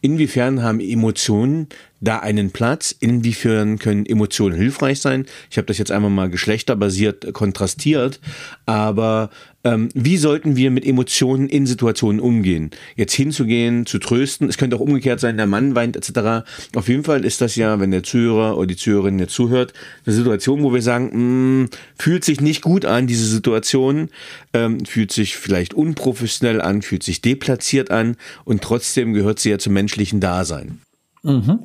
Inwiefern 0.00 0.62
haben 0.62 0.80
Emotionen 0.80 1.68
da 2.00 2.18
einen 2.18 2.50
Platz? 2.50 2.94
Inwiefern 2.98 3.78
können 3.78 4.04
Emotionen 4.04 4.56
hilfreich 4.56 5.00
sein? 5.00 5.26
Ich 5.50 5.56
habe 5.56 5.66
das 5.66 5.78
jetzt 5.78 5.92
einmal 5.92 6.10
mal 6.10 6.28
geschlechterbasiert 6.28 7.32
kontrastiert, 7.32 8.20
aber 8.66 9.30
ähm, 9.64 9.88
wie 9.94 10.16
sollten 10.16 10.56
wir 10.56 10.70
mit 10.70 10.84
Emotionen 10.84 11.48
in 11.48 11.66
Situationen 11.66 12.20
umgehen? 12.20 12.70
Jetzt 12.96 13.14
hinzugehen, 13.14 13.86
zu 13.86 13.98
trösten, 13.98 14.48
es 14.48 14.58
könnte 14.58 14.76
auch 14.76 14.80
umgekehrt 14.80 15.20
sein, 15.20 15.36
der 15.36 15.46
Mann 15.46 15.74
weint 15.74 15.96
etc. 15.96 16.44
Auf 16.74 16.88
jeden 16.88 17.04
Fall 17.04 17.24
ist 17.24 17.40
das 17.40 17.56
ja, 17.56 17.78
wenn 17.80 17.90
der 17.90 18.02
Zuhörer 18.02 18.56
oder 18.56 18.66
die 18.66 18.76
Zuhörerin 18.76 19.18
jetzt 19.18 19.34
zuhört, 19.34 19.72
eine 20.04 20.14
Situation, 20.14 20.62
wo 20.62 20.72
wir 20.72 20.82
sagen, 20.82 21.10
mh, 21.12 21.64
mm, 21.64 21.68
fühlt 21.96 22.24
sich 22.24 22.40
nicht 22.40 22.62
gut 22.62 22.84
an, 22.84 23.06
diese 23.06 23.26
Situation, 23.26 24.08
ähm, 24.52 24.84
fühlt 24.84 25.12
sich 25.12 25.36
vielleicht 25.36 25.74
unprofessionell 25.74 26.60
an, 26.60 26.82
fühlt 26.82 27.02
sich 27.02 27.20
deplatziert 27.20 27.90
an 27.90 28.16
und 28.44 28.62
trotzdem 28.62 29.12
gehört 29.12 29.38
sie 29.38 29.50
ja 29.50 29.58
zum 29.58 29.74
menschlichen 29.74 30.20
Dasein. 30.20 30.80
Mhm. 31.22 31.60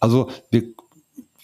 Also 0.00 0.30
wir, 0.50 0.62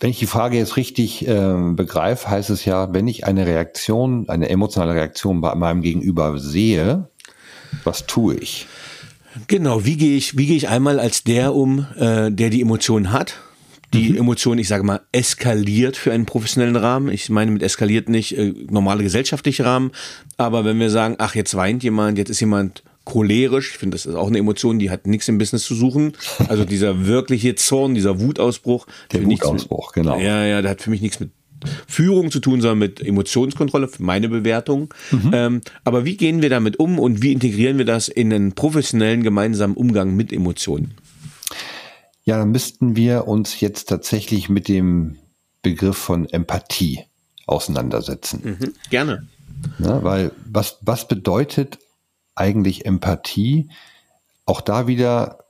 wenn 0.01 0.11
ich 0.11 0.19
die 0.19 0.27
Frage 0.27 0.57
jetzt 0.57 0.77
richtig 0.77 1.29
äh, 1.29 1.55
begreife, 1.73 2.29
heißt 2.29 2.51
es 2.51 2.65
ja, 2.65 2.93
wenn 2.93 3.07
ich 3.07 3.27
eine 3.27 3.47
Reaktion, 3.47 4.29
eine 4.29 4.49
emotionale 4.49 4.95
Reaktion 4.95 5.43
bei 5.43 5.55
meinem 5.55 5.83
Gegenüber 5.83 6.39
sehe, 6.39 7.09
was 7.85 8.07
tue 8.07 8.37
ich? 8.37 8.67
Genau, 9.47 9.85
wie 9.85 9.97
gehe 9.97 10.17
ich, 10.17 10.37
wie 10.37 10.47
gehe 10.47 10.57
ich 10.57 10.69
einmal 10.69 10.99
als 10.99 11.23
der 11.23 11.55
um, 11.55 11.87
äh, 11.97 12.31
der 12.31 12.51
die 12.51 12.63
Emotion 12.63 13.13
hat? 13.13 13.37
Die 13.93 14.11
mhm. 14.11 14.19
Emotion, 14.19 14.59
ich 14.59 14.69
sage 14.69 14.85
mal, 14.85 15.01
eskaliert 15.13 15.97
für 15.97 16.13
einen 16.13 16.25
professionellen 16.25 16.77
Rahmen. 16.77 17.11
Ich 17.11 17.29
meine 17.29 17.51
mit 17.51 17.63
eskaliert 17.63 18.09
nicht 18.09 18.37
äh, 18.39 18.55
normale 18.71 19.03
gesellschaftliche 19.03 19.65
Rahmen, 19.65 19.91
aber 20.37 20.65
wenn 20.65 20.81
wir 20.81 20.91
sagen, 20.91 21.17
ach, 21.19 21.35
jetzt 21.35 21.55
weint 21.55 21.83
jemand, 21.83 22.17
jetzt 22.17 22.31
ist 22.31 22.41
jemand 22.41 22.83
cholerisch. 23.05 23.73
Ich 23.73 23.79
finde, 23.79 23.95
das 23.95 24.07
ist 24.07 24.15
auch 24.15 24.29
eine 24.29 24.39
Emotion, 24.39 24.79
die 24.79 24.91
hat 24.91 25.07
nichts 25.07 25.29
im 25.29 25.39
Business 25.39 25.65
zu 25.65 25.75
suchen. 25.75 26.13
Also 26.49 26.65
dieser 26.65 27.07
wirkliche 27.07 27.55
Zorn, 27.55 27.95
dieser 27.95 28.21
Wutausbruch. 28.21 28.87
Der 29.13 29.25
Wutausbruch, 29.25 29.95
mit, 29.95 30.05
genau. 30.05 30.19
Ja, 30.19 30.45
ja, 30.45 30.63
der 30.63 30.73
hat 30.73 30.83
für 30.83 30.91
mich 30.91 31.01
nichts 31.01 31.21
mit 31.21 31.31
Führung 31.87 32.31
zu 32.31 32.41
tun, 32.41 32.61
sondern 32.61 32.79
mit 32.79 33.01
Emotionskontrolle, 33.01 33.91
meine 33.99 34.29
Bewertung. 34.29 34.95
Mhm. 35.11 35.31
Ähm, 35.33 35.61
aber 35.85 36.05
wie 36.05 36.17
gehen 36.17 36.43
wir 36.43 36.51
damit 36.51 36.79
um 36.79 36.99
und 36.99 37.23
wie 37.23 37.33
integrieren 37.33 37.79
wir 37.79 37.85
das 37.85 38.09
in 38.09 38.33
einen 38.33 38.53
professionellen 38.53 39.23
gemeinsamen 39.23 39.75
Umgang 39.75 40.15
mit 40.15 40.33
Emotionen? 40.33 40.95
Ja, 42.25 42.39
dann 42.39 42.51
müssten 42.51 42.97
wir 42.97 43.27
uns 43.27 43.61
jetzt 43.61 43.89
tatsächlich 43.89 44.49
mit 44.49 44.69
dem 44.69 45.17
Begriff 45.63 45.97
von 45.97 46.29
Empathie 46.29 47.01
auseinandersetzen. 47.47 48.57
Mhm, 48.59 48.75
gerne. 48.89 49.27
Ja, 49.79 50.03
weil 50.03 50.33
was, 50.47 50.79
was 50.81 51.09
bedeutet 51.09 51.79
eigentlich 52.41 52.87
Empathie? 52.87 53.71
Auch 54.47 54.61
da 54.61 54.87
wieder 54.87 55.45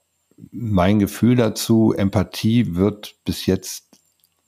mein 0.52 0.98
Gefühl 0.98 1.36
dazu, 1.36 1.94
Empathie 1.96 2.74
wird 2.74 3.16
bis 3.24 3.46
jetzt 3.46 3.86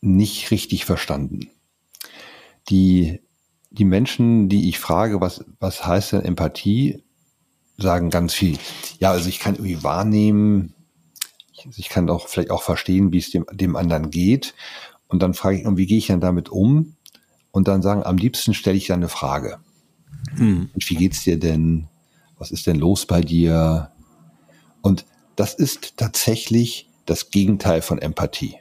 nicht 0.00 0.50
richtig 0.50 0.85
verstanden. 0.85 1.50
Die, 2.68 3.20
die 3.70 3.85
Menschen, 3.85 4.48
die 4.48 4.68
ich 4.68 4.78
frage, 4.78 5.20
was, 5.20 5.44
was 5.61 5.87
heißt 5.87 6.12
denn 6.12 6.22
Empathie, 6.22 7.02
sagen 7.78 8.11
ganz 8.11 8.35
viel. 8.35 8.59
Ja, 8.98 9.12
also 9.12 9.28
ich 9.28 9.38
kann 9.38 9.55
irgendwie 9.55 9.83
wahrnehmen, 9.83 10.74
ich 11.76 11.88
kann 11.88 12.11
auch 12.11 12.28
vielleicht 12.28 12.50
auch 12.50 12.62
verstehen, 12.62 13.12
wie 13.12 13.18
es 13.18 13.31
dem, 13.31 13.46
dem 13.52 13.76
anderen 13.76 14.11
geht. 14.11 14.55
Und 15.09 15.22
dann 15.22 15.35
frage 15.35 15.59
ich, 15.59 15.66
wie 15.76 15.87
gehe 15.87 15.98
ich 15.98 16.09
denn 16.09 16.20
damit 16.20 16.48
um? 16.48 16.96
und 17.52 17.68
dann 17.68 17.83
sagen, 17.83 18.02
am 18.02 18.16
liebsten 18.16 18.55
stelle 18.55 18.76
ich 18.76 18.87
dir 18.87 18.94
eine 18.94 19.09
Frage. 19.09 19.59
Mhm. 20.35 20.70
Und 20.74 20.90
wie 20.90 20.96
geht's 20.96 21.22
dir 21.22 21.38
denn? 21.38 21.88
Was 22.42 22.50
ist 22.50 22.66
denn 22.66 22.81
los 22.81 23.07
bei 23.07 23.20
dir? 23.20 23.92
Und 24.81 25.07
das 25.37 25.55
ist 25.55 25.96
tatsächlich 25.96 26.88
das 27.07 27.31
Gegenteil 27.31 27.83
von 27.83 28.00
Empathie. 28.00 28.57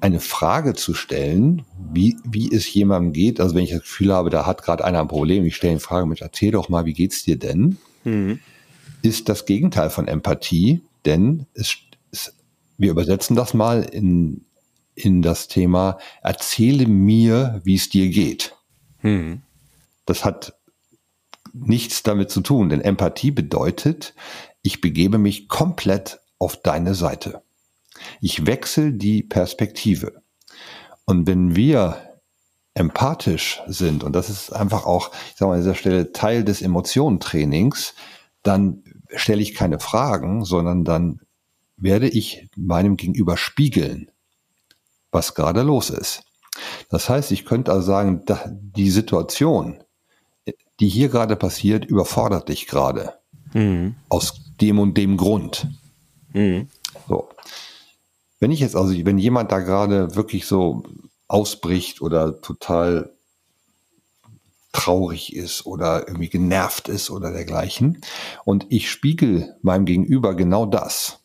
Eine 0.00 0.18
Frage 0.18 0.74
zu 0.74 0.94
stellen, 0.94 1.64
wie, 1.92 2.16
wie 2.24 2.52
es 2.52 2.74
jemandem 2.74 3.12
geht, 3.12 3.38
also 3.38 3.54
wenn 3.54 3.62
ich 3.62 3.70
das 3.70 3.82
Gefühl 3.82 4.12
habe, 4.12 4.30
da 4.30 4.46
hat 4.46 4.64
gerade 4.64 4.84
einer 4.84 4.98
ein 4.98 5.06
Problem, 5.06 5.44
ich 5.44 5.54
stelle 5.54 5.70
eine 5.70 5.80
Frage 5.80 6.06
mit, 6.06 6.22
erzähl 6.22 6.50
doch 6.50 6.68
mal, 6.68 6.86
wie 6.86 6.92
geht's 6.92 7.22
dir 7.22 7.38
denn? 7.38 7.78
Mhm. 8.02 8.40
Ist 9.02 9.28
das 9.28 9.46
Gegenteil 9.46 9.90
von 9.90 10.08
Empathie, 10.08 10.82
denn 11.04 11.46
es, 11.54 11.76
es, 12.10 12.34
wir 12.76 12.90
übersetzen 12.90 13.36
das 13.36 13.54
mal 13.54 13.84
in, 13.84 14.44
in 14.96 15.22
das 15.22 15.46
Thema, 15.46 15.98
erzähle 16.20 16.88
mir, 16.88 17.60
wie 17.62 17.76
es 17.76 17.90
dir 17.90 18.08
geht. 18.08 18.56
Mhm. 19.02 19.42
Das 20.04 20.24
hat 20.24 20.54
nichts 21.54 22.02
damit 22.02 22.30
zu 22.30 22.40
tun, 22.40 22.68
denn 22.68 22.80
Empathie 22.80 23.30
bedeutet, 23.30 24.14
ich 24.62 24.80
begebe 24.80 25.18
mich 25.18 25.48
komplett 25.48 26.20
auf 26.38 26.60
deine 26.60 26.94
Seite. 26.94 27.42
Ich 28.20 28.44
wechsle 28.46 28.92
die 28.92 29.22
Perspektive. 29.22 30.20
Und 31.04 31.26
wenn 31.26 31.54
wir 31.54 31.96
empathisch 32.74 33.62
sind, 33.68 34.02
und 34.02 34.14
das 34.16 34.28
ist 34.28 34.52
einfach 34.52 34.84
auch, 34.84 35.12
ich 35.30 35.36
sage 35.36 35.50
mal 35.50 35.54
an 35.54 35.60
dieser 35.60 35.76
Stelle, 35.76 36.12
Teil 36.12 36.44
des 36.44 36.60
Emotionentrainings, 36.60 37.94
dann 38.42 38.82
stelle 39.14 39.42
ich 39.42 39.54
keine 39.54 39.78
Fragen, 39.78 40.44
sondern 40.44 40.84
dann 40.84 41.20
werde 41.76 42.08
ich 42.08 42.48
meinem 42.56 42.96
Gegenüber 42.96 43.36
spiegeln, 43.36 44.10
was 45.12 45.34
gerade 45.34 45.62
los 45.62 45.90
ist. 45.90 46.24
Das 46.88 47.08
heißt, 47.08 47.30
ich 47.30 47.44
könnte 47.44 47.72
also 47.72 47.86
sagen, 47.86 48.24
die 48.60 48.90
Situation, 48.90 49.83
die 50.80 50.88
hier 50.88 51.08
gerade 51.08 51.36
passiert, 51.36 51.84
überfordert 51.84 52.48
dich 52.48 52.66
gerade. 52.66 53.14
Mhm. 53.52 53.94
Aus 54.08 54.40
dem 54.60 54.78
und 54.78 54.96
dem 54.96 55.16
Grund. 55.16 55.68
Mhm. 56.32 56.68
So. 57.08 57.28
Wenn 58.40 58.50
ich 58.50 58.60
jetzt 58.60 58.76
also, 58.76 58.92
wenn 59.04 59.18
jemand 59.18 59.52
da 59.52 59.60
gerade 59.60 60.16
wirklich 60.16 60.46
so 60.46 60.82
ausbricht 61.28 62.02
oder 62.02 62.40
total 62.40 63.10
traurig 64.72 65.34
ist 65.34 65.66
oder 65.66 66.08
irgendwie 66.08 66.28
genervt 66.28 66.88
ist 66.88 67.08
oder 67.08 67.30
dergleichen 67.30 68.00
und 68.44 68.66
ich 68.68 68.90
spiegel 68.90 69.56
meinem 69.62 69.86
Gegenüber 69.86 70.34
genau 70.34 70.66
das, 70.66 71.20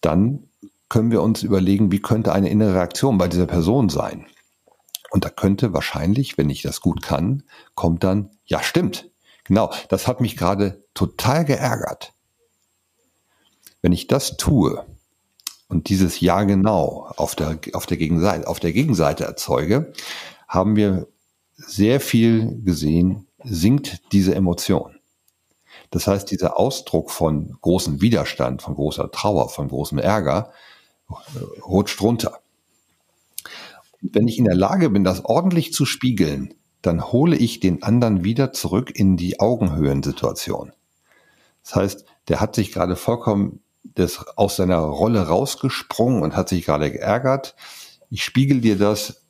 dann 0.00 0.44
können 0.88 1.10
wir 1.10 1.20
uns 1.20 1.42
überlegen, 1.42 1.92
wie 1.92 2.00
könnte 2.00 2.32
eine 2.32 2.48
innere 2.48 2.74
Reaktion 2.74 3.18
bei 3.18 3.28
dieser 3.28 3.46
Person 3.46 3.88
sein. 3.88 4.26
Und 5.10 5.24
da 5.24 5.30
könnte 5.30 5.72
wahrscheinlich, 5.72 6.36
wenn 6.38 6.50
ich 6.50 6.62
das 6.62 6.80
gut 6.80 7.02
kann, 7.02 7.44
kommt 7.74 8.04
dann, 8.04 8.30
ja 8.44 8.62
stimmt, 8.62 9.10
genau, 9.44 9.72
das 9.88 10.06
hat 10.06 10.20
mich 10.20 10.36
gerade 10.36 10.84
total 10.94 11.44
geärgert. 11.44 12.12
Wenn 13.80 13.92
ich 13.92 14.06
das 14.06 14.36
tue 14.36 14.84
und 15.68 15.88
dieses 15.88 16.20
Ja 16.20 16.42
genau 16.42 17.10
auf 17.16 17.34
der, 17.34 17.58
auf 17.72 17.86
der, 17.86 17.96
Gegenseite, 17.96 18.46
auf 18.48 18.60
der 18.60 18.72
Gegenseite 18.72 19.24
erzeuge, 19.24 19.92
haben 20.46 20.76
wir 20.76 21.06
sehr 21.56 22.00
viel 22.00 22.60
gesehen, 22.62 23.26
sinkt 23.44 24.12
diese 24.12 24.34
Emotion. 24.34 24.98
Das 25.90 26.06
heißt, 26.06 26.30
dieser 26.30 26.58
Ausdruck 26.58 27.10
von 27.10 27.56
großem 27.62 28.00
Widerstand, 28.00 28.62
von 28.62 28.74
großer 28.74 29.10
Trauer, 29.10 29.48
von 29.48 29.68
großem 29.68 29.98
Ärger 29.98 30.52
äh, 31.08 31.60
rutscht 31.62 32.00
runter 32.02 32.40
wenn 34.00 34.28
ich 34.28 34.38
in 34.38 34.44
der 34.44 34.54
Lage 34.54 34.90
bin, 34.90 35.04
das 35.04 35.24
ordentlich 35.24 35.72
zu 35.72 35.84
spiegeln, 35.84 36.54
dann 36.82 37.10
hole 37.12 37.36
ich 37.36 37.60
den 37.60 37.82
anderen 37.82 38.24
wieder 38.24 38.52
zurück 38.52 38.92
in 38.94 39.16
die 39.16 39.40
Augenhöhensituation. 39.40 40.72
Das 41.64 41.74
heißt, 41.74 42.04
der 42.28 42.40
hat 42.40 42.54
sich 42.54 42.72
gerade 42.72 42.96
vollkommen 42.96 43.60
das 43.94 44.26
aus 44.36 44.56
seiner 44.56 44.78
Rolle 44.78 45.26
rausgesprungen 45.26 46.22
und 46.22 46.36
hat 46.36 46.48
sich 46.48 46.64
gerade 46.64 46.90
geärgert. 46.92 47.56
Ich 48.10 48.22
spiegel 48.22 48.60
dir 48.60 48.78
das, 48.78 49.22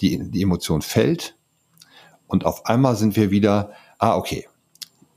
die, 0.00 0.30
die 0.30 0.42
Emotion 0.42 0.82
fällt 0.82 1.36
und 2.26 2.44
auf 2.44 2.66
einmal 2.66 2.96
sind 2.96 3.16
wir 3.16 3.30
wieder, 3.30 3.72
ah, 3.98 4.16
okay, 4.16 4.48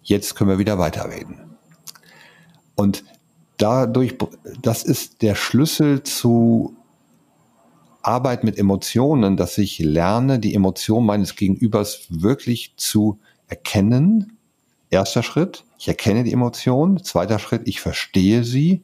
jetzt 0.01 0.35
können 0.35 0.49
wir 0.49 0.59
wieder 0.59 0.79
weiterreden. 0.79 1.57
Und 2.75 3.03
dadurch, 3.57 4.17
das 4.61 4.83
ist 4.83 5.21
der 5.21 5.35
Schlüssel 5.35 6.03
zu 6.03 6.75
Arbeit 8.01 8.43
mit 8.43 8.57
Emotionen, 8.57 9.37
dass 9.37 9.57
ich 9.57 9.79
lerne, 9.79 10.39
die 10.39 10.55
Emotion 10.55 11.05
meines 11.05 11.35
Gegenübers 11.35 12.07
wirklich 12.09 12.73
zu 12.77 13.19
erkennen. 13.47 14.37
Erster 14.89 15.23
Schritt, 15.23 15.65
ich 15.77 15.87
erkenne 15.87 16.23
die 16.23 16.33
Emotion. 16.33 17.03
Zweiter 17.03 17.39
Schritt, 17.39 17.67
ich 17.67 17.81
verstehe 17.81 18.43
sie. 18.43 18.83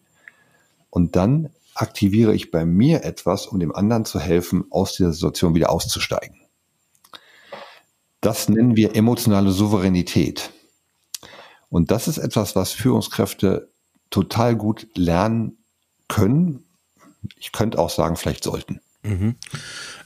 Und 0.90 1.16
dann 1.16 1.50
aktiviere 1.74 2.34
ich 2.34 2.52
bei 2.52 2.66
mir 2.66 3.04
etwas, 3.04 3.48
um 3.48 3.60
dem 3.60 3.76
anderen 3.76 4.06
zu 4.06 4.20
helfen, 4.20 4.66
aus 4.70 4.94
dieser 4.94 5.14
Situation 5.14 5.56
wieder 5.56 5.70
auszusteigen. 5.70 6.40
Das 8.22 8.50
nennen 8.50 8.76
wir 8.76 8.96
emotionale 8.96 9.52
Souveränität. 9.52 10.52
Und 11.70 11.92
das 11.92 12.08
ist 12.08 12.18
etwas, 12.18 12.56
was 12.56 12.72
Führungskräfte 12.72 13.70
total 14.10 14.56
gut 14.56 14.88
lernen 14.96 15.58
können. 16.08 16.64
Ich 17.38 17.52
könnte 17.52 17.78
auch 17.80 17.90
sagen, 17.90 18.16
vielleicht 18.16 18.44
sollten. 18.44 18.80
Mhm. 19.06 19.36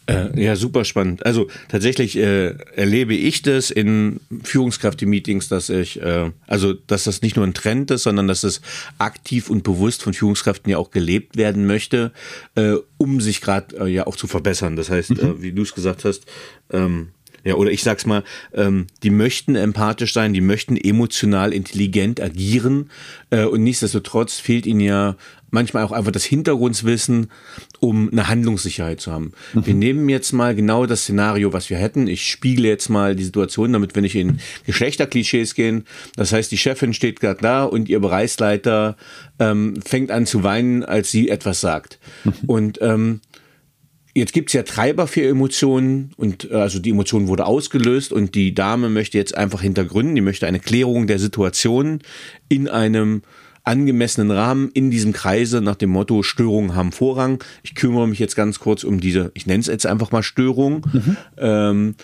Äh, 0.09 0.43
ja, 0.43 0.55
super 0.55 0.85
spannend. 0.85 1.25
Also 1.25 1.49
tatsächlich 1.67 2.17
äh, 2.17 2.55
erlebe 2.75 3.13
ich 3.13 3.43
das 3.43 3.69
in 3.69 4.19
Führungskräfte-Meetings, 4.43 5.49
dass 5.49 5.69
ich, 5.69 6.01
äh, 6.01 6.31
also 6.47 6.73
dass 6.73 7.03
das 7.03 7.21
nicht 7.21 7.35
nur 7.35 7.45
ein 7.45 7.53
Trend 7.53 7.91
ist, 7.91 8.03
sondern 8.03 8.27
dass 8.27 8.43
es 8.43 8.61
aktiv 8.97 9.49
und 9.49 9.63
bewusst 9.63 10.01
von 10.01 10.13
Führungskräften 10.13 10.71
ja 10.71 10.77
auch 10.77 10.89
gelebt 10.89 11.37
werden 11.37 11.67
möchte, 11.67 12.11
äh, 12.55 12.73
um 12.97 13.21
sich 13.21 13.41
gerade 13.41 13.85
äh, 13.85 13.87
ja 13.87 14.07
auch 14.07 14.15
zu 14.15 14.25
verbessern. 14.25 14.75
Das 14.75 14.89
heißt, 14.89 15.11
mhm. 15.11 15.19
äh, 15.19 15.41
wie 15.43 15.51
du 15.51 15.61
es 15.61 15.75
gesagt 15.75 16.05
hast, 16.05 16.25
ähm, 16.71 17.09
ja, 17.43 17.55
oder 17.55 17.71
ich 17.71 17.83
sag's 17.83 18.05
mal, 18.05 18.23
ähm, 18.53 18.87
die 19.03 19.09
möchten 19.09 19.55
empathisch 19.55 20.13
sein, 20.13 20.33
die 20.33 20.41
möchten 20.41 20.75
emotional 20.75 21.53
intelligent 21.53 22.21
agieren 22.21 22.89
äh, 23.29 23.45
und 23.45 23.63
nichtsdestotrotz 23.63 24.39
fehlt 24.39 24.65
ihnen 24.65 24.81
ja 24.81 25.15
manchmal 25.51 25.83
auch 25.83 25.91
einfach 25.91 26.11
das 26.11 26.25
Hintergrundwissen, 26.25 27.31
um 27.79 28.09
eine 28.11 28.27
Handlungssicherheit 28.27 29.01
zu 29.01 29.11
haben. 29.11 29.33
Mhm. 29.53 29.65
Wir 29.65 29.73
nehmen 29.73 30.09
jetzt 30.09 30.31
mal 30.31 30.55
genau 30.55 30.85
das 30.85 31.03
Szenario, 31.03 31.53
was 31.53 31.69
wir 31.69 31.77
hätten. 31.77 32.07
Ich 32.07 32.29
spiegle 32.29 32.67
jetzt 32.67 32.89
mal 32.89 33.15
die 33.15 33.23
Situation, 33.23 33.73
damit 33.73 33.95
wenn 33.95 34.03
ich 34.03 34.15
in 34.15 34.39
Geschlechterklischees 34.65 35.55
gehen. 35.55 35.85
Das 36.15 36.33
heißt, 36.33 36.51
die 36.51 36.57
Chefin 36.57 36.93
steht 36.93 37.19
gerade 37.19 37.41
da 37.41 37.63
und 37.63 37.89
ihr 37.89 37.99
Bereichsleiter 37.99 38.97
ähm, 39.39 39.81
fängt 39.85 40.11
an 40.11 40.25
zu 40.25 40.43
weinen, 40.43 40.83
als 40.83 41.11
sie 41.11 41.29
etwas 41.29 41.61
sagt. 41.61 41.99
Mhm. 42.23 42.33
Und 42.47 42.79
ähm, 42.81 43.21
Jetzt 44.15 44.33
gibt's 44.33 44.53
ja 44.53 44.63
Treiber 44.63 45.07
für 45.07 45.23
Emotionen 45.23 46.11
und 46.17 46.49
äh, 46.49 46.55
also 46.55 46.79
die 46.79 46.89
Emotion 46.89 47.27
wurde 47.27 47.45
ausgelöst 47.45 48.11
und 48.11 48.33
die 48.33 48.55
Dame 48.55 48.89
möchte 48.89 49.17
jetzt 49.17 49.37
einfach 49.37 49.61
hintergründen, 49.61 50.15
die 50.15 50.21
möchte 50.21 50.47
eine 50.47 50.59
Klärung 50.59 51.05
der 51.05 51.19
Situation 51.19 52.01
in 52.49 52.67
einem 52.67 53.21
angemessenen 53.63 54.31
Rahmen 54.31 54.69
in 54.73 54.91
diesem 54.91 55.13
Kreise 55.13 55.61
nach 55.61 55.75
dem 55.75 55.89
Motto 55.89 56.23
Störungen 56.23 56.75
haben 56.75 56.91
Vorrang. 56.91 57.43
Ich 57.63 57.75
kümmere 57.75 58.07
mich 58.07 58.19
jetzt 58.19 58.35
ganz 58.35 58.59
kurz 58.59 58.83
um 58.83 58.99
diese, 58.99 59.31
ich 59.33 59.45
nenne 59.45 59.61
es 59.61 59.67
jetzt 59.67 59.85
einfach 59.85 60.11
mal 60.11 60.23
Störung. 60.23 60.85
Mhm. 60.91 61.17
Ähm, 61.37 61.95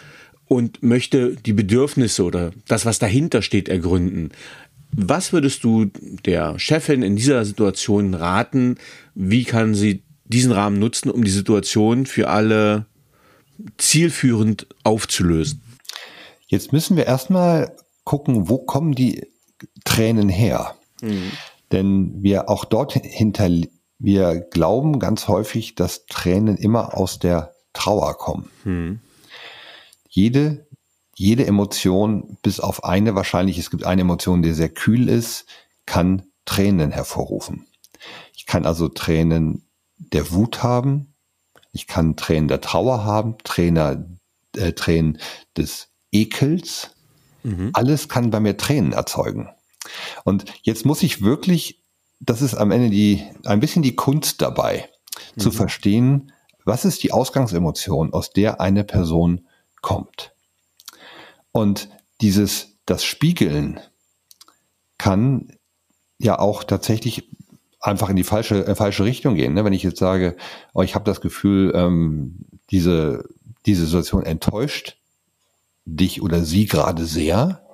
und 0.47 0.83
möchte 0.83 1.35
die 1.35 1.53
Bedürfnisse 1.53 2.23
oder 2.23 2.51
das, 2.67 2.85
was 2.85 2.99
dahinter 2.99 3.41
steht, 3.41 3.67
ergründen. 3.67 4.29
Was 4.91 5.33
würdest 5.33 5.63
du 5.63 5.85
der 6.25 6.59
Chefin 6.59 7.01
in 7.01 7.15
dieser 7.15 7.43
Situation 7.45 8.13
raten? 8.13 8.77
Wie 9.15 9.43
kann 9.43 9.73
sie 9.73 10.03
diesen 10.25 10.51
Rahmen 10.51 10.79
nutzen, 10.79 11.09
um 11.09 11.23
die 11.23 11.31
Situation 11.31 12.05
für 12.05 12.29
alle 12.29 12.85
zielführend 13.77 14.67
aufzulösen? 14.83 15.61
Jetzt 16.47 16.71
müssen 16.71 16.95
wir 16.95 17.07
erstmal 17.07 17.75
gucken, 18.03 18.47
wo 18.47 18.59
kommen 18.59 18.93
die 18.93 19.27
Tränen 19.83 20.29
her? 20.29 20.75
Mhm. 21.05 21.31
Denn 21.71 22.23
wir 22.23 22.49
auch 22.49 22.65
dort 22.65 22.93
hinter, 22.93 23.49
wir 23.99 24.39
glauben 24.39 24.99
ganz 24.99 25.27
häufig, 25.27 25.75
dass 25.75 26.05
Tränen 26.05 26.57
immer 26.57 26.97
aus 26.97 27.19
der 27.19 27.53
Trauer 27.73 28.17
kommen. 28.17 28.49
Mhm. 28.63 28.99
Jede, 30.09 30.67
jede 31.15 31.45
Emotion, 31.45 32.37
bis 32.41 32.59
auf 32.59 32.83
eine 32.83 33.15
wahrscheinlich, 33.15 33.57
es 33.57 33.69
gibt 33.69 33.85
eine 33.85 34.01
Emotion, 34.01 34.41
die 34.41 34.53
sehr 34.53 34.69
kühl 34.69 35.09
ist, 35.09 35.45
kann 35.85 36.23
Tränen 36.45 36.91
hervorrufen. 36.91 37.67
Ich 38.35 38.45
kann 38.45 38.65
also 38.65 38.87
Tränen 38.87 39.67
der 39.97 40.31
Wut 40.31 40.63
haben, 40.63 41.13
ich 41.71 41.87
kann 41.87 42.15
Tränen 42.15 42.47
der 42.47 42.61
Trauer 42.61 43.03
haben, 43.03 43.37
Trainer, 43.43 44.05
äh, 44.55 44.73
Tränen 44.73 45.19
des 45.57 45.89
Ekels. 46.11 46.91
Mhm. 47.43 47.71
Alles 47.73 48.07
kann 48.07 48.29
bei 48.29 48.39
mir 48.39 48.57
Tränen 48.57 48.93
erzeugen. 48.93 49.49
Und 50.23 50.45
jetzt 50.63 50.85
muss 50.85 51.03
ich 51.03 51.21
wirklich, 51.21 51.81
das 52.19 52.41
ist 52.41 52.55
am 52.55 52.71
Ende 52.71 52.89
die, 52.89 53.23
ein 53.45 53.59
bisschen 53.59 53.83
die 53.83 53.95
Kunst 53.95 54.41
dabei, 54.41 54.89
mhm. 55.35 55.39
zu 55.39 55.51
verstehen, 55.51 56.31
was 56.65 56.83
ist 56.83 57.03
die 57.03 57.11
Ausgangsemotion, 57.11 58.13
aus 58.13 58.31
der 58.31 58.59
eine 58.59 58.83
Person 58.83 59.47
kommt? 59.81 60.33
Und 61.51 61.89
dieses, 62.21 62.77
das 62.85 63.03
Spiegeln 63.05 63.79
kann 64.97 65.53
ja 66.17 66.39
auch 66.39 66.63
tatsächlich 66.63 67.29
einfach 67.79 68.09
in 68.09 68.15
die 68.15 68.23
falsche, 68.23 68.65
äh, 68.65 68.75
falsche 68.75 69.05
Richtung 69.05 69.35
gehen. 69.35 69.53
Ne? 69.53 69.63
Wenn 69.63 69.73
ich 69.73 69.83
jetzt 69.83 69.99
sage, 69.99 70.35
oh, 70.73 70.81
ich 70.81 70.95
habe 70.95 71.05
das 71.05 71.21
Gefühl, 71.21 71.71
ähm, 71.75 72.45
diese, 72.71 73.29
diese 73.65 73.85
Situation 73.85 74.23
enttäuscht 74.23 74.97
dich 75.85 76.21
oder 76.21 76.43
sie 76.43 76.65
gerade 76.65 77.05
sehr 77.05 77.64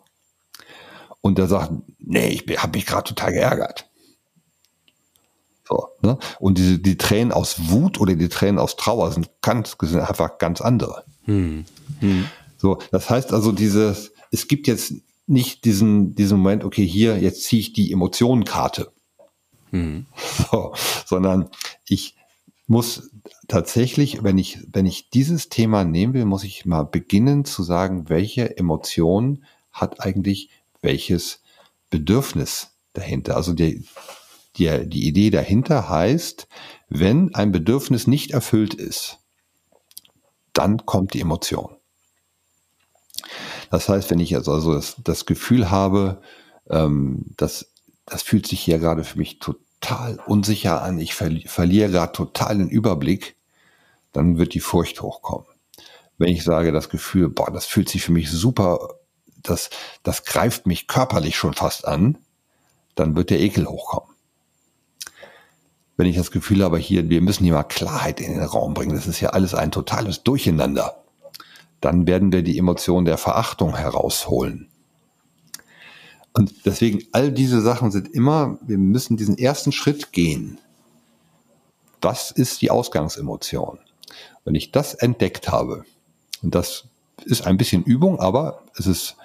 und 1.22 1.38
der 1.38 1.48
sagt, 1.48 1.72
nee, 2.00 2.28
ich 2.30 2.58
habe 2.58 2.78
mich 2.78 2.86
gerade 2.86 3.08
total 3.08 3.34
geärgert. 3.34 3.90
So, 5.68 5.88
ne? 6.02 6.18
Und 6.40 6.58
diese, 6.58 6.80
die 6.80 6.98
Tränen 6.98 7.32
aus 7.32 7.70
Wut 7.70 8.00
oder 8.00 8.16
die 8.16 8.30
Tränen 8.30 8.60
aus 8.60 8.76
Trauer 8.76 9.12
sind 9.12 9.30
ganz, 9.42 9.78
sind 9.82 10.02
einfach 10.02 10.38
ganz 10.38 10.60
andere. 10.60 11.06
Hm. 11.24 11.66
Hm. 12.00 12.26
So, 12.58 12.80
das 12.92 13.10
heißt 13.10 13.32
also, 13.32 13.52
dieses, 13.52 14.12
es 14.32 14.48
gibt 14.48 14.68
jetzt 14.68 14.94
nicht 15.28 15.64
diesen, 15.64 16.14
diesen 16.16 16.40
Moment, 16.40 16.64
okay, 16.64 16.86
hier, 16.86 17.18
jetzt 17.18 17.44
ziehe 17.44 17.62
ich 17.62 17.74
die 17.74 17.92
Emotionenkarte. 17.92 18.92
Hm. 19.70 20.06
So, 20.52 20.74
sondern 21.06 21.50
ich 21.88 22.16
muss 22.68 23.12
tatsächlich, 23.48 24.24
wenn 24.24 24.38
ich, 24.38 24.60
wenn 24.72 24.86
ich 24.86 25.10
dieses 25.10 25.50
Thema 25.50 25.84
nehmen 25.84 26.14
will, 26.14 26.26
muss 26.26 26.44
ich 26.44 26.66
mal 26.66 26.84
beginnen 26.84 27.46
zu 27.46 27.64
sagen, 27.64 28.10
welche 28.10 28.58
Emotion 28.58 29.44
hat 29.72 30.02
eigentlich 30.02 30.50
welches 30.82 31.42
Bedürfnis 31.90 32.72
dahinter. 32.94 33.36
Also 33.36 33.54
die, 33.54 33.86
die, 34.58 34.88
die 34.88 35.08
Idee 35.08 35.30
dahinter 35.30 35.90
heißt, 35.90 36.48
wenn 36.90 37.34
ein 37.36 37.52
Bedürfnis 37.52 38.08
nicht 38.08 38.32
erfüllt 38.32 38.74
ist, 38.74 39.20
dann 40.54 40.86
kommt 40.86 41.14
die 41.14 41.22
Emotion. 41.22 41.78
Das 43.70 43.88
heißt, 43.88 44.10
wenn 44.10 44.20
ich 44.20 44.36
also, 44.36 44.52
also 44.52 44.74
das, 44.74 44.96
das 45.04 45.26
Gefühl 45.26 45.72
habe, 45.72 46.22
ähm, 46.70 47.26
das, 47.38 47.72
das 48.06 48.24
fühlt 48.24 48.46
sich 48.48 48.60
hier 48.60 48.80
gerade 48.80 49.04
für 49.04 49.18
mich 49.18 49.40
total 49.40 50.20
unsicher 50.26 50.82
an, 50.82 51.00
ich 51.00 51.14
verli 51.14 51.48
verliere 51.48 51.90
gerade 51.90 52.12
total 52.12 52.58
den 52.58 52.70
Überblick, 52.70 53.38
dann 54.12 54.38
wird 54.38 54.54
die 54.54 54.60
Furcht 54.60 55.02
hochkommen. 55.02 55.48
Wenn 56.18 56.30
ich 56.30 56.44
sage, 56.44 56.72
das 56.72 56.90
Gefühl, 56.90 57.30
boah, 57.30 57.52
das 57.52 57.66
fühlt 57.66 57.88
sich 57.88 58.04
für 58.04 58.12
mich 58.12 58.30
super, 58.30 58.90
das, 59.44 59.70
das 60.04 60.24
greift 60.26 60.68
mich 60.68 60.88
körperlich 60.88 61.36
schon 61.36 61.54
fast 61.54 61.88
an, 61.88 62.18
dann 62.96 63.16
wird 63.16 63.30
der 63.30 63.40
Ekel 63.40 63.68
hochkommen 63.68 64.12
wenn 66.02 66.08
ich 66.08 66.18
das 66.18 66.32
Gefühl 66.32 66.64
habe, 66.64 66.80
hier, 66.80 67.10
wir 67.12 67.22
müssen 67.22 67.44
hier 67.44 67.54
mal 67.54 67.62
Klarheit 67.62 68.20
in 68.20 68.34
den 68.34 68.44
Raum 68.44 68.74
bringen, 68.74 68.96
das 68.96 69.06
ist 69.06 69.20
ja 69.20 69.30
alles 69.30 69.54
ein 69.54 69.70
totales 69.70 70.24
Durcheinander, 70.24 71.04
dann 71.80 72.08
werden 72.08 72.32
wir 72.32 72.42
die 72.42 72.58
Emotion 72.58 73.06
der 73.06 73.20
Verachtung 73.20 73.78
herausholen. 73.78 74.68
Und 76.34 76.66
deswegen, 76.66 77.04
all 77.12 77.32
diese 77.32 77.62
Sachen 77.62 77.92
sind 77.92 78.08
immer, 78.08 78.58
wir 78.64 78.80
müssen 78.80 79.16
diesen 79.16 79.38
ersten 79.38 79.72
Schritt 79.72 80.12
gehen. 80.12 80.58
Was 82.02 82.32
ist 82.32 82.64
die 82.64 82.72
Ausgangsemotion? 82.72 83.78
Wenn 84.44 84.56
ich 84.56 84.72
das 84.72 84.96
entdeckt 84.96 85.50
habe, 85.50 85.86
und 86.42 86.56
das 86.56 86.86
ist 87.24 87.48
ein 87.48 87.58
bisschen 87.58 87.84
Übung, 87.84 88.20
aber 88.20 88.64
es 88.76 88.88
ist 88.88 89.18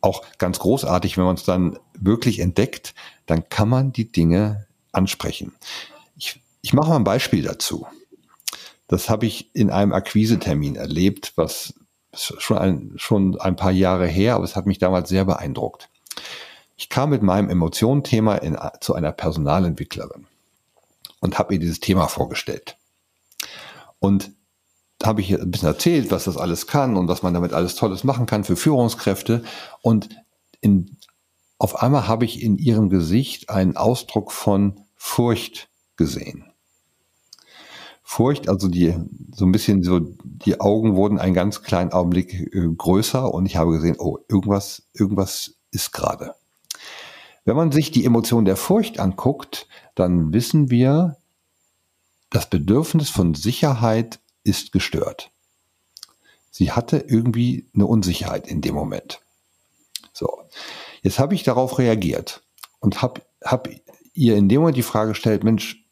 auch 0.00 0.22
ganz 0.38 0.58
großartig, 0.58 1.16
wenn 1.16 1.24
man 1.24 1.34
es 1.34 1.44
dann 1.44 1.78
wirklich 1.94 2.38
entdeckt, 2.38 2.94
dann 3.26 3.48
kann 3.48 3.68
man 3.68 3.92
die 3.92 4.10
Dinge 4.10 4.66
ansprechen. 4.92 5.52
Ich, 6.16 6.40
ich 6.62 6.72
mache 6.72 6.90
mal 6.90 6.96
ein 6.96 7.04
Beispiel 7.04 7.42
dazu. 7.42 7.86
Das 8.86 9.10
habe 9.10 9.26
ich 9.26 9.54
in 9.54 9.70
einem 9.70 9.92
Akquisetermin 9.92 10.76
erlebt, 10.76 11.32
was 11.36 11.74
schon 12.14 12.58
ein, 12.58 12.92
schon 12.96 13.38
ein 13.38 13.56
paar 13.56 13.70
Jahre 13.70 14.06
her, 14.06 14.34
aber 14.34 14.44
es 14.44 14.56
hat 14.56 14.66
mich 14.66 14.78
damals 14.78 15.08
sehr 15.08 15.24
beeindruckt. 15.24 15.90
Ich 16.76 16.88
kam 16.88 17.10
mit 17.10 17.22
meinem 17.22 17.50
Emotionenthema 17.50 18.36
in, 18.36 18.56
zu 18.80 18.94
einer 18.94 19.12
Personalentwicklerin 19.12 20.26
und 21.20 21.38
habe 21.38 21.54
ihr 21.54 21.60
dieses 21.60 21.80
Thema 21.80 22.06
vorgestellt. 22.06 22.76
Und 23.98 24.30
habe 25.02 25.20
ich 25.20 25.32
ein 25.32 25.50
bisschen 25.50 25.68
erzählt, 25.68 26.10
was 26.10 26.24
das 26.24 26.36
alles 26.36 26.66
kann 26.66 26.96
und 26.96 27.08
was 27.08 27.22
man 27.22 27.34
damit 27.34 27.52
alles 27.52 27.76
Tolles 27.76 28.04
machen 28.04 28.26
kann 28.26 28.44
für 28.44 28.56
Führungskräfte. 28.56 29.44
Und 29.80 30.08
in, 30.60 30.96
auf 31.58 31.82
einmal 31.82 32.08
habe 32.08 32.24
ich 32.24 32.42
in 32.42 32.58
ihrem 32.58 32.88
Gesicht 32.90 33.50
einen 33.50 33.76
Ausdruck 33.76 34.32
von 34.32 34.80
Furcht 34.96 35.68
gesehen. 35.96 36.44
Furcht, 38.02 38.48
also 38.48 38.68
die, 38.68 38.94
so 39.34 39.44
ein 39.44 39.52
bisschen 39.52 39.82
so, 39.82 40.00
die 40.00 40.60
Augen 40.60 40.96
wurden 40.96 41.18
einen 41.18 41.34
ganz 41.34 41.62
kleinen 41.62 41.92
Augenblick 41.92 42.54
äh, 42.54 42.66
größer 42.76 43.32
und 43.32 43.46
ich 43.46 43.56
habe 43.56 43.72
gesehen, 43.72 43.96
oh, 43.98 44.18
irgendwas, 44.28 44.88
irgendwas 44.94 45.56
ist 45.70 45.92
gerade. 45.92 46.34
Wenn 47.44 47.56
man 47.56 47.70
sich 47.70 47.90
die 47.90 48.04
Emotion 48.04 48.46
der 48.46 48.56
Furcht 48.56 48.98
anguckt, 48.98 49.68
dann 49.94 50.32
wissen 50.32 50.70
wir, 50.70 51.16
das 52.30 52.50
Bedürfnis 52.50 53.10
von 53.10 53.34
Sicherheit 53.34 54.20
ist 54.48 54.72
gestört. 54.72 55.30
Sie 56.50 56.72
hatte 56.72 57.04
irgendwie 57.06 57.68
eine 57.74 57.86
Unsicherheit 57.86 58.48
in 58.48 58.60
dem 58.60 58.74
Moment. 58.74 59.20
So, 60.12 60.40
jetzt 61.02 61.18
habe 61.18 61.34
ich 61.34 61.44
darauf 61.44 61.78
reagiert 61.78 62.42
und 62.80 63.02
habe 63.02 63.22
hab 63.44 63.68
ihr 64.14 64.36
in 64.36 64.48
dem 64.48 64.60
Moment 64.60 64.76
die 64.76 64.82
Frage 64.82 65.10
gestellt, 65.10 65.44
Mensch, 65.44 65.84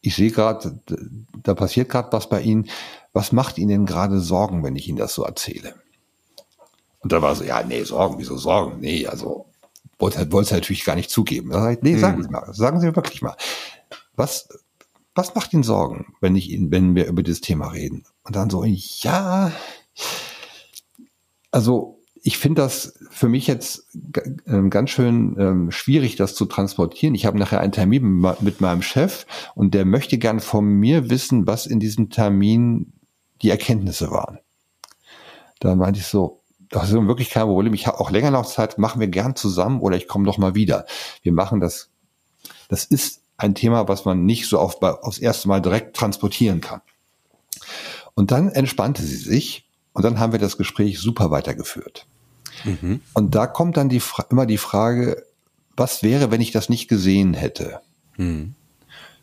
ich 0.00 0.16
sehe 0.16 0.30
gerade, 0.30 0.78
da 1.42 1.54
passiert 1.54 1.88
gerade 1.88 2.12
was 2.12 2.28
bei 2.28 2.42
Ihnen. 2.42 2.68
Was 3.14 3.32
macht 3.32 3.56
Ihnen 3.56 3.70
denn 3.70 3.86
gerade 3.86 4.20
Sorgen, 4.20 4.62
wenn 4.62 4.76
ich 4.76 4.86
Ihnen 4.86 4.98
das 4.98 5.14
so 5.14 5.24
erzähle? 5.24 5.74
Und 7.00 7.12
da 7.12 7.22
war 7.22 7.34
so, 7.34 7.44
ja, 7.44 7.62
nee, 7.62 7.82
Sorgen, 7.84 8.18
wieso 8.18 8.36
Sorgen? 8.36 8.80
Nee, 8.80 9.06
also 9.06 9.46
wollte, 9.98 10.30
wollte 10.32 10.48
es 10.48 10.52
natürlich 10.52 10.84
gar 10.84 10.96
nicht 10.96 11.10
zugeben. 11.10 11.50
Da 11.50 11.70
ich, 11.70 11.80
nee, 11.80 11.96
sagen 11.96 12.16
hm. 12.16 12.22
Sie 12.24 12.28
mal, 12.28 12.52
sagen 12.52 12.80
Sie 12.80 12.86
mir 12.86 12.96
wirklich 12.96 13.22
mal. 13.22 13.36
Was, 14.14 14.48
was 15.14 15.34
macht 15.34 15.52
Ihnen 15.52 15.62
Sorgen, 15.62 16.14
wenn 16.20 16.36
ich 16.36 16.56
wenn 16.70 16.94
wir 16.94 17.06
über 17.06 17.22
dieses 17.22 17.40
Thema 17.40 17.68
reden? 17.68 18.04
Und 18.24 18.36
dann 18.36 18.50
so, 18.50 18.64
ja, 18.64 19.52
also 21.50 22.00
ich 22.26 22.38
finde 22.38 22.62
das 22.62 22.98
für 23.10 23.28
mich 23.28 23.46
jetzt 23.46 23.86
ähm, 24.46 24.70
ganz 24.70 24.90
schön 24.90 25.36
ähm, 25.38 25.70
schwierig, 25.70 26.16
das 26.16 26.34
zu 26.34 26.46
transportieren. 26.46 27.14
Ich 27.14 27.26
habe 27.26 27.38
nachher 27.38 27.60
einen 27.60 27.72
Termin 27.72 28.26
mit 28.40 28.62
meinem 28.62 28.80
Chef 28.80 29.26
und 29.54 29.74
der 29.74 29.84
möchte 29.84 30.16
gern 30.16 30.40
von 30.40 30.64
mir 30.64 31.10
wissen, 31.10 31.46
was 31.46 31.66
in 31.66 31.80
diesem 31.80 32.08
Termin 32.08 32.94
die 33.42 33.50
Erkenntnisse 33.50 34.10
waren. 34.10 34.38
Da 35.60 35.74
meinte 35.74 36.00
ich 36.00 36.06
so, 36.06 36.40
das 36.70 36.88
ist 36.88 36.94
wirklich 36.94 37.28
kein 37.28 37.44
Problem. 37.44 37.74
Ich 37.74 37.86
habe 37.86 38.00
auch 38.00 38.10
länger 38.10 38.30
noch 38.30 38.46
Zeit, 38.46 38.78
machen 38.78 39.00
wir 39.00 39.08
gern 39.08 39.36
zusammen 39.36 39.80
oder 39.80 39.96
ich 39.96 40.08
komme 40.08 40.24
noch 40.24 40.38
mal 40.38 40.54
wieder. 40.54 40.86
Wir 41.22 41.32
machen 41.32 41.60
das. 41.60 41.90
Das 42.68 42.86
ist 42.86 43.23
ein 43.36 43.54
Thema, 43.54 43.88
was 43.88 44.04
man 44.04 44.24
nicht 44.24 44.48
so 44.48 44.58
auf, 44.58 44.80
aufs 44.82 45.18
erste 45.18 45.48
Mal 45.48 45.60
direkt 45.60 45.96
transportieren 45.96 46.60
kann. 46.60 46.80
Und 48.14 48.30
dann 48.30 48.48
entspannte 48.48 49.02
sie 49.02 49.16
sich 49.16 49.66
und 49.92 50.04
dann 50.04 50.18
haben 50.18 50.32
wir 50.32 50.38
das 50.38 50.56
Gespräch 50.56 50.98
super 50.98 51.30
weitergeführt. 51.30 52.06
Mhm. 52.64 53.00
Und 53.12 53.34
da 53.34 53.46
kommt 53.46 53.76
dann 53.76 53.88
die, 53.88 54.02
immer 54.30 54.46
die 54.46 54.58
Frage, 54.58 55.24
was 55.76 56.02
wäre, 56.02 56.30
wenn 56.30 56.40
ich 56.40 56.52
das 56.52 56.68
nicht 56.68 56.88
gesehen 56.88 57.34
hätte? 57.34 57.80
Mhm. 58.16 58.54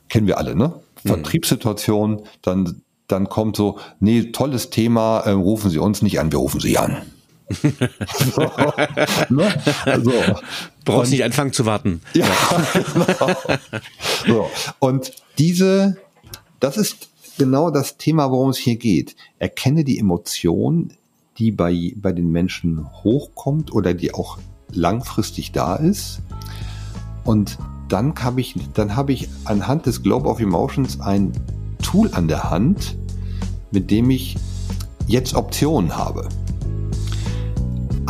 Kennen 0.10 0.28
wir 0.28 0.38
alle, 0.38 0.56
ne? 0.56 0.74
Mhm. 1.04 1.08
Vertriebssituation, 1.08 2.24
dann, 2.42 2.82
dann 3.08 3.30
kommt 3.30 3.56
so, 3.56 3.80
nee, 4.00 4.32
tolles 4.32 4.70
Thema, 4.70 5.22
äh, 5.22 5.32
rufen 5.32 5.72
Sie 5.72 5.80
uns 5.80 6.02
nicht 6.02 6.20
an, 6.20 6.32
wir 6.32 6.40
rufen 6.40 6.60
Sie 6.60 6.78
an. 6.78 7.02
So, 7.54 8.52
ne? 9.30 9.54
also, 9.86 10.12
Brauchst 10.86 11.12
nicht 11.12 11.24
anfangen 11.24 11.54
zu 11.54 11.66
warten. 11.66 12.02
Ja, 12.14 12.26
genau. 12.74 13.36
so. 14.28 14.50
Und 14.80 15.12
diese, 15.38 15.98
das 16.60 16.78
ist 16.78 17.10
genau 17.38 17.72
das 17.72 17.98
Thema, 17.98 18.32
worum 18.32 18.50
es 18.50 18.58
hier 18.58 18.76
geht. 18.76 19.16
Erkenne 19.40 19.84
die 19.84 20.00
Emotion 20.00 20.94
die 21.42 21.52
bei, 21.52 21.94
bei 21.96 22.12
den 22.12 22.32
Menschen 22.32 22.88
hochkommt 23.04 23.74
oder 23.74 23.96
die 23.96 24.14
auch 24.14 24.38
langfristig 24.72 25.52
da 25.52 25.76
ist. 25.76 26.22
Und 27.24 27.58
dann 27.90 28.14
habe 28.16 28.42
ich, 28.42 28.56
dann 28.74 28.96
habe 28.96 29.14
ich 29.14 29.28
anhand 29.46 29.88
des 29.88 30.04
Globe 30.04 30.30
of 30.30 30.40
Emotions 30.40 31.00
ein 31.00 31.32
Tool 31.82 32.12
an 32.14 32.28
der 32.28 32.50
Hand, 32.52 32.96
mit 33.72 33.90
dem 33.90 34.12
ich 34.12 34.38
jetzt 35.08 35.34
Optionen 35.34 35.96
habe. 35.98 36.30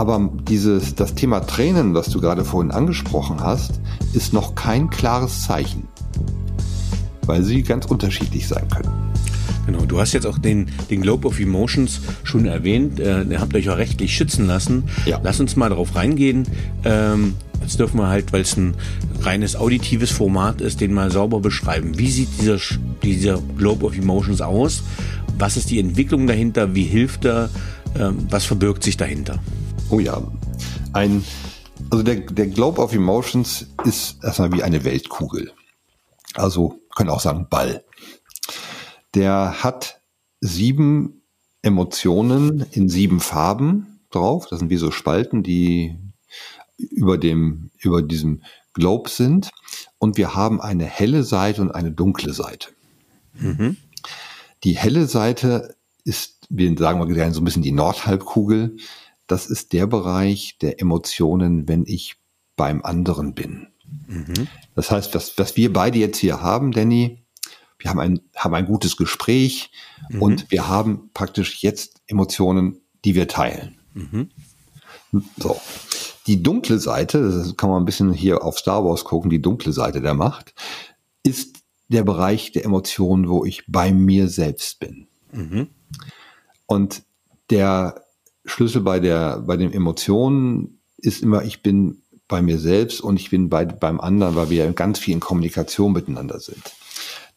Aber 0.02 0.32
dieses, 0.50 0.96
das 0.96 1.14
Thema 1.14 1.42
Tränen, 1.42 1.94
was 1.94 2.10
du 2.10 2.20
gerade 2.20 2.44
vorhin 2.44 2.72
angesprochen 2.72 3.40
hast, 3.40 3.80
ist 4.14 4.34
noch 4.34 4.56
kein 4.56 4.90
klares 4.90 5.44
Zeichen, 5.44 5.88
weil 7.28 7.44
sie 7.44 7.62
ganz 7.62 7.86
unterschiedlich 7.86 8.48
sein 8.48 8.68
können. 8.68 8.90
Genau, 9.68 9.86
du 9.86 10.00
hast 10.00 10.14
jetzt 10.14 10.26
auch 10.26 10.40
den, 10.40 10.72
den 10.90 11.02
Globe 11.02 11.28
of 11.28 11.40
Emotions 11.40 12.02
schon 12.24 12.48
erwähnt. 12.48 13.00
Äh, 13.00 13.26
ihr 13.26 13.40
habt 13.40 13.54
euch 13.54 13.70
auch 13.70 13.78
rechtlich 13.78 14.16
schützen 14.18 14.48
lassen. 14.48 14.86
Ja. 15.06 15.20
Lass 15.22 15.40
uns 15.40 15.56
mal 15.56 15.70
darauf 15.70 15.96
reingehen. 15.96 16.48
Ähm, 16.84 17.36
jetzt 17.62 17.78
dürfen 17.78 18.00
wir 18.00 18.08
halt, 18.08 18.34
weil 18.34 18.42
es 18.42 18.58
ein 18.58 18.74
reines 19.22 19.56
auditives 19.56 20.10
Format 20.10 20.62
ist, 20.62 20.82
den 20.82 20.96
mal 20.96 21.12
sauber 21.12 21.42
beschreiben. 21.42 22.00
Wie 22.00 22.10
sieht 22.10 22.30
dieser 22.42 22.58
dieser 23.04 23.38
Globe 23.56 23.86
of 23.86 23.96
Emotions 23.96 24.42
aus? 24.42 24.82
Was 25.38 25.58
ist 25.58 25.70
die 25.70 25.78
Entwicklung 25.78 26.26
dahinter? 26.26 26.74
Wie 26.74 26.86
hilft 26.86 27.24
er? 27.24 27.52
Ähm, 27.96 28.26
was 28.32 28.46
verbirgt 28.46 28.84
sich 28.84 28.98
dahinter? 28.98 29.38
Oh 29.92 30.00
ja, 30.00 30.24
ein, 30.94 31.22
also 31.90 32.02
der, 32.02 32.22
der 32.22 32.48
Globe 32.48 32.82
of 32.82 32.94
Emotions 32.94 33.68
ist 33.84 34.24
erstmal 34.24 34.54
wie 34.54 34.64
eine 34.64 34.86
Weltkugel. 34.86 35.52
Also 36.34 36.80
können 36.96 37.10
auch 37.10 37.20
sagen 37.20 37.48
Ball. 37.50 37.84
Der 39.16 39.62
hat 39.62 40.00
sieben 40.40 41.24
Emotionen 41.62 42.66
in 42.72 42.88
sieben 42.88 43.20
Farben 43.20 44.00
drauf. 44.12 44.48
Das 44.50 44.60
sind 44.60 44.70
wie 44.70 44.78
so 44.78 44.92
Spalten, 44.92 45.44
die 45.44 45.98
über 46.78 47.18
dem, 47.18 47.70
über 47.78 48.02
diesem 48.02 48.44
Globe 48.74 49.10
sind. 49.10 49.52
Und 49.98 50.16
wir 50.16 50.36
haben 50.36 50.62
eine 50.62 50.86
helle 50.86 51.26
Seite 51.26 51.62
und 51.62 51.72
eine 51.72 51.92
dunkle 51.92 52.32
Seite. 52.32 52.70
Mhm. 53.34 53.76
Die 54.64 54.78
helle 54.78 55.08
Seite 55.08 55.76
ist, 56.06 56.48
wir 56.50 56.74
sagen 56.78 56.98
mal 56.98 57.08
gerne 57.08 57.34
so 57.34 57.42
ein 57.42 57.46
bisschen 57.46 57.62
die 57.62 57.74
Nordhalbkugel. 57.74 58.78
Das 59.32 59.46
ist 59.46 59.72
der 59.72 59.88
Bereich 59.88 60.58
der 60.60 60.82
Emotionen, 60.82 61.70
wenn 61.70 61.86
ich 61.88 62.18
beim 62.58 62.84
anderen 62.84 63.34
bin. 63.34 63.68
Mhm. 64.08 64.50
Das 64.76 64.92
heißt, 64.92 65.16
was, 65.16 65.38
was 65.38 65.56
wir 65.56 65.72
beide 65.72 66.00
jetzt 66.00 66.18
hier 66.18 66.42
haben, 66.42 66.74
Danny, 66.74 67.24
wir 67.80 67.90
haben 67.90 68.00
ein, 68.02 68.20
haben 68.36 68.54
ein 68.54 68.66
gutes 68.66 68.98
Gespräch 68.98 69.72
mhm. 70.10 70.22
und 70.22 70.52
wir 70.52 70.68
haben 70.68 71.12
praktisch 71.14 71.64
jetzt 71.64 72.02
Emotionen, 72.08 72.82
die 73.06 73.16
wir 73.16 73.30
teilen. 73.30 73.80
Mhm. 73.94 74.32
So. 75.38 75.62
Die 76.28 76.44
dunkle 76.44 76.78
Seite, 76.80 77.22
das 77.22 77.56
kann 77.56 77.70
man 77.70 77.82
ein 77.82 77.86
bisschen 77.86 78.12
hier 78.12 78.44
auf 78.44 78.60
Star 78.60 78.84
Wars 78.84 79.06
gucken, 79.06 79.30
die 79.30 79.42
dunkle 79.42 79.72
Seite 79.72 80.02
der 80.02 80.14
Macht, 80.14 80.54
ist 81.24 81.64
der 81.88 82.04
Bereich 82.04 82.52
der 82.52 82.66
Emotionen, 82.66 83.30
wo 83.30 83.46
ich 83.46 83.64
bei 83.68 83.94
mir 83.94 84.28
selbst 84.28 84.82
bin. 84.82 85.08
Mhm. 85.32 85.70
Und 86.66 87.04
der 87.50 88.04
Schlüssel 88.46 88.82
bei 88.82 89.00
der, 89.00 89.40
bei 89.40 89.58
den 89.58 89.72
Emotionen 89.72 90.82
ist 90.98 91.22
immer, 91.22 91.44
ich 91.44 91.62
bin 91.62 92.02
bei 92.28 92.42
mir 92.42 92.60
selbst 92.60 93.02
und 93.02 93.20
ich 93.20 93.30
bin 93.30 93.50
bei, 93.50 93.66
beim 93.66 94.00
anderen, 94.00 94.36
weil 94.36 94.50
wir 94.50 94.72
ganz 94.72 95.00
viel 95.00 95.14
in 95.14 95.20
Kommunikation 95.20 95.92
miteinander 95.92 96.40
sind. 96.40 96.74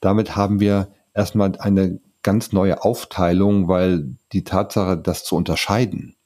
Damit 0.00 0.36
haben 0.36 0.61
wir 0.61 0.92
erstmal 1.14 1.57
eine 1.59 2.00
ganz 2.22 2.52
neue 2.52 2.82
Aufteilung, 2.82 3.68
weil 3.68 4.16
die 4.32 4.44
Tatsache, 4.44 4.96
das 4.96 5.24
zu 5.24 5.36
unterscheiden, 5.36 6.16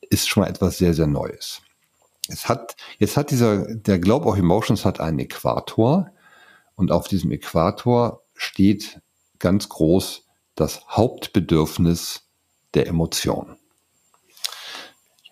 ist 0.00 0.28
schon 0.28 0.42
mal 0.42 0.50
etwas 0.50 0.78
sehr, 0.78 0.94
sehr 0.94 1.06
Neues. 1.06 1.62
Es 2.28 2.48
hat, 2.48 2.76
jetzt 2.98 3.16
hat 3.16 3.30
dieser, 3.30 3.74
der 3.74 3.98
Globe 3.98 4.26
of 4.26 4.38
Emotions 4.38 4.84
hat 4.84 5.00
einen 5.00 5.18
Äquator 5.18 6.10
und 6.74 6.92
auf 6.92 7.08
diesem 7.08 7.30
Äquator 7.32 8.22
steht 8.34 9.00
ganz 9.38 9.68
groß 9.68 10.26
das 10.54 10.86
Hauptbedürfnis 10.88 12.28
der 12.74 12.86
Emotion. 12.86 13.56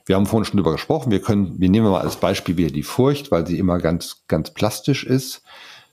Wir 0.06 0.16
haben 0.16 0.26
vorhin 0.26 0.44
schon 0.44 0.56
drüber 0.56 0.72
gesprochen. 0.72 1.12
Wir 1.12 1.20
können, 1.20 1.60
wir 1.60 1.68
nehmen 1.68 1.90
mal 1.90 2.00
als 2.00 2.16
Beispiel 2.16 2.56
wieder 2.56 2.70
die 2.70 2.82
Furcht, 2.82 3.30
weil 3.30 3.46
sie 3.46 3.58
immer 3.58 3.78
ganz, 3.78 4.24
ganz 4.26 4.50
plastisch 4.50 5.04
ist. 5.04 5.42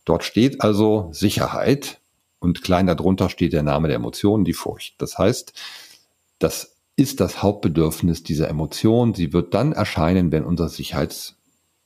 Dort 0.05 0.23
steht 0.23 0.61
also 0.61 1.09
Sicherheit 1.11 1.99
und 2.39 2.63
klein 2.63 2.87
darunter 2.87 3.29
steht 3.29 3.53
der 3.53 3.63
Name 3.63 3.87
der 3.87 3.97
Emotion, 3.97 4.45
die 4.45 4.53
Furcht. 4.53 4.95
Das 5.01 5.17
heißt, 5.17 5.53
das 6.39 6.77
ist 6.95 7.19
das 7.19 7.43
Hauptbedürfnis 7.43 8.23
dieser 8.23 8.49
Emotion. 8.49 9.13
Sie 9.13 9.33
wird 9.33 9.53
dann 9.53 9.71
erscheinen, 9.71 10.31
wenn 10.31 10.45
unser 10.45 10.69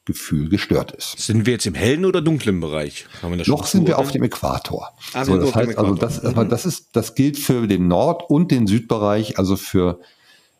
Sicherheitsgefühl 0.07 0.49
gestört 0.49 0.91
ist. 0.91 1.19
Sind 1.19 1.45
wir 1.45 1.53
jetzt 1.53 1.65
im 1.65 1.73
hellen 1.73 2.05
oder 2.05 2.21
dunklen 2.21 2.59
Bereich? 2.59 3.05
Noch 3.45 3.65
sind 3.65 3.87
wir 3.87 3.99
auf 3.99 4.11
dem 4.11 4.23
Äquator. 4.23 4.91
Ah, 5.13 5.25
so, 5.25 5.37
das 5.37 5.55
heißt 5.55 5.77
also, 5.77 5.95
das, 5.95 6.23
mhm. 6.23 6.49
das 6.49 6.65
ist, 6.65 6.95
das 6.95 7.15
gilt 7.15 7.37
für 7.37 7.67
den 7.67 7.87
Nord- 7.87 8.29
und 8.29 8.51
den 8.51 8.67
Südbereich, 8.67 9.37
also 9.37 9.55
für 9.55 9.99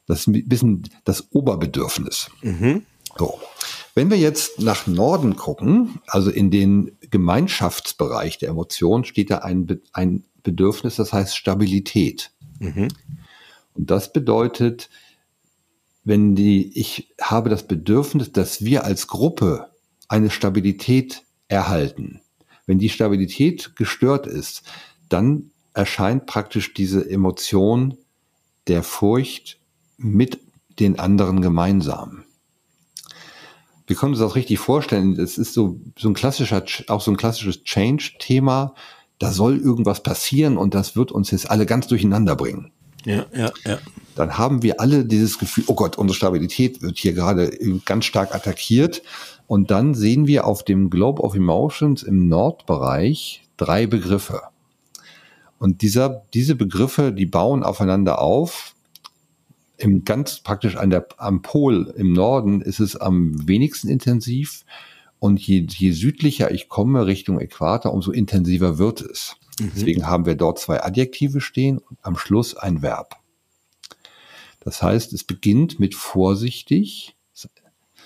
das 0.07 0.25
bisschen 0.27 0.83
das 1.03 1.31
Oberbedürfnis. 1.31 2.29
Mhm. 2.41 2.83
So. 3.17 3.39
Wenn 3.93 4.09
wir 4.09 4.17
jetzt 4.17 4.59
nach 4.59 4.87
Norden 4.87 5.35
gucken, 5.35 5.99
also 6.07 6.29
in 6.29 6.49
den 6.49 6.97
Gemeinschaftsbereich 7.09 8.37
der 8.37 8.49
Emotionen, 8.49 9.03
steht 9.03 9.31
da 9.31 9.39
ein, 9.39 9.81
ein 9.91 10.23
Bedürfnis, 10.43 10.95
das 10.95 11.11
heißt 11.11 11.35
Stabilität. 11.35 12.31
Mhm. 12.59 12.87
Und 13.73 13.91
das 13.91 14.13
bedeutet, 14.13 14.89
wenn 16.03 16.35
die, 16.35 16.77
ich 16.77 17.13
habe 17.21 17.49
das 17.49 17.67
Bedürfnis, 17.67 18.31
dass 18.31 18.63
wir 18.63 18.83
als 18.83 19.07
Gruppe 19.07 19.69
eine 20.07 20.29
Stabilität 20.29 21.23
erhalten. 21.47 22.21
Wenn 22.65 22.79
die 22.79 22.89
Stabilität 22.89 23.75
gestört 23.75 24.27
ist, 24.27 24.63
dann 25.09 25.51
erscheint 25.73 26.25
praktisch 26.25 26.73
diese 26.73 27.09
Emotion 27.09 27.97
der 28.67 28.83
Furcht 28.83 29.59
mit 29.97 30.39
den 30.79 30.99
anderen 30.99 31.41
gemeinsam. 31.41 32.23
Wir 33.87 33.95
können 33.95 34.13
uns 34.13 34.21
das 34.21 34.35
richtig 34.35 34.59
vorstellen. 34.59 35.19
Es 35.19 35.37
ist 35.37 35.53
so, 35.53 35.79
so 35.97 36.09
ein 36.09 36.13
klassischer, 36.13 36.63
auch 36.87 37.01
so 37.01 37.11
ein 37.11 37.17
klassisches 37.17 37.63
Change-Thema. 37.63 38.73
Da 39.19 39.31
soll 39.31 39.57
irgendwas 39.57 40.01
passieren 40.01 40.57
und 40.57 40.73
das 40.73 40.95
wird 40.95 41.11
uns 41.11 41.31
jetzt 41.31 41.49
alle 41.51 41.65
ganz 41.65 41.87
durcheinander 41.87 42.35
bringen. 42.35 42.71
Ja, 43.05 43.25
ja, 43.33 43.51
ja. 43.65 43.79
Dann 44.15 44.37
haben 44.37 44.63
wir 44.63 44.79
alle 44.79 45.05
dieses 45.05 45.39
Gefühl, 45.39 45.63
oh 45.67 45.75
Gott, 45.75 45.97
unsere 45.97 46.15
Stabilität 46.15 46.81
wird 46.81 46.97
hier 46.97 47.13
gerade 47.13 47.51
ganz 47.85 48.05
stark 48.05 48.35
attackiert. 48.35 49.01
Und 49.47 49.71
dann 49.71 49.93
sehen 49.93 50.27
wir 50.27 50.45
auf 50.45 50.63
dem 50.63 50.89
Globe 50.89 51.21
of 51.21 51.35
Emotions 51.35 52.03
im 52.03 52.27
Nordbereich 52.27 53.43
drei 53.57 53.87
Begriffe. 53.87 54.41
Und 55.59 55.81
dieser, 55.81 56.23
diese 56.33 56.55
Begriffe, 56.55 57.13
die 57.13 57.25
bauen 57.25 57.63
aufeinander 57.63 58.19
auf 58.19 58.75
im 59.77 60.05
ganz 60.05 60.39
praktisch 60.39 60.75
an 60.75 60.89
der, 60.89 61.07
am 61.17 61.41
Pol 61.41 61.93
im 61.97 62.13
Norden 62.13 62.61
ist 62.61 62.79
es 62.79 62.95
am 62.95 63.47
wenigsten 63.47 63.89
intensiv. 63.89 64.63
Und 65.19 65.39
je, 65.39 65.65
je 65.67 65.91
südlicher 65.91 66.51
ich 66.51 66.69
komme 66.69 67.05
Richtung 67.05 67.39
Äquator, 67.39 67.93
umso 67.93 68.11
intensiver 68.11 68.77
wird 68.77 69.01
es. 69.01 69.35
Mhm. 69.59 69.71
Deswegen 69.75 70.07
haben 70.07 70.25
wir 70.25 70.35
dort 70.35 70.59
zwei 70.59 70.83
Adjektive 70.83 71.41
stehen 71.41 71.77
und 71.77 71.97
am 72.01 72.17
Schluss 72.17 72.55
ein 72.55 72.81
Verb. 72.81 73.20
Das 74.61 74.81
heißt, 74.81 75.11
es 75.13 75.23
beginnt 75.23 75.79
mit 75.79 75.95
vorsichtig. 75.95 77.17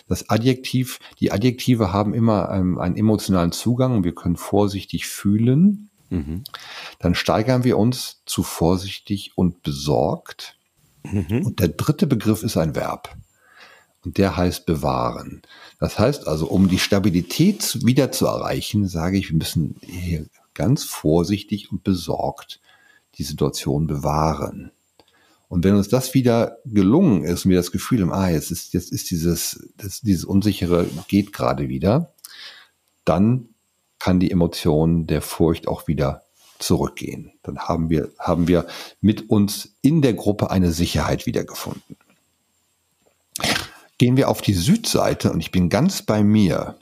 Das 0.07 0.29
Adjektiv, 0.29 0.99
die 1.19 1.31
Adjektive 1.31 1.91
haben 1.91 2.13
immer 2.13 2.49
einen, 2.49 2.77
einen 2.77 2.95
emotionalen 2.95 3.51
Zugang 3.51 3.95
und 3.95 4.03
wir 4.03 4.13
können 4.13 4.35
vorsichtig 4.35 5.07
fühlen. 5.07 5.89
Mhm. 6.09 6.43
Dann 6.99 7.15
steigern 7.15 7.63
wir 7.63 7.77
uns 7.77 8.21
zu 8.25 8.43
vorsichtig 8.43 9.31
und 9.35 9.63
besorgt. 9.63 10.57
Mhm. 11.03 11.45
Und 11.45 11.59
der 11.59 11.69
dritte 11.69 12.07
Begriff 12.07 12.43
ist 12.43 12.57
ein 12.57 12.75
Verb. 12.75 13.15
Und 14.03 14.19
der 14.19 14.37
heißt 14.37 14.67
bewahren. 14.67 15.41
Das 15.79 15.97
heißt 15.97 16.27
also, 16.27 16.47
um 16.47 16.67
die 16.67 16.79
Stabilität 16.79 17.83
wieder 17.83 18.11
zu 18.11 18.27
erreichen, 18.27 18.87
sage 18.87 19.17
ich, 19.17 19.31
wir 19.31 19.37
müssen 19.37 19.77
hier 19.81 20.27
ganz 20.53 20.83
vorsichtig 20.83 21.71
und 21.71 21.83
besorgt 21.83 22.61
die 23.17 23.23
Situation 23.23 23.87
bewahren. 23.87 24.71
Und 25.55 25.63
wenn 25.63 25.75
uns 25.75 25.87
das 25.87 26.13
wieder 26.13 26.57
gelungen 26.65 27.23
ist 27.23 27.45
und 27.45 27.51
wir 27.51 27.57
das 27.57 27.71
Gefühl 27.71 28.01
haben, 28.01 28.11
ah, 28.11 28.29
jetzt 28.29 28.51
ist, 28.51 28.73
jetzt 28.73 28.91
ist 28.91 29.09
dieses, 29.09 29.69
das, 29.77 30.01
dieses 30.01 30.25
Unsichere 30.25 30.85
geht 31.07 31.31
gerade 31.31 31.69
wieder, 31.69 32.13
dann 33.05 33.47
kann 33.97 34.19
die 34.19 34.31
Emotion 34.31 35.07
der 35.07 35.21
Furcht 35.21 35.69
auch 35.69 35.87
wieder 35.87 36.23
zurückgehen. 36.59 37.31
Dann 37.41 37.57
haben 37.57 37.89
wir, 37.89 38.11
haben 38.19 38.49
wir 38.49 38.67
mit 38.99 39.29
uns 39.29 39.77
in 39.81 40.01
der 40.01 40.13
Gruppe 40.13 40.51
eine 40.51 40.73
Sicherheit 40.73 41.25
wiedergefunden. 41.25 41.95
Gehen 43.97 44.17
wir 44.17 44.27
auf 44.27 44.41
die 44.41 44.55
Südseite 44.55 45.31
und 45.31 45.39
ich 45.39 45.51
bin 45.51 45.69
ganz 45.69 46.01
bei 46.01 46.21
mir, 46.21 46.77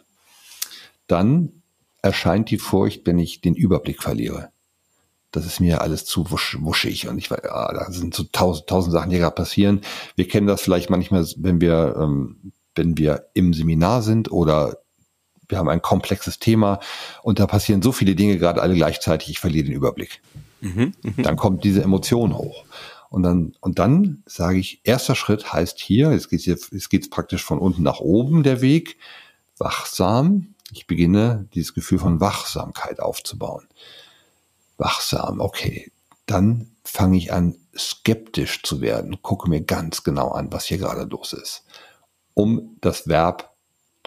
dann 1.05 1.61
erscheint 2.01 2.49
die 2.49 2.57
Furcht, 2.57 3.05
wenn 3.05 3.19
ich 3.19 3.39
den 3.39 3.53
Überblick 3.53 4.01
verliere. 4.01 4.52
Das 5.33 5.47
ist 5.47 5.59
mir 5.59 5.81
alles 5.81 6.05
zu 6.05 6.29
wusch, 6.29 6.57
wuschig 6.61 7.07
und 7.07 7.17
ich 7.17 7.31
weiß, 7.31 7.43
ah, 7.45 7.73
da 7.73 7.91
sind 7.91 8.13
so 8.13 8.23
tausend, 8.31 8.67
tausend 8.67 8.93
Sachen, 8.93 9.09
die 9.09 9.17
gerade 9.17 9.35
passieren. 9.35 9.81
Wir 10.15 10.27
kennen 10.27 10.45
das 10.45 10.61
vielleicht 10.61 10.91
manchmal, 10.91 11.25
wenn 11.37 11.59
wir, 11.59 11.95
ähm, 11.99 12.53
wenn 12.75 12.97
wir 12.97 13.29
im 13.33 13.51
Seminar 13.53 14.03
sind 14.03 14.31
oder 14.31 14.77
wir 15.49 15.57
haben 15.57 15.69
ein 15.69 15.81
komplexes 15.81 16.37
Thema 16.37 16.79
und 17.23 17.39
da 17.39 17.47
passieren 17.47 17.81
so 17.81 17.91
viele 17.91 18.15
Dinge 18.15 18.37
gerade 18.37 18.61
alle 18.61 18.75
gleichzeitig, 18.75 19.29
ich 19.31 19.39
verliere 19.39 19.65
den 19.65 19.73
Überblick. 19.73 20.21
Mhm, 20.61 20.93
mh. 21.01 21.23
Dann 21.23 21.35
kommt 21.35 21.63
diese 21.63 21.81
Emotion 21.81 22.37
hoch. 22.37 22.63
Und 23.09 23.23
dann, 23.23 23.55
und 23.59 23.79
dann 23.79 24.21
sage 24.27 24.59
ich, 24.59 24.81
erster 24.83 25.15
Schritt 25.15 25.51
heißt 25.51 25.79
hier, 25.79 26.11
es 26.11 26.29
geht 26.29 26.47
es 26.47 26.89
geht 26.89 27.09
praktisch 27.09 27.43
von 27.43 27.57
unten 27.57 27.81
nach 27.81 27.99
oben 27.99 28.43
der 28.43 28.61
Weg, 28.61 28.97
wachsam. 29.57 30.53
Ich 30.71 30.85
beginne 30.85 31.47
dieses 31.55 31.73
Gefühl 31.73 31.99
von 31.99 32.19
Wachsamkeit 32.19 32.99
aufzubauen. 32.99 33.67
Wachsam, 34.77 35.39
okay. 35.39 35.91
Dann 36.25 36.71
fange 36.83 37.17
ich 37.17 37.33
an, 37.33 37.55
skeptisch 37.77 38.63
zu 38.63 38.81
werden, 38.81 39.21
gucke 39.21 39.49
mir 39.49 39.61
ganz 39.61 40.03
genau 40.03 40.29
an, 40.29 40.51
was 40.51 40.65
hier 40.65 40.77
gerade 40.77 41.03
los 41.03 41.33
ist, 41.33 41.63
um 42.33 42.77
das 42.81 43.07
Verb 43.07 43.53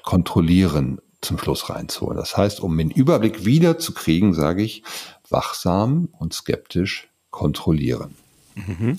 kontrollieren 0.02 1.00
zum 1.20 1.38
Schluss 1.38 1.68
reinzuholen. 1.68 2.16
Das 2.16 2.36
heißt, 2.36 2.60
um 2.60 2.76
den 2.78 2.90
Überblick 2.90 3.44
wieder 3.44 3.78
zu 3.78 3.92
kriegen, 3.92 4.34
sage 4.34 4.62
ich, 4.62 4.82
wachsam 5.28 6.08
und 6.12 6.32
skeptisch 6.32 7.08
kontrollieren. 7.30 8.14
Mhm. 8.54 8.96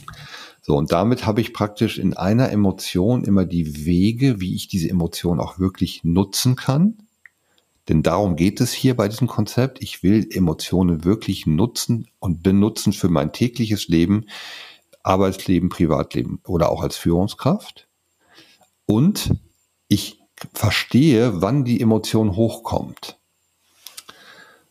So, 0.62 0.76
und 0.76 0.92
damit 0.92 1.26
habe 1.26 1.40
ich 1.40 1.54
praktisch 1.54 1.98
in 1.98 2.16
einer 2.16 2.52
Emotion 2.52 3.24
immer 3.24 3.46
die 3.46 3.86
Wege, 3.86 4.42
wie 4.42 4.54
ich 4.54 4.68
diese 4.68 4.90
Emotion 4.90 5.40
auch 5.40 5.60
wirklich 5.60 6.04
nutzen 6.04 6.58
kann. 6.58 7.07
Denn 7.90 8.04
darum 8.04 8.36
geht 8.36 8.60
es 8.60 8.74
hier 8.74 8.96
bei 8.96 9.08
diesem 9.08 9.28
Konzept. 9.28 9.82
Ich 9.82 10.04
will 10.04 10.28
Emotionen 10.30 11.06
wirklich 11.06 11.46
nutzen 11.46 12.08
und 12.20 12.44
benutzen 12.44 12.92
für 12.92 13.10
mein 13.10 13.32
tägliches 13.32 13.88
Leben, 13.88 14.26
Arbeitsleben, 15.04 15.70
Privatleben 15.70 16.42
oder 16.46 16.70
auch 16.70 16.82
als 16.82 16.98
Führungskraft. 16.98 17.88
Und 18.86 19.36
ich 19.88 20.20
verstehe, 20.54 21.42
wann 21.42 21.64
die 21.64 21.80
Emotion 21.80 22.36
hochkommt. 22.36 23.18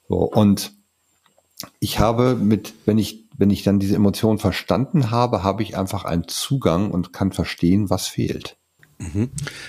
So, 0.09 0.19
und 0.19 0.73
ich 1.81 1.99
habe 1.99 2.35
mit, 2.35 2.75
wenn 2.85 2.99
ich, 2.99 3.25
wenn 3.37 3.51
ich 3.51 3.63
dann 3.63 3.81
diese 3.81 3.97
Emotion 3.97 4.39
verstanden 4.39 5.11
habe, 5.11 5.43
habe 5.43 5.63
ich 5.63 5.77
einfach 5.77 6.05
einen 6.05 6.29
Zugang 6.29 6.91
und 6.91 7.13
kann 7.13 7.33
verstehen, 7.33 7.89
was 7.89 8.07
fehlt. 8.07 8.59
Mhm. 8.99 9.29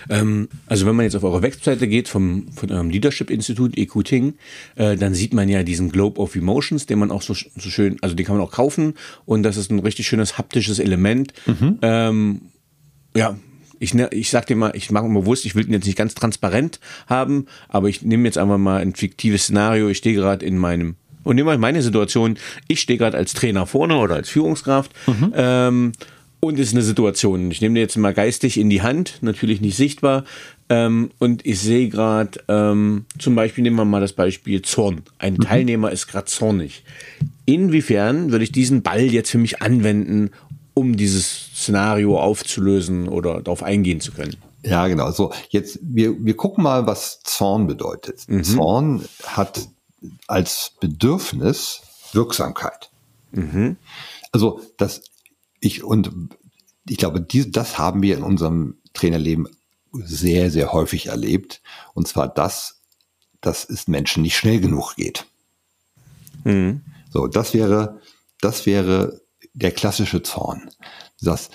Ähm, 0.09 0.49
also 0.67 0.85
wenn 0.85 0.95
man 0.95 1.03
jetzt 1.03 1.15
auf 1.15 1.23
eure 1.23 1.41
Webseite 1.41 1.87
geht 1.87 2.07
vom, 2.07 2.47
von 2.53 2.71
eurem 2.71 2.89
Leadership 2.89 3.29
Institut 3.29 3.77
EQTing, 3.77 4.35
äh, 4.75 4.95
dann 4.95 5.13
sieht 5.13 5.33
man 5.33 5.49
ja 5.49 5.63
diesen 5.63 5.91
Globe 5.91 6.19
of 6.21 6.35
Emotions, 6.35 6.85
den 6.85 6.99
man 6.99 7.11
auch 7.11 7.21
so, 7.21 7.33
so 7.33 7.69
schön, 7.69 7.97
also 8.01 8.15
den 8.15 8.25
kann 8.25 8.37
man 8.37 8.45
auch 8.45 8.51
kaufen 8.51 8.93
und 9.25 9.43
das 9.43 9.57
ist 9.57 9.69
ein 9.71 9.79
richtig 9.79 10.07
schönes 10.07 10.37
haptisches 10.37 10.79
Element. 10.79 11.33
Mhm. 11.45 11.79
Ähm, 11.81 12.41
ja, 13.15 13.37
ich, 13.79 13.93
ne, 13.93 14.09
ich 14.11 14.29
sag 14.29 14.47
dir 14.47 14.55
mal, 14.55 14.71
ich 14.75 14.91
mache 14.91 15.07
mir 15.07 15.19
bewusst, 15.19 15.45
ich 15.45 15.55
will 15.55 15.63
den 15.63 15.73
jetzt 15.73 15.85
nicht 15.85 15.97
ganz 15.97 16.15
transparent 16.15 16.79
haben, 17.07 17.47
aber 17.67 17.89
ich 17.89 18.01
nehme 18.01 18.25
jetzt 18.25 18.37
einfach 18.37 18.57
mal 18.57 18.81
ein 18.81 18.95
fiktives 18.95 19.43
Szenario. 19.43 19.89
Ich 19.89 19.97
stehe 19.97 20.15
gerade 20.15 20.45
in 20.45 20.57
meinem 20.57 20.95
und 21.23 21.35
nehme 21.35 21.47
mal 21.47 21.57
meine 21.57 21.81
Situation. 21.81 22.37
Ich 22.67 22.79
stehe 22.79 22.97
gerade 22.97 23.17
als 23.17 23.33
Trainer 23.33 23.67
vorne 23.67 23.97
oder 23.97 24.15
als 24.15 24.29
Führungskraft. 24.29 24.91
Mhm. 25.07 25.33
Ähm, 25.35 25.91
und 26.47 26.59
es 26.59 26.69
ist 26.69 26.73
eine 26.73 26.83
Situation. 26.83 27.51
Ich 27.51 27.61
nehme 27.61 27.75
den 27.75 27.81
jetzt 27.81 27.97
mal 27.97 28.13
geistig 28.13 28.57
in 28.57 28.69
die 28.69 28.81
Hand, 28.81 29.19
natürlich 29.21 29.61
nicht 29.61 29.77
sichtbar. 29.77 30.23
Ähm, 30.69 31.11
und 31.19 31.45
ich 31.45 31.59
sehe 31.59 31.89
gerade, 31.89 32.39
ähm, 32.47 33.05
zum 33.19 33.35
Beispiel 33.35 33.63
nehmen 33.63 33.75
wir 33.75 33.85
mal 33.85 34.01
das 34.01 34.13
Beispiel 34.13 34.61
Zorn. 34.61 35.03
Ein 35.19 35.33
mhm. 35.33 35.41
Teilnehmer 35.41 35.91
ist 35.91 36.07
gerade 36.07 36.25
zornig. 36.25 36.83
Inwiefern 37.45 38.31
würde 38.31 38.43
ich 38.43 38.51
diesen 38.51 38.81
Ball 38.81 39.01
jetzt 39.01 39.29
für 39.29 39.37
mich 39.37 39.61
anwenden, 39.61 40.31
um 40.73 40.97
dieses 40.97 41.49
Szenario 41.55 42.19
aufzulösen 42.19 43.07
oder 43.07 43.41
darauf 43.41 43.63
eingehen 43.63 43.99
zu 43.99 44.11
können? 44.11 44.35
Ja, 44.63 44.87
genau. 44.87 45.11
So, 45.11 45.31
jetzt, 45.49 45.79
wir, 45.81 46.15
wir 46.19 46.35
gucken 46.35 46.63
mal, 46.63 46.87
was 46.87 47.21
Zorn 47.23 47.67
bedeutet. 47.67 48.27
Mhm. 48.27 48.43
Zorn 48.43 49.05
hat 49.23 49.67
als 50.27 50.73
Bedürfnis 50.79 51.81
Wirksamkeit. 52.13 52.89
Mhm. 53.31 53.77
Also, 54.31 54.61
das 54.77 55.01
ich 55.59 55.83
und 55.83 56.11
ich 56.89 56.97
glaube, 56.97 57.21
die, 57.21 57.51
das 57.51 57.77
haben 57.77 58.01
wir 58.01 58.17
in 58.17 58.23
unserem 58.23 58.77
Trainerleben 58.93 59.47
sehr, 59.93 60.51
sehr 60.51 60.71
häufig 60.73 61.07
erlebt. 61.07 61.61
Und 61.93 62.07
zwar 62.07 62.27
das, 62.27 62.81
dass 63.41 63.69
es 63.69 63.87
Menschen 63.87 64.23
nicht 64.23 64.37
schnell 64.37 64.59
genug 64.59 64.95
geht. 64.95 65.25
Mhm. 66.43 66.81
So, 67.09 67.27
das 67.27 67.53
wäre, 67.53 68.01
das 68.41 68.65
wäre 68.65 69.21
der 69.53 69.71
klassische 69.71 70.21
Zorn. 70.23 70.69
Das, 71.21 71.49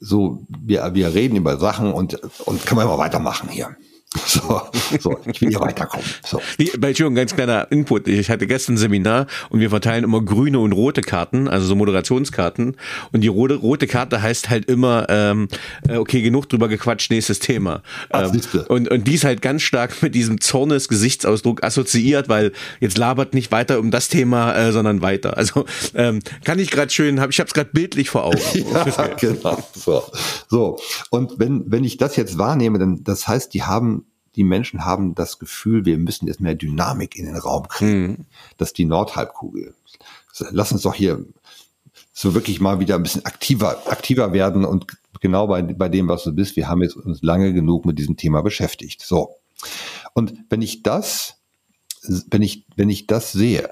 so, 0.00 0.46
wir, 0.48 0.94
wir 0.94 1.14
reden 1.14 1.36
über 1.36 1.58
Sachen 1.58 1.92
und, 1.92 2.14
und 2.46 2.66
können 2.66 2.80
wir 2.80 2.86
mal 2.86 2.98
weitermachen 2.98 3.48
hier. 3.48 3.76
So, 4.14 4.62
so, 5.00 5.18
ich 5.26 5.40
will 5.40 5.48
hier 5.48 5.60
weiterkommen. 5.60 6.04
So. 6.24 6.40
Wie, 6.58 6.68
Entschuldigung, 6.70 7.14
ganz 7.14 7.34
kleiner 7.34 7.70
Input. 7.70 8.08
Ich 8.08 8.30
hatte 8.30 8.46
gestern 8.46 8.74
ein 8.74 8.78
Seminar 8.78 9.26
und 9.48 9.60
wir 9.60 9.70
verteilen 9.70 10.04
immer 10.04 10.22
grüne 10.22 10.58
und 10.58 10.72
rote 10.72 11.00
Karten, 11.00 11.48
also 11.48 11.66
so 11.66 11.74
Moderationskarten. 11.74 12.76
Und 13.12 13.20
die 13.22 13.28
rote, 13.28 13.54
rote 13.54 13.86
Karte 13.86 14.20
heißt 14.20 14.50
halt 14.50 14.66
immer, 14.66 15.06
ähm, 15.08 15.48
äh, 15.88 15.96
okay, 15.96 16.20
genug 16.20 16.48
drüber 16.48 16.68
gequatscht, 16.68 17.10
nächstes 17.10 17.38
Thema. 17.38 17.82
Ähm, 18.12 18.40
und, 18.68 18.90
und 18.90 19.06
die 19.06 19.14
ist 19.14 19.24
halt 19.24 19.40
ganz 19.40 19.62
stark 19.62 20.02
mit 20.02 20.14
diesem 20.14 20.40
Zornes-Gesichtsausdruck 20.40 21.64
assoziiert, 21.64 22.28
weil 22.28 22.52
jetzt 22.80 22.98
labert 22.98 23.32
nicht 23.32 23.50
weiter 23.50 23.78
um 23.78 23.90
das 23.90 24.08
Thema, 24.08 24.54
äh, 24.54 24.72
sondern 24.72 25.00
weiter. 25.00 25.36
Also 25.38 25.64
ähm, 25.94 26.20
kann 26.44 26.58
ich 26.58 26.70
gerade 26.70 26.90
schön, 26.90 27.18
hab, 27.18 27.30
ich 27.30 27.40
habe 27.40 27.48
es 27.48 27.54
gerade 27.54 27.70
bildlich 27.72 28.10
vor 28.10 28.24
Augen. 28.24 28.38
ja, 28.54 29.06
genau. 29.18 29.58
So. 29.74 30.04
so. 30.48 30.78
Und 31.10 31.38
wenn, 31.38 31.64
wenn 31.70 31.84
ich 31.84 31.96
das 31.96 32.16
jetzt 32.16 32.36
wahrnehme, 32.36 32.78
dann 32.78 33.02
das 33.04 33.26
heißt, 33.26 33.54
die 33.54 33.62
haben 33.62 34.01
die 34.36 34.44
Menschen 34.44 34.84
haben 34.84 35.14
das 35.14 35.38
Gefühl, 35.38 35.84
wir 35.84 35.98
müssen 35.98 36.26
jetzt 36.26 36.40
mehr 36.40 36.54
Dynamik 36.54 37.16
in 37.16 37.26
den 37.26 37.36
Raum 37.36 37.68
kriegen. 37.68 38.02
Mhm. 38.02 38.26
Dass 38.56 38.72
die 38.72 38.84
Nordhalbkugel. 38.84 39.74
Lass 40.50 40.72
uns 40.72 40.82
doch 40.82 40.94
hier 40.94 41.24
so 42.12 42.34
wirklich 42.34 42.60
mal 42.60 42.80
wieder 42.80 42.94
ein 42.94 43.02
bisschen 43.02 43.24
aktiver, 43.24 43.82
aktiver 43.90 44.32
werden 44.32 44.64
und 44.64 44.86
genau 45.20 45.46
bei, 45.46 45.62
bei 45.62 45.88
dem, 45.88 46.08
was 46.08 46.24
du 46.24 46.32
bist. 46.32 46.56
Wir 46.56 46.68
haben 46.68 46.82
jetzt 46.82 46.96
uns 46.96 47.22
lange 47.22 47.52
genug 47.52 47.84
mit 47.84 47.98
diesem 47.98 48.16
Thema 48.16 48.42
beschäftigt. 48.42 49.02
So. 49.02 49.36
Und 50.14 50.34
wenn 50.48 50.62
ich 50.62 50.82
das, 50.82 51.36
wenn 52.28 52.42
ich, 52.42 52.66
wenn 52.76 52.90
ich 52.90 53.06
das 53.06 53.32
sehe, 53.32 53.70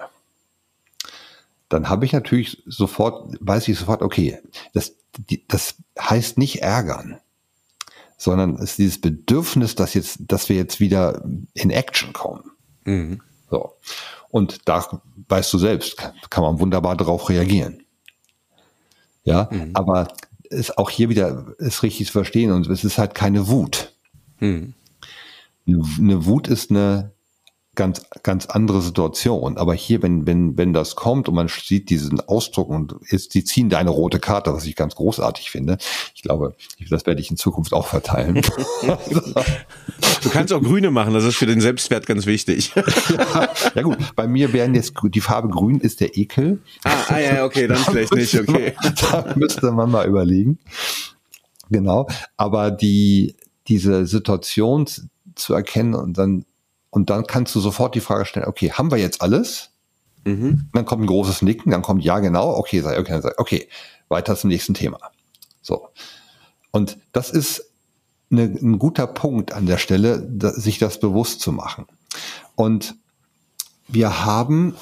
dann 1.69 1.89
habe 1.89 2.05
ich 2.05 2.13
natürlich 2.13 2.63
sofort, 2.67 3.37
weiß 3.41 3.69
ich 3.69 3.79
sofort, 3.79 4.03
okay, 4.03 4.39
das, 4.73 4.95
die, 5.17 5.47
das 5.47 5.77
heißt 5.99 6.37
nicht 6.37 6.63
ärgern 6.63 7.21
sondern 8.21 8.57
es 8.57 8.73
ist 8.73 8.79
dieses 8.79 9.01
Bedürfnis, 9.01 9.75
dass 9.77 9.95
jetzt, 9.95 10.19
dass 10.29 10.51
wir 10.51 10.57
jetzt 10.57 10.79
wieder 10.79 11.25
in 11.55 11.71
Action 11.71 12.13
kommen. 12.13 12.51
Mhm. 12.85 13.23
So. 13.51 13.73
Und 14.29 14.69
da 14.69 14.87
weißt 15.29 15.51
du 15.55 15.57
selbst, 15.57 15.97
kann, 15.97 16.13
kann 16.29 16.45
man 16.45 16.61
wunderbar 16.61 16.99
darauf 16.99 17.31
reagieren. 17.31 17.83
Ja, 19.25 19.49
mhm. 19.51 19.71
aber 19.73 20.09
es 20.51 20.77
auch 20.77 20.91
hier 20.91 21.09
wieder 21.09 21.55
ist 21.57 21.83
richtig 21.83 22.09
zu 22.09 22.13
verstehen 22.13 22.53
und 22.53 22.67
es 22.67 22.85
ist 22.85 22.99
halt 22.99 23.15
keine 23.15 23.49
Wut. 23.49 23.95
Mhm. 24.39 24.75
Eine 25.67 26.27
Wut 26.27 26.47
ist 26.47 26.71
eine 26.71 27.13
ganz, 27.81 28.03
ganz 28.23 28.45
andere 28.45 28.83
Situation. 28.83 29.57
Aber 29.57 29.73
hier, 29.73 30.03
wenn, 30.03 30.27
wenn, 30.27 30.59
wenn 30.59 30.75
das 30.75 30.97
kommt 30.97 31.31
und 31.31 31.35
man 31.35 31.49
sieht 31.49 31.89
diesen 31.89 32.21
Ausdruck 32.21 32.69
und 32.69 32.95
jetzt, 33.11 33.33
die 33.33 33.43
ziehen 33.43 33.71
deine 33.71 33.89
rote 33.89 34.21
Karte, 34.21 34.53
was 34.53 34.67
ich 34.67 34.77
ganz 34.77 34.97
großartig 34.97 35.51
finde. 35.51 35.79
Ich 36.15 36.21
glaube, 36.21 36.55
das 36.91 37.07
werde 37.07 37.23
ich 37.23 37.31
in 37.31 37.39
Zukunft 37.39 37.73
auch 37.73 37.87
verteilen. 37.87 38.35
du 38.85 40.29
kannst 40.29 40.53
auch 40.53 40.61
Grüne 40.61 40.91
machen, 40.91 41.15
das 41.15 41.25
ist 41.25 41.37
für 41.37 41.47
den 41.47 41.63
Selbstwert 41.63 42.05
ganz 42.05 42.27
wichtig. 42.27 42.75
ja, 43.17 43.49
ja 43.75 43.81
gut, 43.81 43.97
bei 44.15 44.29
mir 44.29 44.53
wären 44.53 44.75
jetzt, 44.75 44.93
die 45.03 45.23
Farbe 45.23 45.49
Grün 45.49 45.81
ist 45.81 46.01
der 46.01 46.19
Ekel. 46.19 46.61
Ah, 46.85 46.91
ah 47.09 47.19
ja, 47.19 47.45
okay, 47.47 47.67
dann 47.67 47.79
vielleicht 47.79 48.15
nicht, 48.15 48.39
okay. 48.39 48.75
da 49.11 49.33
müsste 49.37 49.73
man 49.73 49.91
mal 49.91 50.07
überlegen. 50.07 50.59
Genau, 51.71 52.07
aber 52.37 52.73
die, 52.73 53.37
diese 53.69 54.05
Situation 54.05 54.87
zu 55.35 55.55
erkennen 55.55 55.95
und 55.95 56.19
dann 56.19 56.45
und 56.91 57.11
dann 57.11 57.27
kannst 57.27 57.55
du 57.55 57.61
sofort 57.61 57.95
die 57.95 58.01
Frage 58.01 58.25
stellen, 58.25 58.47
okay, 58.47 58.73
haben 58.73 58.91
wir 58.91 58.99
jetzt 58.99 59.23
alles? 59.23 59.71
Mhm. 60.25 60.69
Dann 60.73 60.85
kommt 60.85 61.03
ein 61.03 61.07
großes 61.07 61.43
Nicken, 61.43 61.71
dann 61.71 61.83
kommt 61.83 62.05
ja 62.05 62.19
genau, 62.19 62.57
okay, 62.57 62.81
sei, 62.81 62.99
okay, 62.99 63.21
sei, 63.21 63.33
okay, 63.39 63.69
weiter 64.09 64.37
zum 64.37 64.49
nächsten 64.49 64.75
Thema. 64.75 64.99
So. 65.63 65.89
Und 66.73 66.99
das 67.13 67.31
ist 67.31 67.71
eine, 68.31 68.43
ein 68.43 68.79
guter 68.79 69.07
Punkt 69.07 69.53
an 69.53 69.67
der 69.67 69.79
Stelle, 69.79 70.27
da, 70.29 70.51
sich 70.51 70.79
das 70.79 71.01
bewusst 71.01 71.41
zu 71.41 71.53
machen. 71.53 71.87
Und 72.55 72.97
wir 73.89 74.25
haben 74.25 74.77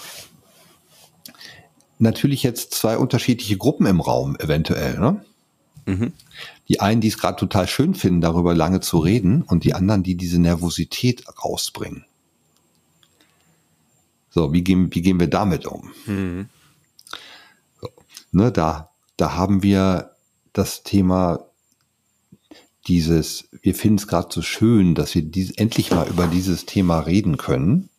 natürlich 1.99 2.43
jetzt 2.43 2.75
zwei 2.75 2.97
unterschiedliche 2.97 3.57
Gruppen 3.57 3.87
im 3.87 4.01
Raum 4.01 4.37
eventuell. 4.39 4.99
Ne? 4.99 5.25
Mhm. 5.87 6.13
Die 6.69 6.81
einen, 6.81 7.01
die 7.01 7.09
es 7.09 7.19
gerade 7.19 7.37
total 7.37 7.67
schön 7.67 7.95
finden, 7.95 8.21
darüber 8.21 8.55
lange 8.55 8.81
zu 8.81 8.99
reden, 8.99 9.43
und 9.43 9.65
die 9.65 9.75
anderen, 9.75 10.03
die 10.03 10.17
diese 10.17 10.41
Nervosität 10.41 11.25
rausbringen. 11.43 12.05
So, 14.31 14.53
wie 14.53 14.63
gehen, 14.63 14.95
wie 14.95 15.03
gehen 15.03 15.19
wir 15.19 15.29
damit 15.29 15.67
um? 15.67 15.91
Mhm. 16.07 16.49
So, 17.81 17.89
ne, 18.33 18.53
da, 18.53 18.91
da 19.17 19.35
haben 19.35 19.63
wir 19.63 20.13
das 20.53 20.83
Thema 20.83 21.45
dieses, 22.87 23.49
wir 23.63 23.75
finden 23.75 23.99
es 23.99 24.07
gerade 24.07 24.29
so 24.31 24.43
schön, 24.43 24.95
dass 24.95 25.15
wir 25.15 25.23
dies, 25.23 25.51
endlich 25.53 25.91
mal 25.91 26.09
über 26.09 26.27
dieses 26.27 26.67
Thema 26.67 27.01
reden 27.01 27.37
können. 27.37 27.91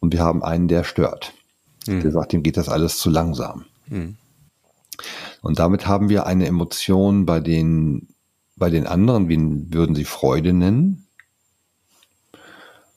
Und 0.00 0.12
wir 0.12 0.20
haben 0.20 0.42
einen, 0.42 0.68
der 0.68 0.84
stört. 0.84 1.32
Mhm. 1.86 2.02
Der 2.02 2.12
sagt, 2.12 2.32
dem 2.32 2.42
geht 2.42 2.56
das 2.56 2.68
alles 2.68 2.98
zu 2.98 3.10
langsam. 3.10 3.64
Mhm. 3.88 4.16
Und 5.46 5.60
damit 5.60 5.86
haben 5.86 6.08
wir 6.08 6.26
eine 6.26 6.46
Emotion 6.46 7.24
bei 7.24 7.38
den, 7.38 8.08
bei 8.56 8.68
den 8.68 8.84
anderen, 8.84 9.28
wie 9.28 9.38
würden 9.72 9.94
sie 9.94 10.04
Freude 10.04 10.52
nennen? 10.52 11.06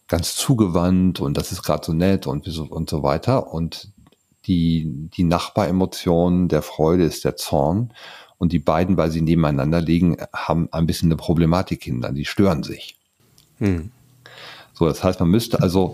Ganz 0.07 0.35
zugewandt 0.35 1.19
und 1.19 1.37
das 1.37 1.51
ist 1.51 1.61
gerade 1.61 1.85
so 1.85 1.93
nett 1.93 2.25
und, 2.25 2.47
und 2.47 2.89
so 2.89 3.03
weiter. 3.03 3.53
Und 3.53 3.91
die, 4.47 5.09
die 5.15 5.25
Nachbaremotion 5.25 6.47
der 6.47 6.63
Freude 6.63 7.03
ist 7.03 7.23
der 7.23 7.35
Zorn. 7.35 7.93
Und 8.39 8.51
die 8.51 8.57
beiden, 8.57 8.97
weil 8.97 9.11
sie 9.11 9.21
nebeneinander 9.21 9.79
liegen, 9.79 10.17
haben 10.33 10.69
ein 10.71 10.87
bisschen 10.87 11.09
eine 11.09 11.17
Problematik 11.17 11.83
hinter. 11.83 12.11
Die 12.11 12.25
stören 12.25 12.63
sich. 12.63 12.97
Hm. 13.59 13.91
So, 14.73 14.87
das 14.87 15.03
heißt, 15.03 15.19
man 15.19 15.29
müsste 15.29 15.61
also 15.61 15.93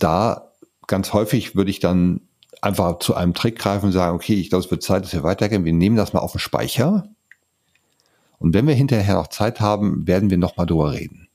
da 0.00 0.50
ganz 0.88 1.12
häufig 1.12 1.54
würde 1.54 1.70
ich 1.70 1.78
dann 1.78 2.22
einfach 2.62 2.98
zu 2.98 3.14
einem 3.14 3.34
Trick 3.34 3.58
greifen 3.58 3.86
und 3.86 3.92
sagen, 3.92 4.14
okay, 4.14 4.34
ich 4.34 4.50
glaube, 4.50 4.64
es 4.64 4.70
wird 4.70 4.82
Zeit, 4.82 5.04
dass 5.04 5.12
wir 5.12 5.22
weitergehen. 5.22 5.64
Wir 5.64 5.72
nehmen 5.72 5.96
das 5.96 6.12
mal 6.12 6.20
auf 6.20 6.32
den 6.32 6.38
Speicher. 6.38 7.08
Und 8.38 8.54
wenn 8.54 8.66
wir 8.66 8.74
hinterher 8.74 9.14
noch 9.14 9.28
Zeit 9.28 9.60
haben, 9.60 10.06
werden 10.06 10.30
wir 10.30 10.38
nochmal 10.38 10.66
drüber 10.66 10.92
reden. 10.92 11.28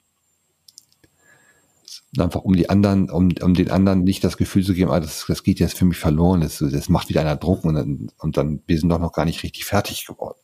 Einfach 2.17 2.41
um 2.41 2.55
die 2.55 2.69
anderen, 2.69 3.09
um, 3.09 3.29
um 3.41 3.53
den 3.53 3.71
anderen 3.71 4.03
nicht 4.03 4.23
das 4.23 4.35
Gefühl 4.35 4.65
zu 4.65 4.73
geben, 4.73 4.91
ah, 4.91 4.99
das, 4.99 5.25
das 5.27 5.43
geht 5.43 5.59
jetzt 5.59 5.77
für 5.77 5.85
mich 5.85 5.97
verloren, 5.97 6.41
das, 6.41 6.57
das 6.57 6.89
macht 6.89 7.07
wieder 7.07 7.21
einer 7.21 7.37
Druck 7.37 7.63
und 7.63 7.75
dann, 7.75 8.11
und 8.17 8.35
dann, 8.35 8.61
wir 8.67 8.77
sind 8.77 8.89
doch 8.89 8.99
noch 8.99 9.13
gar 9.13 9.25
nicht 9.25 9.43
richtig 9.43 9.63
fertig 9.63 10.05
geworden. 10.05 10.37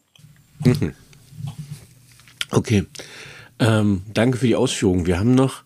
Mhm. 0.64 0.94
Okay. 2.52 2.86
Ähm, 3.60 4.04
danke 4.14 4.38
für 4.38 4.48
die 4.48 4.56
Ausführungen. 4.56 5.06
Wir 5.06 5.20
haben 5.20 5.36
noch, 5.36 5.64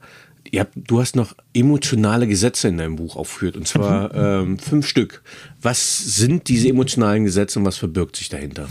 habt, 0.60 0.74
du 0.76 1.00
hast 1.00 1.16
noch 1.16 1.34
emotionale 1.54 2.28
Gesetze 2.28 2.68
in 2.68 2.78
deinem 2.78 2.98
Buch 2.98 3.16
aufgeführt, 3.16 3.56
und 3.56 3.68
zwar 3.68 4.10
mhm. 4.10 4.52
ähm, 4.52 4.60
fünf 4.60 4.88
Stück. 4.88 5.24
Was 5.62 5.98
sind 5.98 6.50
diese 6.50 6.68
emotionalen 6.68 7.24
Gesetze 7.24 7.60
und 7.60 7.66
was 7.66 7.78
verbirgt 7.78 8.18
sich 8.18 8.30
dahinter? 8.30 8.68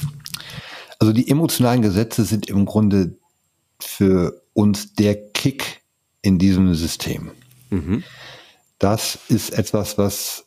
Also 0.98 1.14
die 1.14 1.28
emotionalen 1.28 1.80
Gesetze 1.80 2.24
sind 2.24 2.50
im 2.50 2.66
Grunde 2.66 3.16
für 3.80 4.42
uns 4.52 4.94
der 4.94 5.30
Kick 5.30 5.80
in 6.20 6.38
diesem 6.38 6.74
System. 6.74 7.30
Mhm. 7.70 8.04
Das 8.78 9.18
ist 9.28 9.50
etwas, 9.50 9.96
was 9.96 10.44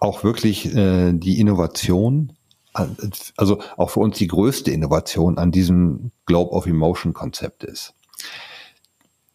auch 0.00 0.24
wirklich 0.24 0.74
äh, 0.74 1.12
die 1.12 1.40
Innovation, 1.40 2.32
also 2.72 3.60
auch 3.76 3.90
für 3.90 4.00
uns 4.00 4.18
die 4.18 4.26
größte 4.26 4.70
Innovation 4.70 5.38
an 5.38 5.52
diesem 5.52 6.10
Globe 6.26 6.52
of 6.52 6.66
Emotion 6.66 7.12
Konzept 7.12 7.64
ist. 7.64 7.94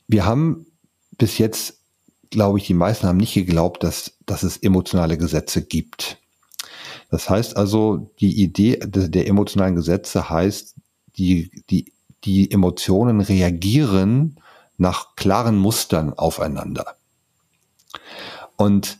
Wir 0.07 0.25
haben 0.25 0.65
bis 1.19 1.37
jetzt, 1.37 1.81
glaube 2.31 2.57
ich, 2.57 2.65
die 2.65 2.73
meisten 2.73 3.07
haben 3.07 3.17
nicht 3.17 3.35
geglaubt, 3.35 3.83
dass, 3.83 4.17
dass 4.25 4.41
es 4.41 4.57
emotionale 4.57 5.19
Gesetze 5.19 5.63
gibt. 5.63 6.17
Das 7.11 7.29
heißt 7.29 7.55
also, 7.55 8.11
die 8.19 8.41
Idee 8.41 8.79
der 8.81 9.27
emotionalen 9.27 9.75
Gesetze 9.75 10.29
heißt, 10.29 10.75
die, 11.17 11.51
die, 11.69 11.93
die 12.23 12.49
Emotionen 12.49 13.21
reagieren 13.21 14.39
nach 14.77 15.15
klaren 15.15 15.57
Mustern 15.57 16.13
aufeinander. 16.13 16.95
Und 18.55 18.97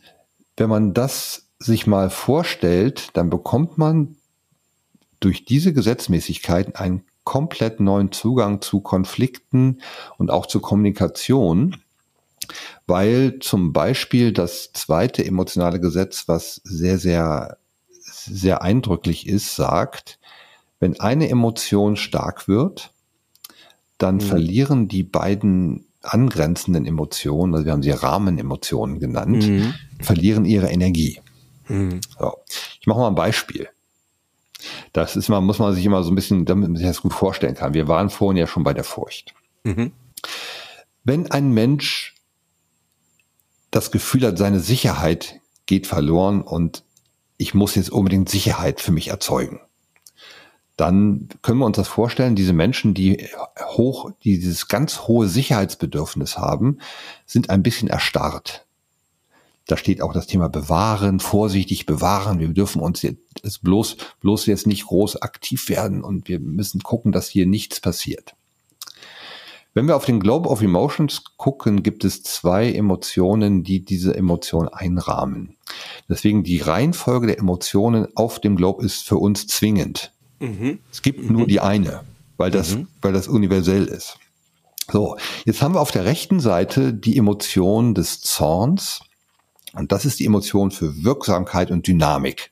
wenn 0.56 0.68
man 0.68 0.94
das 0.94 1.48
sich 1.58 1.86
mal 1.86 2.10
vorstellt, 2.10 3.10
dann 3.14 3.30
bekommt 3.30 3.78
man 3.78 4.16
durch 5.20 5.44
diese 5.44 5.72
Gesetzmäßigkeiten 5.72 6.74
einen 6.74 7.04
komplett 7.24 7.80
neuen 7.80 8.12
Zugang 8.12 8.60
zu 8.60 8.80
Konflikten 8.80 9.80
und 10.18 10.30
auch 10.30 10.46
zur 10.46 10.62
Kommunikation, 10.62 11.76
weil 12.86 13.38
zum 13.40 13.72
Beispiel 13.72 14.32
das 14.32 14.72
zweite 14.72 15.24
emotionale 15.24 15.80
Gesetz, 15.80 16.24
was 16.26 16.60
sehr, 16.64 16.98
sehr 16.98 17.58
sehr 18.24 18.62
eindrücklich 18.62 19.26
ist, 19.26 19.54
sagt, 19.56 20.18
wenn 20.78 20.98
eine 21.00 21.28
Emotion 21.28 21.96
stark 21.96 22.48
wird, 22.48 22.92
dann 23.98 24.16
mhm. 24.16 24.20
verlieren 24.20 24.88
die 24.88 25.02
beiden 25.02 25.86
angrenzenden 26.02 26.86
Emotionen, 26.86 27.54
also 27.54 27.66
wir 27.66 27.72
haben 27.72 27.82
sie 27.82 27.90
Rahmenemotionen 27.90 28.98
genannt, 28.98 29.46
mhm. 29.46 29.74
verlieren 30.00 30.46
ihre 30.46 30.70
Energie. 30.70 31.20
Mhm. 31.68 32.00
So. 32.18 32.38
Ich 32.80 32.86
mache 32.86 33.00
mal 33.00 33.08
ein 33.08 33.14
Beispiel. 33.14 33.68
Das 34.92 35.16
ist 35.16 35.28
mal, 35.28 35.40
muss 35.40 35.58
man 35.58 35.74
sich 35.74 35.84
immer 35.84 36.02
so 36.02 36.10
ein 36.10 36.14
bisschen, 36.14 36.46
damit 36.46 36.70
man 36.70 36.76
sich 36.76 36.86
das 36.86 37.02
gut 37.02 37.12
vorstellen 37.12 37.54
kann. 37.54 37.74
Wir 37.74 37.88
waren 37.88 38.10
vorhin 38.10 38.38
ja 38.38 38.46
schon 38.46 38.64
bei 38.64 38.72
der 38.72 38.84
Furcht. 38.84 39.34
Mhm. 39.64 39.92
Wenn 41.04 41.30
ein 41.30 41.50
Mensch 41.52 42.14
das 43.70 43.90
Gefühl 43.90 44.26
hat, 44.26 44.38
seine 44.38 44.60
Sicherheit 44.60 45.40
geht 45.66 45.86
verloren 45.86 46.42
und 46.42 46.82
ich 47.36 47.54
muss 47.54 47.74
jetzt 47.74 47.90
unbedingt 47.90 48.28
Sicherheit 48.28 48.80
für 48.80 48.92
mich 48.92 49.08
erzeugen. 49.08 49.60
Dann 50.76 51.28
können 51.42 51.58
wir 51.58 51.66
uns 51.66 51.76
das 51.76 51.88
vorstellen, 51.88 52.36
diese 52.36 52.54
Menschen, 52.54 52.94
die 52.94 53.28
hoch, 53.60 54.12
die 54.24 54.38
dieses 54.38 54.66
ganz 54.66 55.00
hohe 55.00 55.28
Sicherheitsbedürfnis 55.28 56.38
haben, 56.38 56.78
sind 57.26 57.50
ein 57.50 57.62
bisschen 57.62 57.88
erstarrt. 57.88 58.66
Da 59.66 59.76
steht 59.76 60.02
auch 60.02 60.12
das 60.12 60.26
Thema 60.26 60.48
bewahren, 60.48 61.20
vorsichtig 61.20 61.86
bewahren. 61.86 62.40
Wir 62.40 62.48
dürfen 62.48 62.80
uns 62.80 63.02
jetzt 63.02 63.62
bloß, 63.62 63.98
bloß 64.20 64.46
jetzt 64.46 64.66
nicht 64.66 64.86
groß 64.86 65.22
aktiv 65.22 65.68
werden 65.68 66.02
und 66.02 66.28
wir 66.28 66.40
müssen 66.40 66.82
gucken, 66.82 67.12
dass 67.12 67.28
hier 67.28 67.46
nichts 67.46 67.78
passiert. 67.78 68.34
Wenn 69.72 69.86
wir 69.86 69.94
auf 69.94 70.04
den 70.04 70.18
Globe 70.18 70.48
of 70.48 70.62
Emotions 70.62 71.22
gucken, 71.36 71.82
gibt 71.82 72.04
es 72.04 72.22
zwei 72.24 72.72
Emotionen, 72.72 73.62
die 73.62 73.84
diese 73.84 74.16
Emotion 74.16 74.68
einrahmen. 74.68 75.56
Deswegen 76.08 76.42
die 76.42 76.58
Reihenfolge 76.58 77.28
der 77.28 77.38
Emotionen 77.38 78.08
auf 78.16 78.40
dem 78.40 78.56
Globe 78.56 78.84
ist 78.84 79.06
für 79.06 79.16
uns 79.16 79.46
zwingend. 79.46 80.12
Mhm. 80.40 80.80
Es 80.90 81.02
gibt 81.02 81.22
mhm. 81.22 81.32
nur 81.36 81.46
die 81.46 81.60
eine, 81.60 82.00
weil 82.36 82.50
das, 82.50 82.74
mhm. 82.76 82.88
weil 83.00 83.12
das 83.12 83.28
universell 83.28 83.84
ist. 83.84 84.18
So, 84.90 85.16
jetzt 85.44 85.62
haben 85.62 85.74
wir 85.74 85.80
auf 85.80 85.92
der 85.92 86.04
rechten 86.04 86.40
Seite 86.40 86.92
die 86.92 87.16
Emotion 87.16 87.94
des 87.94 88.20
Zorns. 88.20 89.02
Und 89.72 89.92
das 89.92 90.04
ist 90.04 90.18
die 90.18 90.26
Emotion 90.26 90.72
für 90.72 91.04
Wirksamkeit 91.04 91.70
und 91.70 91.86
Dynamik. 91.86 92.50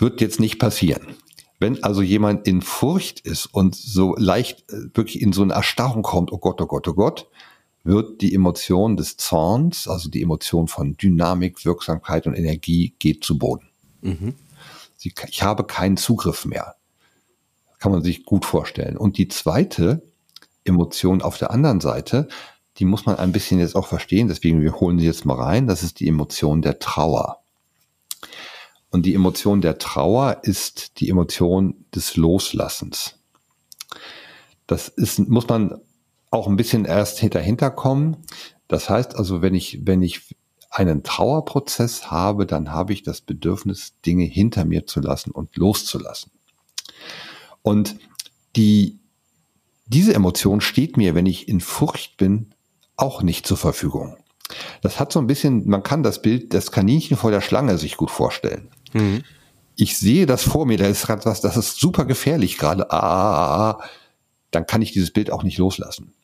Wird 0.00 0.20
jetzt 0.20 0.40
nicht 0.40 0.58
passieren. 0.58 1.14
Wenn 1.60 1.82
also 1.82 2.02
jemand 2.02 2.46
in 2.46 2.62
Furcht 2.62 3.20
ist 3.20 3.46
und 3.46 3.74
so 3.74 4.14
leicht 4.16 4.70
äh, 4.70 4.94
wirklich 4.94 5.20
in 5.22 5.32
so 5.32 5.42
eine 5.42 5.54
Erstarrung 5.54 6.02
kommt, 6.02 6.32
oh 6.32 6.38
Gott, 6.38 6.60
oh 6.60 6.66
Gott, 6.66 6.88
oh 6.88 6.94
Gott, 6.94 7.28
wird 7.84 8.22
die 8.22 8.34
Emotion 8.34 8.96
des 8.96 9.16
Zorns, 9.16 9.86
also 9.86 10.08
die 10.08 10.22
Emotion 10.22 10.68
von 10.68 10.96
Dynamik, 10.96 11.64
Wirksamkeit 11.64 12.26
und 12.26 12.34
Energie, 12.34 12.94
geht 12.98 13.24
zu 13.24 13.38
Boden. 13.38 13.68
Mhm. 14.00 14.34
Ich 14.98 15.42
habe 15.42 15.64
keinen 15.64 15.98
Zugriff 15.98 16.46
mehr. 16.46 16.76
Kann 17.78 17.92
man 17.92 18.02
sich 18.02 18.24
gut 18.24 18.46
vorstellen. 18.46 18.96
Und 18.96 19.18
die 19.18 19.28
zweite 19.28 20.02
Emotion 20.64 21.20
auf 21.20 21.36
der 21.36 21.50
anderen 21.50 21.80
Seite, 21.80 22.28
die 22.78 22.86
muss 22.86 23.04
man 23.04 23.16
ein 23.16 23.32
bisschen 23.32 23.60
jetzt 23.60 23.76
auch 23.76 23.86
verstehen, 23.86 24.28
deswegen 24.28 24.62
wir 24.62 24.80
holen 24.80 24.98
sie 24.98 25.06
jetzt 25.06 25.26
mal 25.26 25.40
rein, 25.40 25.66
das 25.66 25.82
ist 25.82 26.00
die 26.00 26.08
Emotion 26.08 26.62
der 26.62 26.78
Trauer. 26.78 27.43
Und 28.94 29.06
die 29.06 29.14
Emotion 29.14 29.60
der 29.60 29.78
Trauer 29.78 30.38
ist 30.44 31.00
die 31.00 31.08
Emotion 31.08 31.84
des 31.92 32.14
Loslassens. 32.14 33.18
Das 34.68 34.86
ist, 34.86 35.18
muss 35.18 35.48
man 35.48 35.80
auch 36.30 36.46
ein 36.46 36.54
bisschen 36.54 36.84
erst 36.84 37.18
hinterher 37.18 37.72
kommen. 37.72 38.18
Das 38.68 38.88
heißt 38.88 39.16
also, 39.16 39.42
wenn 39.42 39.52
ich, 39.52 39.84
wenn 39.84 40.00
ich 40.00 40.36
einen 40.70 41.02
Trauerprozess 41.02 42.12
habe, 42.12 42.46
dann 42.46 42.70
habe 42.70 42.92
ich 42.92 43.02
das 43.02 43.20
Bedürfnis, 43.20 43.94
Dinge 44.06 44.26
hinter 44.26 44.64
mir 44.64 44.86
zu 44.86 45.00
lassen 45.00 45.32
und 45.32 45.56
loszulassen. 45.56 46.30
Und 47.62 47.96
die, 48.54 49.00
diese 49.86 50.14
Emotion 50.14 50.60
steht 50.60 50.96
mir, 50.96 51.16
wenn 51.16 51.26
ich 51.26 51.48
in 51.48 51.60
Furcht 51.60 52.16
bin, 52.16 52.54
auch 52.96 53.22
nicht 53.22 53.44
zur 53.44 53.56
Verfügung. 53.56 54.18
Das 54.82 55.00
hat 55.00 55.10
so 55.10 55.18
ein 55.18 55.26
bisschen, 55.26 55.68
man 55.68 55.82
kann 55.82 56.04
das 56.04 56.22
Bild 56.22 56.52
des 56.52 56.70
Kaninchen 56.70 57.16
vor 57.16 57.32
der 57.32 57.40
Schlange 57.40 57.76
sich 57.76 57.96
gut 57.96 58.12
vorstellen. 58.12 58.70
Mhm. 58.94 59.22
Ich 59.76 59.98
sehe 59.98 60.24
das 60.24 60.44
vor 60.44 60.66
mir, 60.66 60.78
da 60.78 60.86
ist 60.86 61.06
gerade 61.06 61.24
was, 61.24 61.40
das 61.40 61.56
ist 61.56 61.78
super 61.78 62.04
gefährlich 62.04 62.58
gerade. 62.58 62.90
Ah, 62.90 62.98
ah, 62.98 63.34
ah, 63.34 63.70
ah, 63.70 63.84
dann 64.50 64.66
kann 64.66 64.82
ich 64.82 64.92
dieses 64.92 65.12
Bild 65.12 65.30
auch 65.30 65.42
nicht 65.42 65.58
loslassen. 65.58 66.14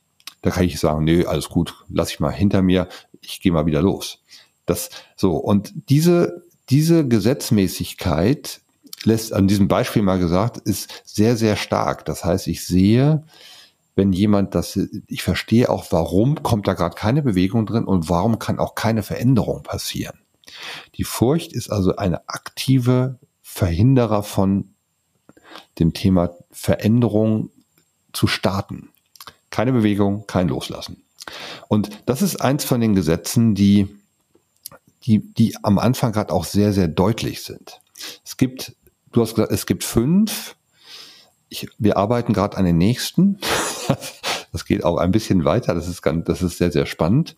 Da 0.42 0.50
kann 0.50 0.64
ich 0.64 0.80
sagen, 0.80 1.04
nee, 1.04 1.26
alles 1.26 1.48
gut, 1.48 1.74
lass 1.90 2.10
ich 2.10 2.20
mal 2.20 2.32
hinter 2.32 2.62
mir, 2.62 2.88
ich 3.20 3.40
gehe 3.40 3.52
mal 3.52 3.66
wieder 3.66 3.82
los. 3.82 4.22
Das 4.66 4.90
so 5.16 5.36
und 5.36 5.72
diese 5.90 6.44
diese 6.70 7.06
Gesetzmäßigkeit 7.06 8.60
lässt 9.04 9.32
an 9.32 9.48
diesem 9.48 9.66
Beispiel 9.66 10.02
mal 10.02 10.18
gesagt, 10.18 10.58
ist 10.58 11.02
sehr 11.04 11.36
sehr 11.36 11.56
stark. 11.56 12.04
Das 12.04 12.24
heißt, 12.24 12.46
ich 12.46 12.64
sehe, 12.64 13.24
wenn 13.96 14.12
jemand 14.12 14.54
das, 14.54 14.78
ich 15.08 15.22
verstehe 15.22 15.68
auch, 15.68 15.86
warum 15.90 16.42
kommt 16.42 16.68
da 16.68 16.74
gerade 16.74 16.94
keine 16.94 17.22
Bewegung 17.22 17.66
drin 17.66 17.84
und 17.84 18.08
warum 18.08 18.38
kann 18.38 18.58
auch 18.58 18.74
keine 18.74 19.02
Veränderung 19.02 19.62
passieren. 19.62 20.19
Die 20.96 21.04
Furcht 21.04 21.52
ist 21.52 21.70
also 21.70 21.96
eine 21.96 22.28
aktive 22.28 23.18
Verhinderer 23.42 24.22
von 24.22 24.74
dem 25.78 25.92
Thema 25.92 26.30
Veränderung 26.50 27.50
zu 28.12 28.26
starten. 28.26 28.90
Keine 29.50 29.72
Bewegung, 29.72 30.26
kein 30.26 30.48
Loslassen. 30.48 31.02
Und 31.68 31.90
das 32.06 32.22
ist 32.22 32.40
eins 32.40 32.64
von 32.64 32.80
den 32.80 32.94
Gesetzen, 32.94 33.54
die, 33.54 33.88
die, 35.04 35.20
die 35.34 35.56
am 35.62 35.78
Anfang 35.78 36.12
gerade 36.12 36.32
auch 36.32 36.44
sehr, 36.44 36.72
sehr 36.72 36.88
deutlich 36.88 37.42
sind. 37.42 37.80
Es 38.24 38.36
gibt, 38.36 38.74
du 39.12 39.22
hast 39.22 39.34
gesagt, 39.34 39.52
es 39.52 39.66
gibt 39.66 39.84
fünf. 39.84 40.56
Ich, 41.48 41.68
wir 41.78 41.96
arbeiten 41.96 42.32
gerade 42.32 42.56
an 42.56 42.64
den 42.64 42.78
nächsten. 42.78 43.38
Das 44.52 44.64
geht 44.64 44.82
auch 44.82 44.96
ein 44.96 45.12
bisschen 45.12 45.44
weiter. 45.44 45.74
Das 45.74 45.86
ist 45.86 46.02
ganz, 46.02 46.24
das 46.24 46.42
ist 46.42 46.58
sehr, 46.58 46.72
sehr 46.72 46.86
spannend. 46.86 47.36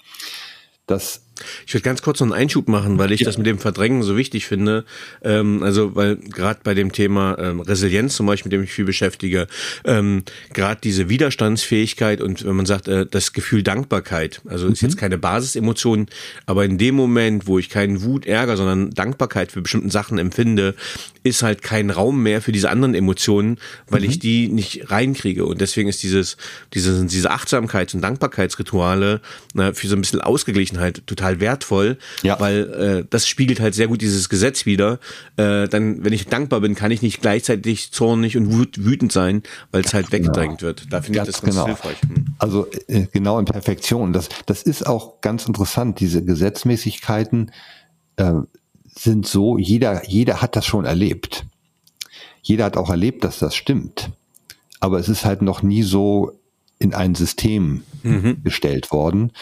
Das 0.86 1.26
Ich 1.66 1.74
würde 1.74 1.84
ganz 1.84 2.02
kurz 2.02 2.20
noch 2.20 2.26
einen 2.26 2.32
Einschub 2.32 2.68
machen, 2.68 2.98
weil 2.98 3.12
ich 3.12 3.20
ja. 3.20 3.26
das 3.26 3.38
mit 3.38 3.46
dem 3.46 3.58
Verdrängen 3.58 4.02
so 4.02 4.16
wichtig 4.16 4.46
finde. 4.46 4.84
Ähm, 5.22 5.62
also, 5.62 5.94
weil 5.94 6.16
gerade 6.16 6.60
bei 6.62 6.74
dem 6.74 6.92
Thema 6.92 7.36
ähm, 7.38 7.60
Resilienz 7.60 8.16
zum 8.16 8.26
Beispiel, 8.26 8.50
mit 8.50 8.58
dem 8.58 8.64
ich 8.64 8.72
viel 8.72 8.84
beschäftige, 8.84 9.46
ähm, 9.84 10.24
gerade 10.52 10.80
diese 10.82 11.08
Widerstandsfähigkeit 11.08 12.20
und 12.20 12.44
wenn 12.44 12.56
man 12.56 12.66
sagt, 12.66 12.88
äh, 12.88 13.06
das 13.06 13.32
Gefühl 13.32 13.62
Dankbarkeit, 13.62 14.40
also 14.46 14.66
mhm. 14.66 14.72
ist 14.72 14.82
jetzt 14.82 14.96
keine 14.96 15.18
Basisemotion, 15.18 16.06
aber 16.46 16.64
in 16.64 16.78
dem 16.78 16.94
Moment, 16.94 17.46
wo 17.46 17.58
ich 17.58 17.68
keinen 17.68 18.02
Wut, 18.02 18.26
Ärger, 18.26 18.56
sondern 18.56 18.90
Dankbarkeit 18.90 19.52
für 19.52 19.62
bestimmten 19.62 19.90
Sachen 19.90 20.18
empfinde, 20.18 20.74
ist 21.22 21.42
halt 21.42 21.62
kein 21.62 21.90
Raum 21.90 22.22
mehr 22.22 22.42
für 22.42 22.52
diese 22.52 22.70
anderen 22.70 22.94
Emotionen, 22.94 23.58
weil 23.88 24.00
mhm. 24.00 24.10
ich 24.10 24.18
die 24.18 24.48
nicht 24.48 24.90
reinkriege. 24.90 25.44
Und 25.44 25.60
deswegen 25.60 25.88
ist 25.88 26.02
dieses, 26.02 26.36
diese, 26.74 27.04
diese 27.06 27.30
Achtsamkeits- 27.30 27.94
und 27.94 28.02
Dankbarkeitsrituale 28.02 29.20
na, 29.54 29.72
für 29.72 29.86
so 29.86 29.96
ein 29.96 30.00
bisschen 30.00 30.20
Ausgeglichenheit 30.20 31.02
total 31.06 31.31
wertvoll, 31.40 31.98
ja. 32.22 32.38
weil 32.40 33.02
äh, 33.02 33.06
das 33.08 33.26
spiegelt 33.28 33.60
halt 33.60 33.74
sehr 33.74 33.88
gut 33.88 34.00
dieses 34.00 34.28
Gesetz 34.28 34.66
wieder. 34.66 34.98
Äh, 35.36 35.68
dann, 35.68 36.04
wenn 36.04 36.12
ich 36.12 36.26
dankbar 36.26 36.60
bin, 36.60 36.74
kann 36.74 36.90
ich 36.90 37.02
nicht 37.02 37.20
gleichzeitig 37.20 37.92
zornig 37.92 38.36
und 38.36 38.50
wütend 38.50 39.12
sein, 39.12 39.42
weil 39.70 39.82
es 39.82 39.94
halt 39.94 40.10
genau. 40.10 40.24
weggedrängt 40.24 40.62
wird. 40.62 40.92
Da 40.92 41.02
finde 41.02 41.20
ich 41.20 41.26
das 41.26 41.42
ganz 41.42 41.54
genau. 41.54 41.66
hilfreich. 41.66 42.00
Hm. 42.02 42.26
Also 42.38 42.66
äh, 42.88 43.06
genau 43.12 43.38
in 43.38 43.44
Perfektion. 43.44 44.12
Das, 44.12 44.28
das 44.46 44.62
ist 44.62 44.86
auch 44.86 45.20
ganz 45.20 45.46
interessant. 45.46 46.00
Diese 46.00 46.24
Gesetzmäßigkeiten 46.24 47.52
äh, 48.16 48.32
sind 48.94 49.26
so, 49.26 49.58
jeder, 49.58 50.08
jeder 50.08 50.42
hat 50.42 50.56
das 50.56 50.66
schon 50.66 50.84
erlebt. 50.84 51.46
Jeder 52.42 52.64
hat 52.64 52.76
auch 52.76 52.90
erlebt, 52.90 53.24
dass 53.24 53.38
das 53.38 53.54
stimmt. 53.54 54.10
Aber 54.80 54.98
es 54.98 55.08
ist 55.08 55.24
halt 55.24 55.42
noch 55.42 55.62
nie 55.62 55.82
so 55.82 56.38
in 56.78 56.92
ein 56.92 57.14
System 57.14 57.84
mhm. 58.02 58.42
gestellt 58.42 58.90
worden. 58.90 59.32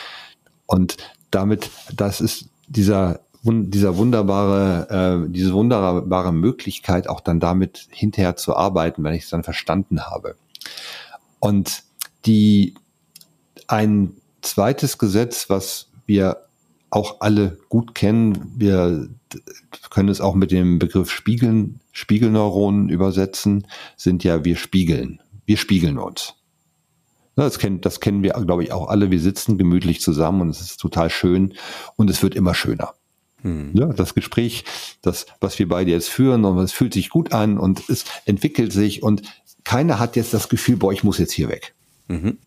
Und 0.66 0.98
damit, 1.30 1.70
das 1.94 2.20
ist 2.20 2.48
dieser 2.68 3.20
dieser 3.42 3.96
wunderbare, 3.96 5.24
äh, 5.26 5.30
diese 5.30 5.54
wunderbare 5.54 6.32
Möglichkeit, 6.32 7.08
auch 7.08 7.20
dann 7.20 7.40
damit 7.40 7.88
hinterher 7.90 8.36
zu 8.36 8.54
arbeiten, 8.54 9.02
wenn 9.02 9.14
ich 9.14 9.24
es 9.24 9.30
dann 9.30 9.44
verstanden 9.44 10.02
habe. 10.02 10.36
Und 11.38 11.82
die 12.26 12.74
ein 13.66 14.12
zweites 14.42 14.98
Gesetz, 14.98 15.48
was 15.48 15.88
wir 16.06 16.44
auch 16.90 17.20
alle 17.20 17.56
gut 17.68 17.94
kennen, 17.94 18.52
wir 18.56 19.08
können 19.90 20.08
es 20.08 20.20
auch 20.20 20.34
mit 20.34 20.50
dem 20.50 20.78
Begriff 20.78 21.10
Spiegeln, 21.10 21.80
Spiegelneuronen 21.92 22.88
übersetzen, 22.88 23.66
sind 23.96 24.24
ja 24.24 24.44
wir 24.44 24.56
spiegeln. 24.56 25.22
Wir 25.46 25.56
spiegeln 25.56 25.98
uns. 25.98 26.34
Das 27.46 27.58
kennen, 27.58 27.80
das 27.80 28.00
kennen 28.00 28.22
wir, 28.22 28.32
glaube 28.32 28.64
ich, 28.64 28.72
auch 28.72 28.88
alle. 28.88 29.10
Wir 29.10 29.20
sitzen 29.20 29.58
gemütlich 29.58 30.00
zusammen 30.00 30.42
und 30.42 30.50
es 30.50 30.60
ist 30.60 30.76
total 30.78 31.10
schön 31.10 31.54
und 31.96 32.10
es 32.10 32.22
wird 32.22 32.34
immer 32.34 32.54
schöner. 32.54 32.94
Hm. 33.42 33.70
Ja, 33.74 33.86
das 33.86 34.14
Gespräch, 34.14 34.64
das, 35.02 35.26
was 35.40 35.58
wir 35.58 35.68
beide 35.68 35.90
jetzt 35.90 36.08
führen, 36.08 36.44
und 36.44 36.58
es 36.58 36.72
fühlt 36.72 36.92
sich 36.92 37.08
gut 37.08 37.32
an 37.32 37.58
und 37.58 37.88
es 37.88 38.04
entwickelt 38.26 38.72
sich 38.72 39.02
und 39.02 39.22
keiner 39.64 39.98
hat 39.98 40.16
jetzt 40.16 40.34
das 40.34 40.48
Gefühl, 40.48 40.76
boah, 40.76 40.92
ich 40.92 41.04
muss 41.04 41.18
jetzt 41.18 41.32
hier 41.32 41.48
weg. 41.48 41.74
Mhm. 42.08 42.38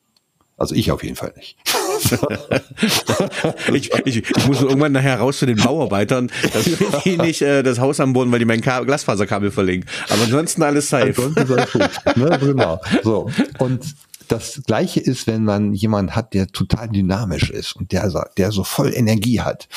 Also 0.57 0.75
ich 0.75 0.91
auf 0.91 1.03
jeden 1.03 1.15
Fall 1.15 1.33
nicht. 1.35 1.57
ich, 3.73 3.91
ich, 4.05 4.17
ich 4.17 4.47
muss 4.47 4.61
irgendwann 4.61 4.91
nachher 4.91 5.17
raus 5.17 5.39
zu 5.39 5.47
den 5.47 5.57
Bauarbeitern, 5.57 6.31
dass 6.53 6.67
ich 6.67 7.17
nicht 7.17 7.41
äh, 7.41 7.63
das 7.63 7.79
Haus 7.79 7.99
am 7.99 8.13
Boden, 8.13 8.31
weil 8.31 8.39
die 8.39 8.45
mein 8.45 8.61
Ka 8.61 8.81
Glasfaserkabel 8.81 9.49
verlegen. 9.51 9.85
Aber 10.09 10.21
ansonsten 10.21 10.61
alles 10.61 10.89
safe. 10.89 11.13
Ansonsten 11.35 11.53
alles 11.53 11.71
gut. 11.71 12.17
Ne, 12.17 12.39
genau. 12.39 12.79
So. 13.03 13.31
Und 13.57 13.83
das 14.27 14.61
Gleiche 14.65 14.99
ist, 14.99 15.27
wenn 15.27 15.43
man 15.43 15.73
jemanden 15.73 16.15
hat, 16.15 16.33
der 16.33 16.47
total 16.47 16.89
dynamisch 16.89 17.49
ist 17.49 17.75
und 17.75 17.91
der, 17.91 18.09
der 18.37 18.51
so 18.51 18.63
voll 18.63 18.93
Energie 18.93 19.41
hat. 19.41 19.67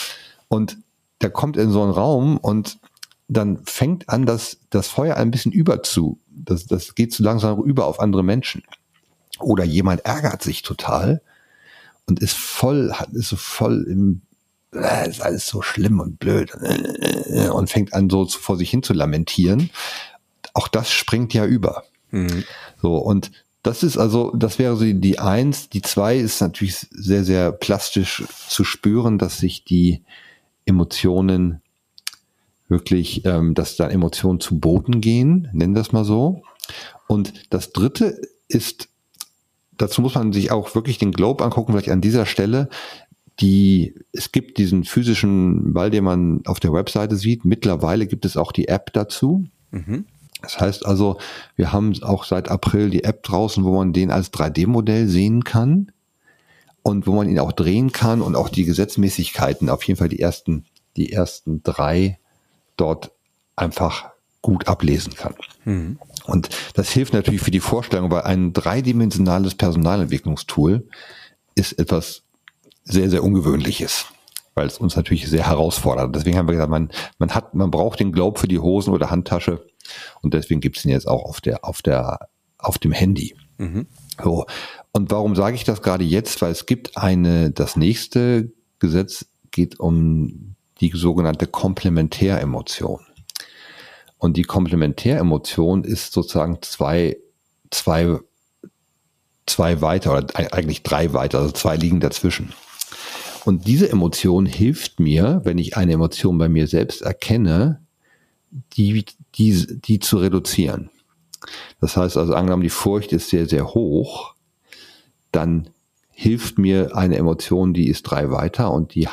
Und 0.49 0.79
der 1.21 1.31
kommt 1.31 1.57
in 1.57 1.71
so 1.71 1.83
einen 1.83 1.93
Raum 1.93 2.37
und 2.37 2.79
dann 3.29 3.65
fängt 3.65 4.09
an, 4.09 4.27
das, 4.27 4.59
das 4.71 4.89
Feuer 4.89 5.17
ein 5.17 5.31
bisschen 5.31 5.53
über 5.53 5.83
zu. 5.83 6.21
Das, 6.29 6.67
das 6.67 6.95
geht 6.95 7.13
zu 7.13 7.23
langsam 7.23 7.63
über 7.63 7.87
auf 7.87 8.01
andere 8.01 8.23
Menschen. 8.23 8.63
Oder 9.41 9.65
jemand 9.65 10.05
ärgert 10.05 10.43
sich 10.43 10.63
total 10.63 11.23
und 12.07 12.21
ist 12.21 12.37
voll, 12.37 12.95
ist 13.13 13.29
so 13.29 13.37
voll 13.37 13.87
im, 13.89 14.23
äh, 14.73 15.09
ist 15.09 15.23
alles 15.23 15.47
so 15.47 15.63
schlimm 15.63 16.01
und 16.01 16.19
blöd 16.19 16.53
äh, 16.61 17.49
und 17.49 17.69
fängt 17.69 17.93
an 17.93 18.09
so 18.09 18.27
vor 18.27 18.57
sich 18.57 18.71
hin 18.71 18.83
zu 18.83 18.93
lamentieren. 18.93 19.71
Auch 20.55 20.69
das 20.69 20.91
springt 20.91 21.35
ja 21.35 21.45
über. 21.45 21.85
Mhm. 22.11 22.45
So, 22.81 22.97
und 22.97 23.33
das 23.67 23.83
ist 23.83 23.99
also, 23.99 24.31
das 24.37 24.61
wäre 24.61 24.77
so 24.77 24.85
die 24.85 25.19
eins. 25.19 25.69
Die 25.69 25.83
zwei 25.83 26.17
ist 26.17 26.41
natürlich 26.41 26.87
sehr, 26.91 27.25
sehr 27.25 27.51
plastisch 27.51 28.23
zu 28.49 28.63
spüren, 28.63 29.19
dass 29.19 29.39
sich 29.39 29.65
die 29.65 30.03
Emotionen 30.67 31.61
wirklich, 32.69 33.25
ähm, 33.25 33.55
dass 33.55 33.77
da 33.77 33.89
Emotionen 33.89 34.39
zu 34.39 34.61
Boden 34.61 35.01
gehen, 35.01 35.49
nennen 35.53 35.75
das 35.75 35.91
mal 35.91 36.05
so. 36.05 36.43
Und 37.09 37.33
das 37.51 37.73
dritte 37.73 38.21
ist, 38.47 38.89
dazu 39.77 40.01
muss 40.01 40.15
man 40.15 40.33
sich 40.33 40.53
auch 40.53 40.77
wirklich 40.77 40.99
den 40.99 41.11
Globe 41.11 41.43
angucken, 41.45 41.73
vielleicht 41.73 41.91
an 41.91 42.01
dieser 42.01 42.25
Stelle. 42.25 42.69
Die, 43.41 43.97
es 44.13 44.31
gibt 44.31 44.59
diesen 44.59 44.85
physischen 44.85 45.73
Ball, 45.75 45.91
den 45.91 46.05
man 46.05 46.47
auf 46.47 46.61
der 46.61 46.73
Webseite 46.73 47.17
sieht. 47.17 47.45
Mittlerweile 47.45 48.07
gibt 48.07 48.25
es 48.25 48.37
auch 48.37 48.53
die 48.53 48.69
App 48.69 48.93
dazu. 48.93 49.45
Mhm. 49.73 50.05
Das 50.43 50.61
heißt 50.61 50.85
also, 50.85 51.19
wir 51.57 51.73
haben 51.73 52.01
auch 52.03 52.25
seit 52.25 52.49
April 52.49 52.91
die 52.91 53.05
App 53.05 53.23
draußen, 53.23 53.65
wo 53.65 53.75
man 53.75 53.93
den 53.93 54.11
als 54.11 54.33
3D-Modell 54.33 55.09
sehen 55.09 55.45
kann 55.45 55.93
und 56.83 57.07
wo 57.07 57.15
man 57.15 57.29
ihn 57.29 57.39
auch 57.39 57.53
drehen 57.53 57.93
kann 57.93 58.21
und 58.21 58.37
auch 58.37 58.49
die 58.49 58.65
Gesetzmäßigkeiten, 58.65 59.71
auf 59.71 59.83
jeden 59.85 59.99
Fall 59.99 60.09
die 60.09 60.21
ersten, 60.21 60.67
die 60.97 61.13
ersten 61.13 61.63
drei 61.63 62.19
dort 62.77 63.13
einfach 63.57 64.11
gut 64.43 64.69
ablesen 64.69 65.15
kann. 65.15 65.35
Mhm. 65.65 65.99
Und 66.27 66.51
das 66.75 66.91
hilft 66.91 67.15
natürlich 67.15 67.41
für 67.41 67.51
die 67.51 67.61
Vorstellung, 67.61 68.11
weil 68.11 68.23
ein 68.23 68.53
dreidimensionales 68.53 69.55
Personalentwicklungstool 69.55 70.87
ist 71.55 71.73
etwas 71.79 72.23
sehr, 72.85 73.11
sehr 73.11 73.25
Ungewöhnliches 73.25 74.07
weil 74.57 74.67
es 74.67 74.79
uns 74.79 74.97
natürlich 74.97 75.29
sehr 75.29 75.47
herausfordert. 75.47 76.17
Deswegen 76.17 76.37
haben 76.39 76.49
wir 76.49 76.55
gesagt, 76.55 76.71
man, 76.71 76.91
man 77.19 77.35
hat, 77.35 77.55
man 77.55 77.71
braucht 77.71 78.01
den 78.01 78.11
Globe 78.11 78.41
für 78.41 78.49
die 78.49 78.59
Hosen 78.59 78.93
oder 78.93 79.11
Handtasche 79.11 79.65
und 80.23 80.35
deswegen 80.35 80.61
gibt 80.61 80.79
es 80.79 80.85
ihn 80.85 80.91
jetzt 80.91 81.07
auch 81.07 81.25
auf 81.25 81.41
der, 81.41 81.65
auf 81.65 81.83
der, 81.83 82.31
auf 82.59 82.79
dem 82.79 82.91
Handy. 82.91 83.37
Mhm. 83.59 83.87
So. 84.23 84.47
Und 84.93 85.11
warum 85.11 85.37
sage 85.37 85.55
ich 85.55 85.65
das 85.65 85.83
gerade 85.83 86.05
jetzt? 86.05 86.41
Weil 86.41 86.53
es 86.53 86.65
gibt 86.67 86.97
eine, 86.97 87.51
das 87.51 87.77
nächste 87.77 88.51
Gesetz 88.79 89.27
geht 89.51 89.79
um 89.79 90.57
die 90.81 90.91
sogenannte 90.95 91.47
Komplementäremotion. 91.47 93.01
Und 94.19 94.39
die 94.39 94.43
Komplementäremotion 94.43 95.85
ist 95.85 96.13
sozusagen 96.13 96.59
zwei, 96.63 97.19
zwei, 97.71 98.19
zwei 99.45 99.83
weiter 99.83 100.17
oder 100.17 100.27
eigentlich 100.53 100.83
drei 100.83 101.13
weiter, 101.13 101.41
also 101.41 101.53
zwei 101.53 101.77
liegen 101.77 102.01
dazwischen. 102.01 102.55
Und 103.47 103.69
diese 103.69 103.89
Emotion 103.89 104.45
hilft 104.45 104.99
mir, 104.99 105.41
wenn 105.45 105.59
ich 105.59 105.77
eine 105.77 105.93
Emotion 105.93 106.37
bei 106.37 106.49
mir 106.49 106.67
selbst 106.67 107.03
erkenne, 107.03 107.81
die, 108.73 109.05
die, 109.37 109.81
die 109.81 110.01
zu 110.01 110.19
reduzieren. 110.19 110.91
Das 111.81 111.97
heißt 111.97 112.17
also, 112.17 112.35
angenommen, 112.35 112.65
die 112.65 112.71
Furcht 112.71 113.13
ist 113.13 113.29
sehr, 113.29 113.47
sehr 113.47 113.69
hoch, 113.69 114.35
dann 115.31 115.71
hilft 116.11 116.59
mir 116.59 116.97
eine 116.97 117.19
Emotion, 117.19 117.73
die 117.73 117.89
ist 117.89 118.03
drei 118.03 118.33
weiter 118.33 118.73
und 118.73 118.97
die, 118.97 119.07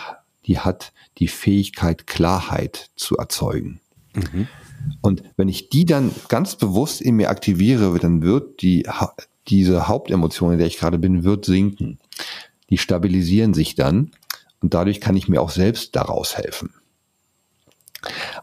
die 0.47 0.57
hat 0.57 0.93
die 1.19 1.27
Fähigkeit, 1.27 2.07
Klarheit 2.07 2.89
zu 2.95 3.17
erzeugen. 3.17 3.81
Mhm. 4.15 4.47
Und 5.01 5.21
wenn 5.38 5.47
ich 5.47 5.69
die 5.69 5.86
dann 5.86 6.11
ganz 6.27 6.55
bewusst 6.55 7.01
in 7.01 7.17
mir 7.17 7.29
aktiviere, 7.29 7.99
dann 7.99 8.23
wird 8.23 8.63
die, 8.63 8.88
diese 9.47 9.88
Hauptemotion, 9.88 10.53
in 10.53 10.57
der 10.57 10.65
ich 10.65 10.79
gerade 10.79 10.97
bin, 10.97 11.23
wird 11.23 11.45
sinken. 11.45 11.99
Die 12.71 12.79
stabilisieren 12.79 13.53
sich 13.53 13.75
dann 13.75 14.09
und 14.64 14.74
dadurch 14.74 15.01
kann 15.01 15.18
ich 15.18 15.28
mir 15.28 15.41
auch 15.41 15.51
selbst 15.51 15.95
daraus 15.95 16.38
helfen. 16.38 16.74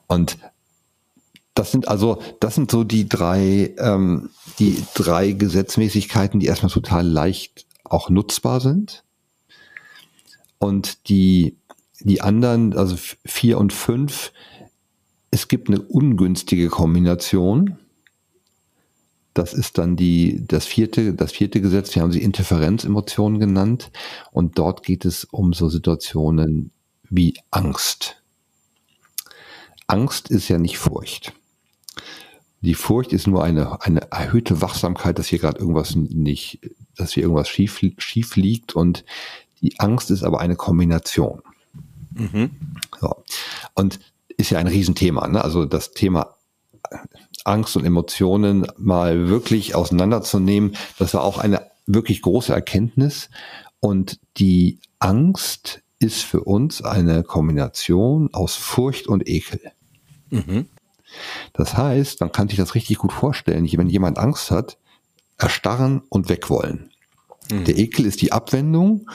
Und 0.07 0.37
das 1.55 1.73
sind 1.73 1.89
also, 1.89 2.23
das 2.41 2.55
sind 2.55 2.71
so 2.71 2.85
die 2.85 3.09
drei, 3.09 3.75
ähm, 3.79 4.29
die 4.59 4.85
drei 4.95 5.33
Gesetzmäßigkeiten, 5.33 6.39
die 6.39 6.47
erstmal 6.47 6.71
total 6.71 7.07
leicht 7.07 7.66
auch 7.85 8.11
nutzbar 8.11 8.61
sind. 8.61 9.03
Und 10.59 11.09
die, 11.09 11.57
die 12.01 12.21
anderen, 12.21 12.77
also 12.77 12.97
vier 13.25 13.57
und 13.59 13.73
fünf, 13.73 14.33
es 15.31 15.49
gibt 15.49 15.68
eine 15.68 15.81
ungünstige 15.81 16.68
Kombination. 16.68 17.79
Das 19.35 19.55
ist 19.55 19.78
dann 19.78 19.97
die, 19.97 20.45
das 20.47 20.66
vierte, 20.66 21.14
das 21.14 21.33
vierte 21.33 21.61
Gesetz, 21.61 21.95
wir 21.95 22.03
haben 22.03 22.12
sie 22.12 22.22
Interferenzemotionen 22.22 23.39
genannt. 23.39 23.91
Und 24.33 24.59
dort 24.59 24.83
geht 24.83 25.05
es 25.05 25.24
um 25.24 25.53
so 25.53 25.68
Situationen 25.68 26.72
wie 27.09 27.35
Angst. 27.51 28.22
Angst 29.87 30.31
ist 30.31 30.49
ja 30.49 30.59
nicht 30.59 30.78
Furcht. 30.78 31.33
Die 32.61 32.74
Furcht 32.74 33.12
ist 33.12 33.26
nur 33.26 33.43
eine, 33.43 33.83
eine 33.83 34.11
erhöhte 34.11 34.61
Wachsamkeit, 34.61 35.18
dass 35.18 35.28
hier 35.28 35.39
gerade 35.39 35.59
irgendwas 35.59 35.97
nicht, 35.97 36.61
dass 36.97 37.12
hier 37.12 37.22
irgendwas 37.22 37.49
schief, 37.49 37.81
schief 37.99 38.37
liegt 38.37 38.74
und 38.74 39.05
die 39.62 39.78
Angst 39.81 40.11
ist 40.11 40.22
aber 40.22 40.41
eine 40.41 40.57
Kombination. 40.57 41.43
Mhm. 42.12 42.51
So. 43.01 43.24
Und 43.74 44.01
ist 44.28 44.51
ja 44.51 44.59
ein 44.59 44.66
Riesenthema. 44.66 45.26
Ne? 45.28 45.43
Also 45.43 45.64
das 45.64 45.93
Thema 45.93 46.37
Angst 47.45 47.76
und 47.76 47.84
Emotionen 47.84 48.66
mal 48.76 49.28
wirklich 49.28 49.74
auseinanderzunehmen, 49.74 50.76
das 50.99 51.14
war 51.14 51.22
auch 51.22 51.38
eine 51.38 51.70
wirklich 51.86 52.22
große 52.22 52.53
Erkenntnis. 52.53 53.30
Und 53.80 54.20
die 54.36 54.78
Angst 54.99 55.82
ist 55.99 56.22
für 56.22 56.43
uns 56.43 56.82
eine 56.82 57.22
Kombination 57.22 58.30
aus 58.32 58.55
Furcht 58.57 59.07
und 59.07 59.28
Ekel. 59.28 59.61
Mhm. 60.30 60.66
Das 61.53 61.76
heißt, 61.76 62.20
man 62.20 62.32
kann 62.32 62.49
sich 62.49 62.59
das 62.59 62.74
richtig 62.74 62.99
gut 62.99 63.12
vorstellen, 63.12 63.68
wenn 63.72 63.88
jemand 63.88 64.18
Angst 64.18 64.51
hat, 64.51 64.78
erstarren 65.38 66.03
und 66.09 66.28
wegwollen. 66.28 66.91
Mhm. 67.51 67.64
Der 67.64 67.78
Ekel 67.78 68.07
ist 68.07 68.22
die 68.22 68.32
Abwendung, 68.32 69.11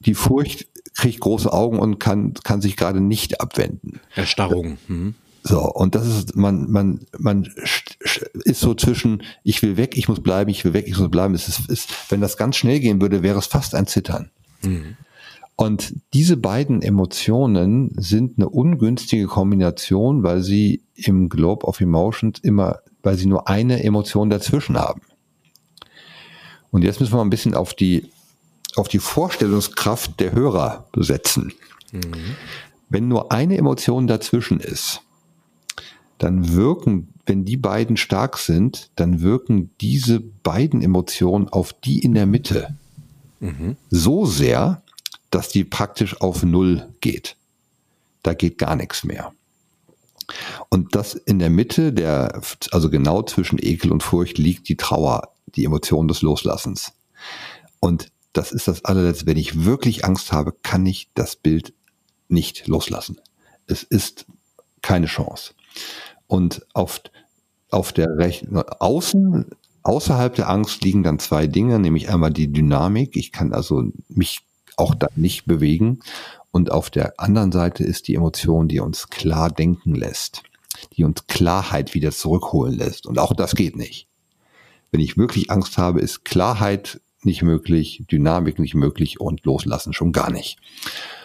die 0.00 0.14
Furcht 0.14 0.66
kriegt 0.94 1.20
große 1.20 1.52
Augen 1.52 1.78
und 1.78 1.98
kann, 1.98 2.34
kann 2.34 2.60
sich 2.60 2.76
gerade 2.76 3.00
nicht 3.00 3.40
abwenden. 3.40 4.00
Erstarrung. 4.14 4.78
Mhm. 4.88 5.14
So, 5.42 5.60
und 5.60 5.94
das 5.94 6.06
ist, 6.06 6.36
man, 6.36 6.70
man, 6.70 7.06
man 7.16 7.48
ist 8.44 8.60
so 8.60 8.74
zwischen, 8.74 9.22
ich 9.44 9.62
will 9.62 9.76
weg, 9.76 9.96
ich 9.96 10.08
muss 10.08 10.20
bleiben, 10.20 10.50
ich 10.50 10.64
will 10.64 10.72
weg, 10.72 10.86
ich 10.88 10.98
muss 10.98 11.10
bleiben. 11.10 11.34
Es 11.34 11.48
ist, 11.48 11.70
ist, 11.70 11.88
wenn 12.10 12.20
das 12.20 12.36
ganz 12.36 12.56
schnell 12.56 12.80
gehen 12.80 13.00
würde, 13.00 13.22
wäre 13.22 13.38
es 13.38 13.46
fast 13.46 13.74
ein 13.74 13.86
Zittern. 13.86 14.30
Mhm. 14.62 14.96
Und 15.56 15.94
diese 16.14 16.36
beiden 16.36 16.82
Emotionen 16.82 17.90
sind 17.96 18.38
eine 18.38 18.48
ungünstige 18.48 19.26
Kombination, 19.26 20.22
weil 20.22 20.40
sie 20.42 20.82
im 20.94 21.28
Globe 21.28 21.66
of 21.66 21.80
Emotions 21.80 22.38
immer, 22.40 22.78
weil 23.02 23.16
sie 23.16 23.26
nur 23.26 23.48
eine 23.48 23.82
Emotion 23.82 24.30
dazwischen 24.30 24.78
haben. 24.78 25.02
Und 26.70 26.82
jetzt 26.82 27.00
müssen 27.00 27.14
wir 27.14 27.22
ein 27.22 27.30
bisschen 27.30 27.54
auf 27.54 27.74
die, 27.74 28.10
auf 28.76 28.86
die 28.88 29.00
Vorstellungskraft 29.00 30.20
der 30.20 30.32
Hörer 30.32 30.86
setzen. 30.94 31.52
Mhm. 31.92 32.36
Wenn 32.88 33.08
nur 33.08 33.32
eine 33.32 33.56
Emotion 33.56 34.06
dazwischen 34.06 34.60
ist, 34.60 35.02
dann 36.18 36.54
wirken, 36.54 37.14
wenn 37.26 37.44
die 37.44 37.56
beiden 37.56 37.96
stark 37.96 38.38
sind, 38.38 38.90
dann 38.96 39.20
wirken 39.20 39.70
diese 39.80 40.20
beiden 40.20 40.82
Emotionen 40.82 41.48
auf 41.48 41.72
die 41.72 42.00
in 42.00 42.14
der 42.14 42.26
Mitte 42.26 42.76
mhm. 43.40 43.76
so 43.90 44.26
sehr, 44.26 44.82
dass 45.30 45.48
die 45.48 45.64
praktisch 45.64 46.20
auf 46.20 46.42
Null 46.42 46.88
geht. 47.00 47.36
Da 48.22 48.34
geht 48.34 48.58
gar 48.58 48.76
nichts 48.76 49.04
mehr. 49.04 49.32
Und 50.68 50.94
das 50.94 51.14
in 51.14 51.38
der 51.38 51.50
Mitte, 51.50 51.92
der, 51.92 52.42
also 52.70 52.90
genau 52.90 53.22
zwischen 53.22 53.58
Ekel 53.58 53.92
und 53.92 54.02
Furcht 54.02 54.38
liegt 54.38 54.68
die 54.68 54.76
Trauer, 54.76 55.32
die 55.54 55.64
Emotion 55.64 56.08
des 56.08 56.22
Loslassens. 56.22 56.92
Und 57.80 58.10
das 58.32 58.52
ist 58.52 58.68
das 58.68 58.84
allerletzte. 58.84 59.26
Wenn 59.26 59.38
ich 59.38 59.64
wirklich 59.64 60.04
Angst 60.04 60.32
habe, 60.32 60.52
kann 60.62 60.84
ich 60.84 61.08
das 61.14 61.36
Bild 61.36 61.72
nicht 62.28 62.66
loslassen. 62.66 63.20
Es 63.66 63.82
ist 63.82 64.26
keine 64.82 65.06
Chance. 65.06 65.54
Und 66.26 66.66
auf, 66.74 67.00
auf 67.70 67.92
der 67.92 68.16
rechten, 68.16 68.56
außen, 68.56 69.46
außerhalb 69.82 70.34
der 70.34 70.48
Angst 70.48 70.82
liegen 70.84 71.02
dann 71.02 71.18
zwei 71.18 71.46
Dinge, 71.46 71.78
nämlich 71.78 72.10
einmal 72.10 72.32
die 72.32 72.52
Dynamik. 72.52 73.16
Ich 73.16 73.32
kann 73.32 73.52
also 73.52 73.84
mich 74.08 74.40
auch 74.76 74.94
da 74.94 75.08
nicht 75.16 75.46
bewegen. 75.46 76.00
Und 76.50 76.72
auf 76.72 76.90
der 76.90 77.18
anderen 77.18 77.52
Seite 77.52 77.84
ist 77.84 78.08
die 78.08 78.14
Emotion, 78.14 78.68
die 78.68 78.80
uns 78.80 79.08
klar 79.08 79.50
denken 79.50 79.94
lässt, 79.94 80.42
die 80.96 81.04
uns 81.04 81.26
Klarheit 81.26 81.94
wieder 81.94 82.10
zurückholen 82.10 82.74
lässt. 82.74 83.06
Und 83.06 83.18
auch 83.18 83.34
das 83.34 83.54
geht 83.54 83.76
nicht. 83.76 84.08
Wenn 84.90 85.00
ich 85.00 85.18
wirklich 85.18 85.50
Angst 85.50 85.76
habe, 85.76 86.00
ist 86.00 86.24
Klarheit 86.24 87.00
nicht 87.22 87.42
möglich, 87.42 88.04
Dynamik 88.10 88.58
nicht 88.58 88.74
möglich 88.74 89.20
und 89.20 89.44
Loslassen 89.44 89.92
schon 89.92 90.12
gar 90.12 90.30
nicht. 90.30 90.58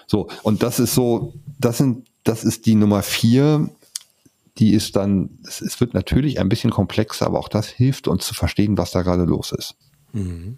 So, 0.08 0.28
und 0.42 0.64
das 0.64 0.80
ist 0.80 0.94
so, 0.94 1.34
das 1.60 1.78
sind, 1.78 2.08
das 2.24 2.44
ist 2.44 2.66
die 2.66 2.76
Nummer 2.76 3.04
vier. 3.04 3.70
Die 4.60 4.74
ist 4.74 4.96
dann, 4.96 5.40
es, 5.46 5.80
wird 5.80 5.94
natürlich 5.94 6.40
ein 6.40 6.50
bisschen 6.50 6.70
komplexer, 6.70 7.26
aber 7.26 7.40
auch 7.40 7.50
das 7.50 7.68
hilft 7.68 8.08
uns 8.08 8.26
zu 8.26 8.34
verstehen, 8.34 8.78
was 8.78 8.92
da 8.92 9.02
gerade 9.02 9.24
los 9.24 9.52
ist. 9.52 9.76
Mhm. 10.12 10.58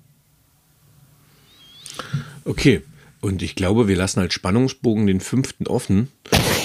Okay. 2.43 2.83
Und 3.21 3.41
ich 3.41 3.55
glaube, 3.55 3.87
wir 3.87 3.95
lassen 3.95 4.19
als 4.19 4.33
Spannungsbogen 4.33 5.07
den 5.07 5.19
fünften 5.19 5.65
offen, 5.65 6.09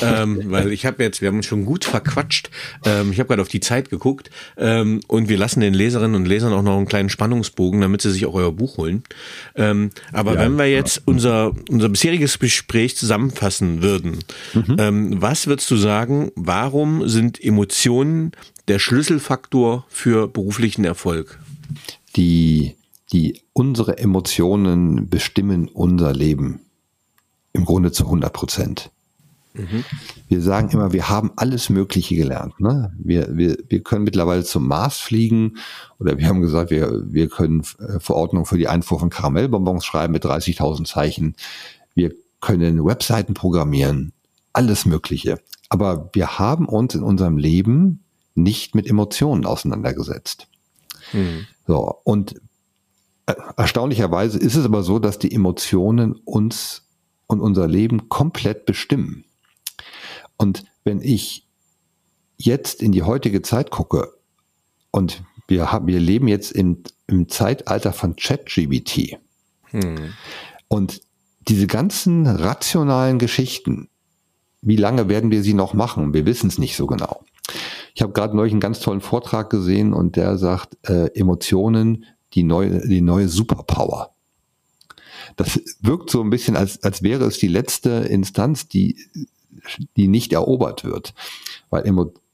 ähm, 0.03 0.42
weil 0.46 0.72
ich 0.72 0.86
habe 0.86 1.03
jetzt, 1.03 1.20
wir 1.20 1.28
haben 1.28 1.36
uns 1.36 1.46
schon 1.46 1.64
gut 1.64 1.84
verquatscht. 1.84 2.51
Ähm, 2.84 3.12
ich 3.12 3.18
habe 3.18 3.28
gerade 3.28 3.42
auf 3.42 3.48
die 3.48 3.61
Zeit 3.61 3.90
geguckt 3.90 4.30
ähm, 4.57 5.01
und 5.07 5.28
wir 5.28 5.38
lassen 5.38 5.61
den 5.61 5.74
Leserinnen 5.74 6.14
und 6.14 6.26
Lesern 6.26 6.53
auch 6.53 6.62
noch 6.62 6.76
einen 6.76 6.86
kleinen 6.86 7.09
Spannungsbogen, 7.09 7.80
damit 7.80 8.03
sie 8.03 8.11
sich 8.11 8.26
auch 8.26 8.34
euer 8.34 8.53
Buch 8.53 8.76
holen. 8.76 9.03
Ähm, 9.55 9.90
aber 10.12 10.34
ja, 10.34 10.40
wenn 10.40 10.57
wir 10.57 10.66
jetzt 10.66 11.03
unser 11.05 11.53
unser 11.68 11.88
bisheriges 11.88 12.38
Gespräch 12.38 12.96
zusammenfassen 12.96 13.82
würden, 13.82 14.18
mhm. 14.55 14.76
ähm, 14.78 15.22
was 15.22 15.46
würdest 15.46 15.70
du 15.70 15.76
sagen? 15.76 16.30
Warum 16.34 17.09
sind 17.09 17.42
Emotionen 17.42 18.32
der 18.68 18.78
Schlüsselfaktor 18.78 19.86
für 19.88 20.28
beruflichen 20.28 20.84
Erfolg? 20.84 21.38
Die 22.16 22.74
die 23.12 23.42
unsere 23.53 23.98
Emotionen 23.98 25.09
bestimmen 25.09 25.68
unser 25.68 26.12
Leben. 26.12 26.61
Im 27.53 27.64
Grunde 27.64 27.90
zu 27.90 28.05
100 28.05 28.32
Prozent. 28.32 28.90
Mhm. 29.53 29.84
Wir 30.28 30.40
sagen 30.40 30.70
immer, 30.70 30.92
wir 30.92 31.09
haben 31.09 31.32
alles 31.36 31.70
Mögliche 31.70 32.14
gelernt. 32.16 32.61
Ne? 32.61 32.92
Wir, 32.98 33.36
wir, 33.36 33.59
wir 33.68 33.82
können 33.82 34.05
mittlerweile 34.05 34.44
zum 34.44 34.68
Mars 34.68 34.98
fliegen 34.98 35.57
oder 35.98 36.18
wir 36.18 36.26
haben 36.28 36.40
gesagt, 36.40 36.70
wir, 36.70 37.12
wir 37.12 37.28
können 37.28 37.62
äh, 37.78 37.98
Verordnungen 37.98 38.46
für 38.46 38.59
die 38.59 38.68
Einfuhr 38.68 39.01
von 39.01 39.11
Karamellbonbons 39.11 39.84
schreiben 39.84 40.12
mit 40.12 40.24
30.000 40.24 40.84
Zeichen. 40.84 41.34
Wir 41.94 42.12
können 42.40 42.84
Webseiten 42.84 43.34
programmieren. 43.34 44.12
Alles 44.53 44.86
Mögliche. 44.86 45.38
Aber 45.68 46.11
wir 46.12 46.38
haben 46.38 46.66
uns 46.66 46.94
in 46.94 47.03
unserem 47.03 47.36
Leben 47.36 48.05
nicht 48.34 48.74
mit 48.74 48.88
Emotionen 48.88 49.44
auseinandergesetzt. 49.46 50.48
Mhm. 51.12 51.46
So, 51.66 52.01
und 52.05 52.40
Erstaunlicherweise 53.57 54.38
ist 54.38 54.57
es 54.57 54.64
aber 54.64 54.82
so, 54.82 54.98
dass 54.98 55.18
die 55.18 55.32
Emotionen 55.32 56.14
uns 56.24 56.82
und 57.26 57.40
unser 57.40 57.68
Leben 57.68 58.09
komplett 58.09 58.66
bestimmen. 58.66 59.24
Und 60.41 60.64
wenn 60.84 61.03
ich 61.03 61.47
jetzt 62.38 62.80
in 62.80 62.93
die 62.93 63.03
heutige 63.03 63.43
Zeit 63.43 63.70
gucke 63.70 64.14
und 64.91 65.22
wir, 65.49 65.70
haben, 65.70 65.86
wir 65.86 66.01
leben 66.01 66.28
jetzt 66.28 66.51
in, 66.51 66.82
im 67.07 67.28
Zeitalter 67.28 67.93
von 67.93 68.16
ChatGBT 68.16 69.18
hm. 69.64 70.14
und 70.68 71.03
diese 71.47 71.66
ganzen 71.66 72.26
rationalen 72.26 73.18
Geschichten, 73.18 73.91
wie 74.62 74.76
lange 74.76 75.11
werden 75.11 75.30
wir 75.30 75.43
sie 75.43 75.53
noch 75.53 75.74
machen? 75.74 76.14
Wir 76.14 76.24
wissen 76.24 76.47
es 76.47 76.57
nicht 76.57 76.74
so 76.74 76.86
genau. 76.86 77.22
Ich 77.95 78.01
habe 78.01 78.14
gerade 78.14 78.34
neulich 78.34 78.55
einen 78.55 78.61
ganz 78.61 78.80
tollen 78.80 79.03
Vortrag 79.03 79.51
gesehen 79.51 79.93
und 79.93 80.16
der 80.16 80.38
sagt, 80.38 80.78
äh, 80.88 81.09
Emotionen 81.09 82.07
die 82.32 82.45
neue, 82.45 82.88
die 82.88 83.03
neue 83.03 83.28
Superpower. 83.28 84.14
Das 85.36 85.61
wirkt 85.80 86.09
so 86.09 86.22
ein 86.22 86.30
bisschen, 86.30 86.57
als, 86.57 86.82
als 86.82 87.03
wäre 87.03 87.24
es 87.24 87.36
die 87.36 87.49
letzte 87.49 87.91
Instanz, 87.91 88.68
die, 88.68 88.97
die 89.96 90.09
nicht 90.09 90.32
erobert 90.32 90.84
wird. 90.84 91.14
Weil, 91.70 91.84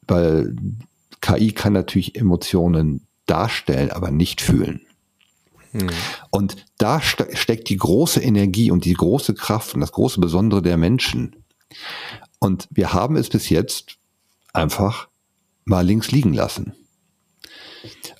weil 0.06 0.56
KI 1.20 1.52
kann 1.52 1.72
natürlich 1.72 2.16
Emotionen 2.16 3.06
darstellen, 3.26 3.90
aber 3.90 4.10
nicht 4.10 4.40
fühlen. 4.40 4.82
Hm. 5.72 5.88
Und 6.30 6.56
da 6.78 7.00
steckt 7.00 7.68
die 7.68 7.76
große 7.76 8.20
Energie 8.20 8.70
und 8.70 8.84
die 8.84 8.94
große 8.94 9.34
Kraft 9.34 9.74
und 9.74 9.80
das 9.80 9.92
große 9.92 10.20
Besondere 10.20 10.62
der 10.62 10.76
Menschen. 10.76 11.36
Und 12.38 12.68
wir 12.70 12.92
haben 12.92 13.16
es 13.16 13.28
bis 13.28 13.48
jetzt 13.48 13.96
einfach 14.52 15.08
mal 15.64 15.84
links 15.84 16.10
liegen 16.10 16.32
lassen. 16.32 16.74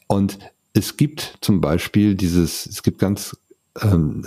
Und 0.08 0.38
es 0.72 0.96
gibt 0.96 1.38
zum 1.40 1.60
Beispiel 1.60 2.14
dieses, 2.14 2.66
es 2.66 2.82
gibt 2.82 2.98
ganz 2.98 3.36
ähm, 3.82 4.24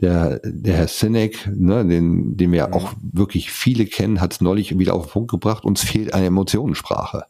der, 0.00 0.40
der 0.44 0.76
Herr 0.76 0.88
Sinek, 0.88 1.48
ne, 1.54 1.86
den, 1.86 2.36
den 2.36 2.52
wir 2.52 2.74
auch 2.74 2.94
wirklich 3.00 3.50
viele 3.50 3.86
kennen, 3.86 4.20
hat 4.20 4.34
es 4.34 4.40
neulich 4.40 4.78
wieder 4.78 4.94
auf 4.94 5.06
den 5.06 5.12
Punkt 5.12 5.30
gebracht, 5.30 5.64
uns 5.64 5.82
fehlt 5.82 6.14
eine 6.14 6.26
Emotionssprache. 6.26 7.24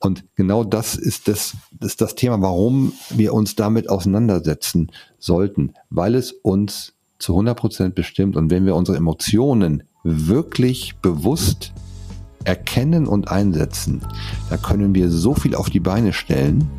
Und 0.00 0.24
genau 0.36 0.62
das 0.62 0.94
ist 0.94 1.26
das, 1.26 1.56
das 1.72 1.92
ist 1.92 2.00
das 2.00 2.14
Thema, 2.14 2.40
warum 2.40 2.92
wir 3.10 3.34
uns 3.34 3.56
damit 3.56 3.90
auseinandersetzen 3.90 4.92
sollten, 5.18 5.74
weil 5.90 6.14
es 6.14 6.32
uns 6.32 6.94
zu 7.18 7.32
100 7.32 7.58
Prozent 7.58 7.94
bestimmt. 7.94 8.36
Und 8.36 8.50
wenn 8.50 8.64
wir 8.64 8.76
unsere 8.76 8.96
Emotionen 8.96 9.82
wirklich 10.04 10.96
bewusst 11.02 11.72
erkennen 12.44 13.06
und 13.06 13.28
einsetzen, 13.28 14.02
da 14.50 14.56
können 14.56 14.94
wir 14.94 15.10
so 15.10 15.34
viel 15.34 15.56
auf 15.56 15.68
die 15.68 15.80
Beine 15.80 16.12
stellen, 16.12 16.70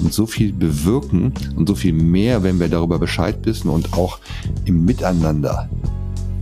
und 0.00 0.12
so 0.12 0.26
viel 0.26 0.52
bewirken 0.52 1.32
und 1.56 1.68
so 1.68 1.74
viel 1.74 1.92
mehr, 1.92 2.42
wenn 2.42 2.60
wir 2.60 2.68
darüber 2.68 2.98
Bescheid 2.98 3.36
wissen 3.42 3.68
und 3.68 3.92
auch 3.92 4.18
im 4.64 4.84
Miteinander 4.84 5.68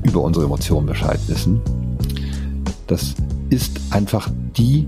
über 0.02 0.22
unsere 0.22 0.44
Emotionen 0.46 0.86
Bescheid 0.86 1.20
wissen. 1.26 1.60
Das 2.86 3.14
ist 3.50 3.80
einfach 3.90 4.30
die 4.56 4.86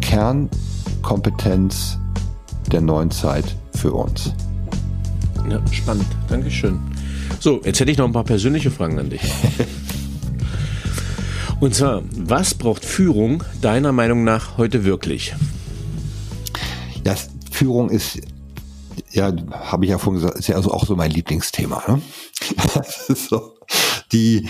Kernkompetenz 0.00 1.98
der 2.70 2.80
neuen 2.80 3.10
Zeit 3.10 3.56
für 3.74 3.92
uns. 3.92 4.32
Ja, 5.50 5.60
spannend. 5.70 6.06
Dankeschön. 6.28 6.78
So, 7.40 7.60
jetzt 7.64 7.80
hätte 7.80 7.90
ich 7.90 7.98
noch 7.98 8.06
ein 8.06 8.12
paar 8.12 8.24
persönliche 8.24 8.70
Fragen 8.70 8.98
an 8.98 9.10
dich. 9.10 9.22
Und 11.60 11.74
zwar, 11.74 12.02
was 12.16 12.54
braucht 12.54 12.84
Führung 12.84 13.42
deiner 13.60 13.92
Meinung 13.92 14.24
nach 14.24 14.58
heute 14.58 14.84
wirklich? 14.84 15.34
Ja, 17.04 17.14
Führung 17.58 17.90
ist, 17.90 18.20
ja, 19.10 19.32
habe 19.50 19.84
ich 19.84 19.90
ja 19.90 19.98
vorhin 19.98 20.20
gesagt, 20.20 20.38
ist 20.38 20.46
ja 20.46 20.54
also 20.54 20.70
auch 20.70 20.86
so 20.86 20.94
mein 20.94 21.10
Lieblingsthema. 21.10 21.82
Ne? 21.88 22.02
So, 23.08 23.56
die, 24.12 24.48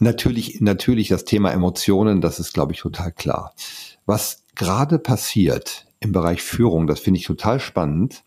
natürlich, 0.00 0.60
natürlich 0.60 1.06
das 1.06 1.24
Thema 1.24 1.52
Emotionen, 1.52 2.20
das 2.20 2.40
ist, 2.40 2.52
glaube 2.52 2.72
ich, 2.72 2.80
total 2.80 3.12
klar. 3.12 3.54
Was 4.04 4.42
gerade 4.56 4.98
passiert 4.98 5.86
im 6.00 6.10
Bereich 6.10 6.42
Führung, 6.42 6.88
das 6.88 6.98
finde 6.98 7.20
ich 7.20 7.26
total 7.26 7.60
spannend, 7.60 8.24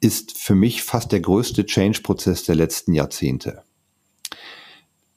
ist 0.00 0.38
für 0.38 0.54
mich 0.54 0.84
fast 0.84 1.10
der 1.10 1.20
größte 1.20 1.66
Change-Prozess 1.66 2.44
der 2.44 2.54
letzten 2.54 2.92
Jahrzehnte. 2.92 3.64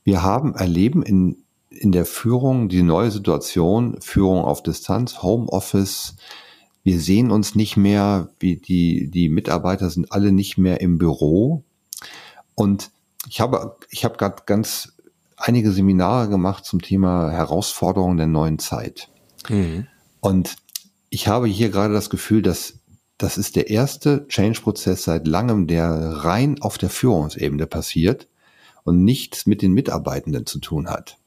Wir 0.03 0.23
haben, 0.23 0.55
erleben 0.55 1.03
in, 1.03 1.43
in 1.69 1.91
der 1.91 2.07
Führung 2.07 2.67
die 2.67 2.81
neue 2.81 3.11
Situation, 3.11 4.01
Führung 4.01 4.43
auf 4.43 4.63
Distanz, 4.63 5.21
Homeoffice. 5.21 6.15
Wir 6.87 7.01
sehen 7.01 7.31
uns 7.31 7.53
nicht 7.53 7.75
mehr, 7.75 8.29
wie 8.39 8.55
die, 8.55 9.11
die 9.11 9.27
Mitarbeiter 9.27 9.89
sind 9.89 10.13
alle 10.13 10.31
nicht 10.31 10.57
mehr 10.57 10.79
im 10.79 10.97
Büro. 10.97 11.65
Und 12.55 12.91
ich 13.27 13.41
habe, 13.41 13.75
ich 13.89 14.05
habe 14.05 14.15
gerade 14.15 14.43
ganz 14.45 14.93
einige 15.35 15.73
Seminare 15.73 16.29
gemacht 16.29 16.63
zum 16.63 16.81
Thema 16.81 17.29
Herausforderungen 17.29 18.15
der 18.15 18.27
neuen 18.27 18.57
Zeit. 18.57 19.09
Mhm. 19.49 19.87
Und 20.21 20.55
ich 21.09 21.27
habe 21.27 21.47
hier 21.47 21.71
gerade 21.71 21.93
das 21.93 22.09
Gefühl, 22.09 22.41
dass 22.41 22.79
das 23.17 23.37
ist 23.37 23.57
der 23.57 23.69
erste 23.69 24.25
Change-Prozess 24.29 25.03
seit 25.03 25.27
langem, 25.27 25.67
der 25.67 25.89
rein 25.91 26.61
auf 26.61 26.77
der 26.77 26.89
Führungsebene 26.89 27.67
passiert 27.67 28.29
und 28.85 29.03
nichts 29.03 29.45
mit 29.45 29.61
den 29.61 29.73
Mitarbeitenden 29.73 30.45
zu 30.45 30.59
tun 30.59 30.89
hat. 30.89 31.17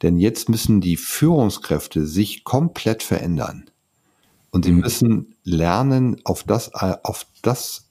Denn 0.00 0.16
jetzt 0.16 0.48
müssen 0.48 0.80
die 0.80 0.96
Führungskräfte 0.96 2.06
sich 2.06 2.44
komplett 2.44 3.02
verändern. 3.02 3.68
Und 4.50 4.64
sie 4.64 4.72
müssen 4.72 5.34
lernen, 5.44 6.20
auf 6.24 6.42
das, 6.42 6.72
auf 6.74 7.26
das, 7.42 7.90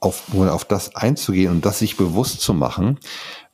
auf, 0.00 0.34
auf 0.34 0.64
das 0.64 0.96
einzugehen 0.96 1.52
und 1.52 1.64
das 1.64 1.78
sich 1.78 1.96
bewusst 1.96 2.40
zu 2.40 2.54
machen, 2.54 2.98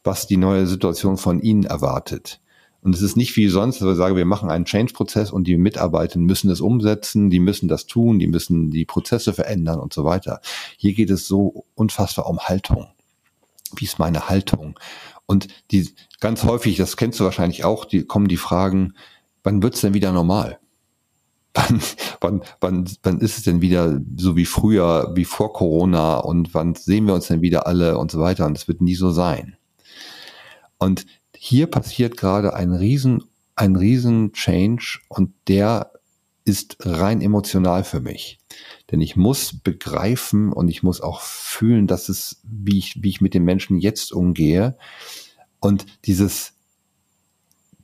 was 0.05 0.27
die 0.27 0.37
neue 0.37 0.67
Situation 0.67 1.17
von 1.17 1.41
ihnen 1.41 1.65
erwartet. 1.65 2.41
Und 2.81 2.95
es 2.95 3.03
ist 3.03 3.17
nicht 3.17 3.37
wie 3.37 3.49
sonst, 3.49 3.81
dass 3.81 3.89
wir 3.89 3.97
sagen, 3.97 4.17
wir 4.17 4.25
machen 4.25 4.51
einen 4.51 4.65
Change-Prozess 4.65 5.33
und 5.33 5.45
die 5.45 5.57
Mitarbeiter 5.57 6.19
müssen 6.19 6.51
es 6.51 6.61
umsetzen, 6.61 7.29
die 7.29 7.41
müssen 7.41 7.69
das 7.69 7.87
tun, 7.87 8.19
die 8.19 8.29
müssen 8.29 8.71
die 8.71 8.85
Prozesse 8.85 9.33
verändern 9.33 9.81
und 9.81 9.93
so 9.93 10.05
weiter. 10.05 10.41
Hier 10.77 10.95
geht 10.95 11.11
es 11.11 11.27
so 11.27 11.67
unfassbar 11.75 12.27
um 12.27 12.39
Haltung. 12.39 12.87
Wie 13.75 13.85
ist 13.85 13.99
meine 13.99 14.29
Haltung? 14.29 14.79
Und 15.27 15.49
die 15.73 15.91
ganz 16.21 16.45
häufig, 16.45 16.77
das 16.77 16.97
kennst 16.97 17.19
du 17.21 17.25
wahrscheinlich 17.25 17.65
auch, 17.65 17.85
die 17.85 18.05
kommen 18.05 18.29
die 18.29 18.37
Fragen, 18.37 18.95
wann 19.43 19.63
wird's 19.63 19.81
denn 19.81 19.93
wieder 19.93 20.13
normal? 20.13 20.59
Wann, 21.55 21.81
wann, 22.21 22.43
wann, 22.61 22.91
wann 23.03 23.21
ist 23.21 23.39
es 23.39 23.45
denn 23.45 23.61
wieder 23.61 24.01
so 24.17 24.37
wie 24.37 24.45
früher, 24.45 25.13
wie 25.15 25.25
vor 25.25 25.53
Corona 25.53 26.19
und 26.19 26.55
wann 26.55 26.75
sehen 26.75 27.07
wir 27.07 27.15
uns 27.15 27.29
denn 27.29 27.41
wieder 27.41 27.67
alle 27.67 27.99
und 27.99 28.11
so 28.11 28.21
weiter? 28.21 28.47
Und 28.47 28.57
es 28.57 28.69
wird 28.69 28.81
nie 28.81 28.95
so 28.95 29.11
sein. 29.11 29.57
Und 30.79 31.07
hier 31.35 31.67
passiert 31.67 32.17
gerade 32.17 32.55
ein 32.55 32.73
riesen, 32.73 33.25
ein 33.57 33.77
riesen 33.77 34.33
Change 34.33 35.01
und 35.09 35.33
der 35.49 35.93
ist 36.45 36.77
rein 36.81 37.21
emotional 37.21 37.85
für 37.85 38.01
mich. 38.01 38.39
Denn 38.91 39.01
ich 39.01 39.17
muss 39.17 39.61
begreifen 39.61 40.53
und 40.53 40.69
ich 40.69 40.83
muss 40.83 41.01
auch 41.01 41.21
fühlen, 41.21 41.87
dass 41.87 42.09
es, 42.09 42.41
wie 42.43 42.79
ich, 42.79 43.03
wie 43.03 43.11
ich 43.11 43.21
mit 43.21 43.35
den 43.35 43.45
Menschen 43.45 43.79
jetzt 43.79 44.13
umgehe. 44.13 44.77
Und 45.61 45.87
dieses, 46.07 46.55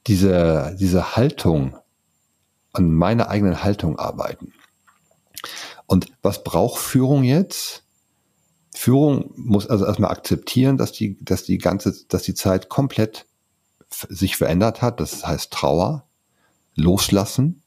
diese, 0.06 0.76
diese 0.80 1.16
Haltung, 1.16 1.76
an 2.74 2.92
meiner 2.92 3.28
eigenen 3.28 3.62
Haltung 3.62 3.98
arbeiten. 3.98 4.52
Und 5.86 6.06
was 6.22 6.44
braucht 6.44 6.80
Führung 6.80 7.24
jetzt? 7.24 7.84
Führung 8.74 9.30
muss 9.36 9.68
also 9.68 9.86
erstmal 9.86 10.10
akzeptieren, 10.10 10.76
dass 10.76 10.92
die, 10.92 11.16
dass 11.24 11.44
die 11.44 11.58
ganze, 11.58 11.94
dass 12.08 12.22
die 12.22 12.34
Zeit 12.34 12.68
komplett 12.68 13.26
sich 14.08 14.36
verändert 14.36 14.82
hat, 14.82 15.00
das 15.00 15.26
heißt 15.26 15.52
Trauer, 15.52 16.06
loslassen 16.74 17.62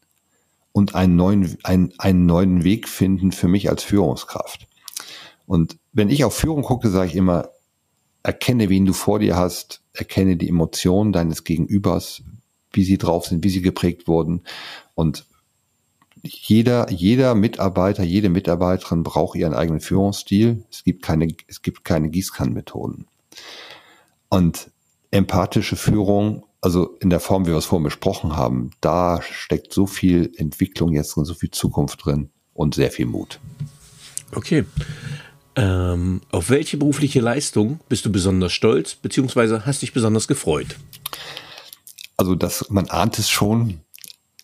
und 0.73 0.95
einen 0.95 1.15
neuen, 1.15 1.57
einen, 1.63 1.93
einen 1.97 2.25
neuen 2.25 2.63
Weg 2.63 2.89
finden 2.89 3.31
für 3.31 3.47
mich 3.47 3.69
als 3.69 3.83
Führungskraft. 3.83 4.67
Und 5.45 5.77
wenn 5.93 6.09
ich 6.09 6.25
auf 6.25 6.35
Führung 6.35 6.63
gucke, 6.63 6.89
sage 6.89 7.07
ich 7.07 7.15
immer, 7.15 7.49
erkenne, 8.23 8.67
wen 8.69 8.85
du 8.85 8.93
vor 8.93 9.19
dir 9.19 9.37
hast, 9.37 9.81
erkenne 9.93 10.35
die 10.35 10.49
Emotionen 10.49 11.13
deines 11.13 11.45
Gegenübers, 11.45 12.23
wie 12.73 12.83
sie 12.83 12.97
drauf 12.97 13.27
sind, 13.27 13.43
wie 13.43 13.49
sie 13.49 13.61
geprägt 13.61 14.07
wurden. 14.07 14.43
Und 14.97 15.27
jeder, 16.23 16.89
jeder 16.91 17.35
Mitarbeiter, 17.35 18.03
jede 18.03 18.29
Mitarbeiterin 18.29 19.03
braucht 19.03 19.37
ihren 19.37 19.53
eigenen 19.53 19.79
Führungsstil. 19.79 20.65
Es 20.71 20.83
gibt 20.83 21.03
keine, 21.03 21.27
es 21.45 21.61
gibt 21.61 21.85
keine 21.85 22.09
Gießkannenmethoden. 22.09 23.05
Und 24.29 24.71
empathische 25.11 25.75
Führung, 25.75 26.45
also 26.61 26.97
in 26.99 27.11
der 27.11 27.19
Form, 27.19 27.45
wie 27.45 27.51
wir 27.51 27.57
es 27.57 27.65
vorhin 27.65 27.83
besprochen 27.83 28.35
haben, 28.35 28.71
da 28.81 29.21
steckt 29.21 29.71
so 29.71 29.85
viel 29.85 30.31
Entwicklung 30.35 30.93
jetzt 30.93 31.15
und 31.15 31.25
so 31.25 31.35
viel 31.35 31.51
Zukunft 31.51 32.03
drin 32.03 32.31
und 32.55 32.73
sehr 32.73 32.89
viel 32.89 33.05
Mut. 33.05 33.39
Okay. 34.33 34.65
Ähm, 35.55 36.21
auf 36.31 36.49
welche 36.49 36.77
berufliche 36.77 37.21
Leistung 37.21 37.81
bist 37.87 38.03
du 38.03 38.11
besonders 38.11 38.51
stolz, 38.51 38.95
beziehungsweise 38.95 39.67
hast 39.67 39.83
dich 39.83 39.93
besonders 39.93 40.27
gefreut? 40.27 40.75
Also, 42.17 42.33
das, 42.33 42.71
man 42.71 42.89
ahnt 42.89 43.19
es 43.19 43.29
schon, 43.29 43.81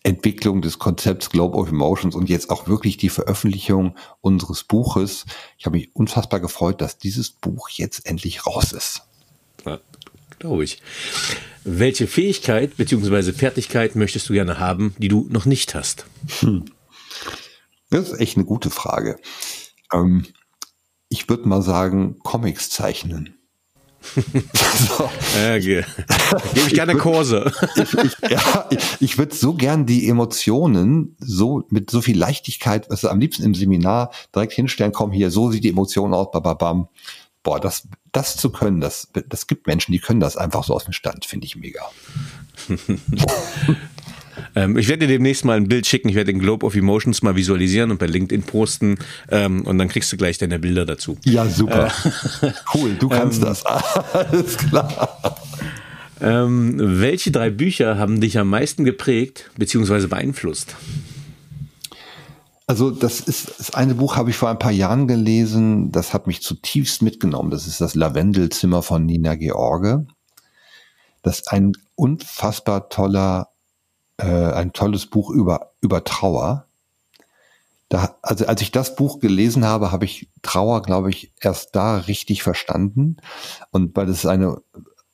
Entwicklung 0.04 0.60
des 0.60 0.78
Konzepts 0.78 1.30
Globe 1.30 1.56
of 1.56 1.70
Emotions 1.70 2.14
und 2.14 2.28
jetzt 2.28 2.50
auch 2.50 2.68
wirklich 2.68 2.98
die 2.98 3.08
Veröffentlichung 3.08 3.96
unseres 4.20 4.62
Buches. 4.62 5.24
Ich 5.58 5.64
habe 5.64 5.78
mich 5.78 5.96
unfassbar 5.96 6.40
gefreut, 6.40 6.80
dass 6.82 6.98
dieses 6.98 7.30
Buch 7.30 7.70
jetzt 7.70 8.06
endlich 8.06 8.46
raus 8.46 8.72
ist. 8.72 9.02
Ja, 9.64 9.80
glaube 10.38 10.62
ich. 10.62 10.82
Welche 11.64 12.06
Fähigkeit 12.06 12.76
bzw. 12.76 13.32
Fertigkeit 13.32 13.96
möchtest 13.96 14.28
du 14.28 14.34
gerne 14.34 14.58
haben, 14.58 14.94
die 14.98 15.08
du 15.08 15.26
noch 15.30 15.46
nicht 15.46 15.74
hast? 15.74 16.04
Hm. 16.40 16.66
Das 17.88 18.10
ist 18.10 18.20
echt 18.20 18.36
eine 18.36 18.44
gute 18.44 18.68
Frage. 18.68 19.18
Ähm, 19.92 20.26
ich 21.08 21.28
würde 21.30 21.48
mal 21.48 21.62
sagen, 21.62 22.18
Comics 22.22 22.68
zeichnen. 22.68 23.33
So. 24.04 25.04
okay. 25.34 25.84
Gebe 26.54 26.66
ich 26.66 26.74
gerne 26.74 26.96
Kurse. 26.96 27.52
ich, 27.76 27.94
ich, 27.94 28.30
ja, 28.30 28.68
ich, 28.70 28.80
ich 29.00 29.18
würde 29.18 29.34
so 29.34 29.54
gern 29.54 29.86
die 29.86 30.08
Emotionen 30.08 31.16
so 31.18 31.64
mit 31.70 31.90
so 31.90 32.00
viel 32.00 32.18
Leichtigkeit, 32.18 32.90
also 32.90 33.08
am 33.08 33.20
liebsten 33.20 33.44
im 33.44 33.54
Seminar 33.54 34.10
direkt 34.34 34.52
hinstellen, 34.52 34.92
komm 34.92 35.12
hier, 35.12 35.30
so 35.30 35.50
sieht 35.50 35.64
die 35.64 35.70
Emotion 35.70 36.14
aus, 36.14 36.30
bababam 36.30 36.88
boah, 37.44 37.60
das, 37.60 37.86
das 38.10 38.36
zu 38.36 38.50
können, 38.50 38.80
das, 38.80 39.08
das 39.28 39.46
gibt 39.46 39.68
Menschen, 39.68 39.92
die 39.92 40.00
können 40.00 40.18
das 40.18 40.36
einfach 40.36 40.64
so 40.64 40.74
aus 40.74 40.84
dem 40.84 40.92
Stand, 40.92 41.26
finde 41.26 41.46
ich 41.46 41.54
mega. 41.54 41.82
ähm, 44.54 44.76
ich 44.76 44.88
werde 44.88 45.06
dir 45.06 45.14
demnächst 45.14 45.44
mal 45.44 45.56
ein 45.56 45.68
Bild 45.68 45.86
schicken. 45.86 46.08
Ich 46.08 46.14
werde 46.14 46.32
den 46.32 46.40
Globe 46.40 46.64
of 46.64 46.74
Emotions 46.74 47.22
mal 47.22 47.36
visualisieren 47.36 47.90
und 47.90 47.98
bei 47.98 48.06
LinkedIn 48.06 48.42
posten. 48.42 48.96
Ähm, 49.30 49.62
und 49.62 49.78
dann 49.78 49.88
kriegst 49.88 50.12
du 50.12 50.16
gleich 50.16 50.38
deine 50.38 50.58
Bilder 50.58 50.86
dazu. 50.86 51.18
Ja, 51.24 51.46
super. 51.46 51.92
Äh, 52.42 52.52
cool, 52.74 52.94
du 52.98 53.08
kannst 53.08 53.38
ähm, 53.38 53.46
das. 53.46 53.64
Alles 54.12 54.56
klar. 54.56 55.38
Ähm, 56.20 56.74
welche 56.78 57.30
drei 57.30 57.50
Bücher 57.50 57.98
haben 57.98 58.20
dich 58.20 58.38
am 58.38 58.48
meisten 58.48 58.84
geprägt 58.84 59.50
bzw. 59.56 60.06
beeinflusst? 60.06 60.74
Also 62.66 62.90
das 62.90 63.20
ist 63.20 63.58
das 63.58 63.74
eine 63.74 63.94
Buch 63.94 64.16
habe 64.16 64.30
ich 64.30 64.36
vor 64.36 64.48
ein 64.48 64.58
paar 64.58 64.72
Jahren 64.72 65.06
gelesen, 65.06 65.92
das 65.92 66.14
hat 66.14 66.26
mich 66.26 66.40
zutiefst 66.40 67.02
mitgenommen. 67.02 67.50
Das 67.50 67.66
ist 67.66 67.80
das 67.80 67.94
Lavendelzimmer 67.94 68.82
von 68.82 69.04
Nina 69.04 69.34
George. 69.34 70.06
Das 71.22 71.40
ist 71.40 71.52
ein 71.52 71.72
unfassbar 71.94 72.88
toller, 72.88 73.48
äh, 74.18 74.24
ein 74.24 74.72
tolles 74.72 75.06
Buch 75.06 75.30
über 75.30 75.72
über 75.80 76.04
Trauer. 76.04 76.66
Da, 77.88 78.16
also 78.22 78.46
als 78.46 78.62
ich 78.62 78.72
das 78.72 78.96
Buch 78.96 79.20
gelesen 79.20 79.64
habe, 79.64 79.92
habe 79.92 80.04
ich 80.04 80.28
Trauer, 80.42 80.82
glaube 80.82 81.10
ich, 81.10 81.32
erst 81.40 81.76
da 81.76 81.98
richtig 81.98 82.42
verstanden. 82.42 83.18
Und 83.70 83.94
weil 83.96 84.08
es 84.08 84.26
eine 84.26 84.62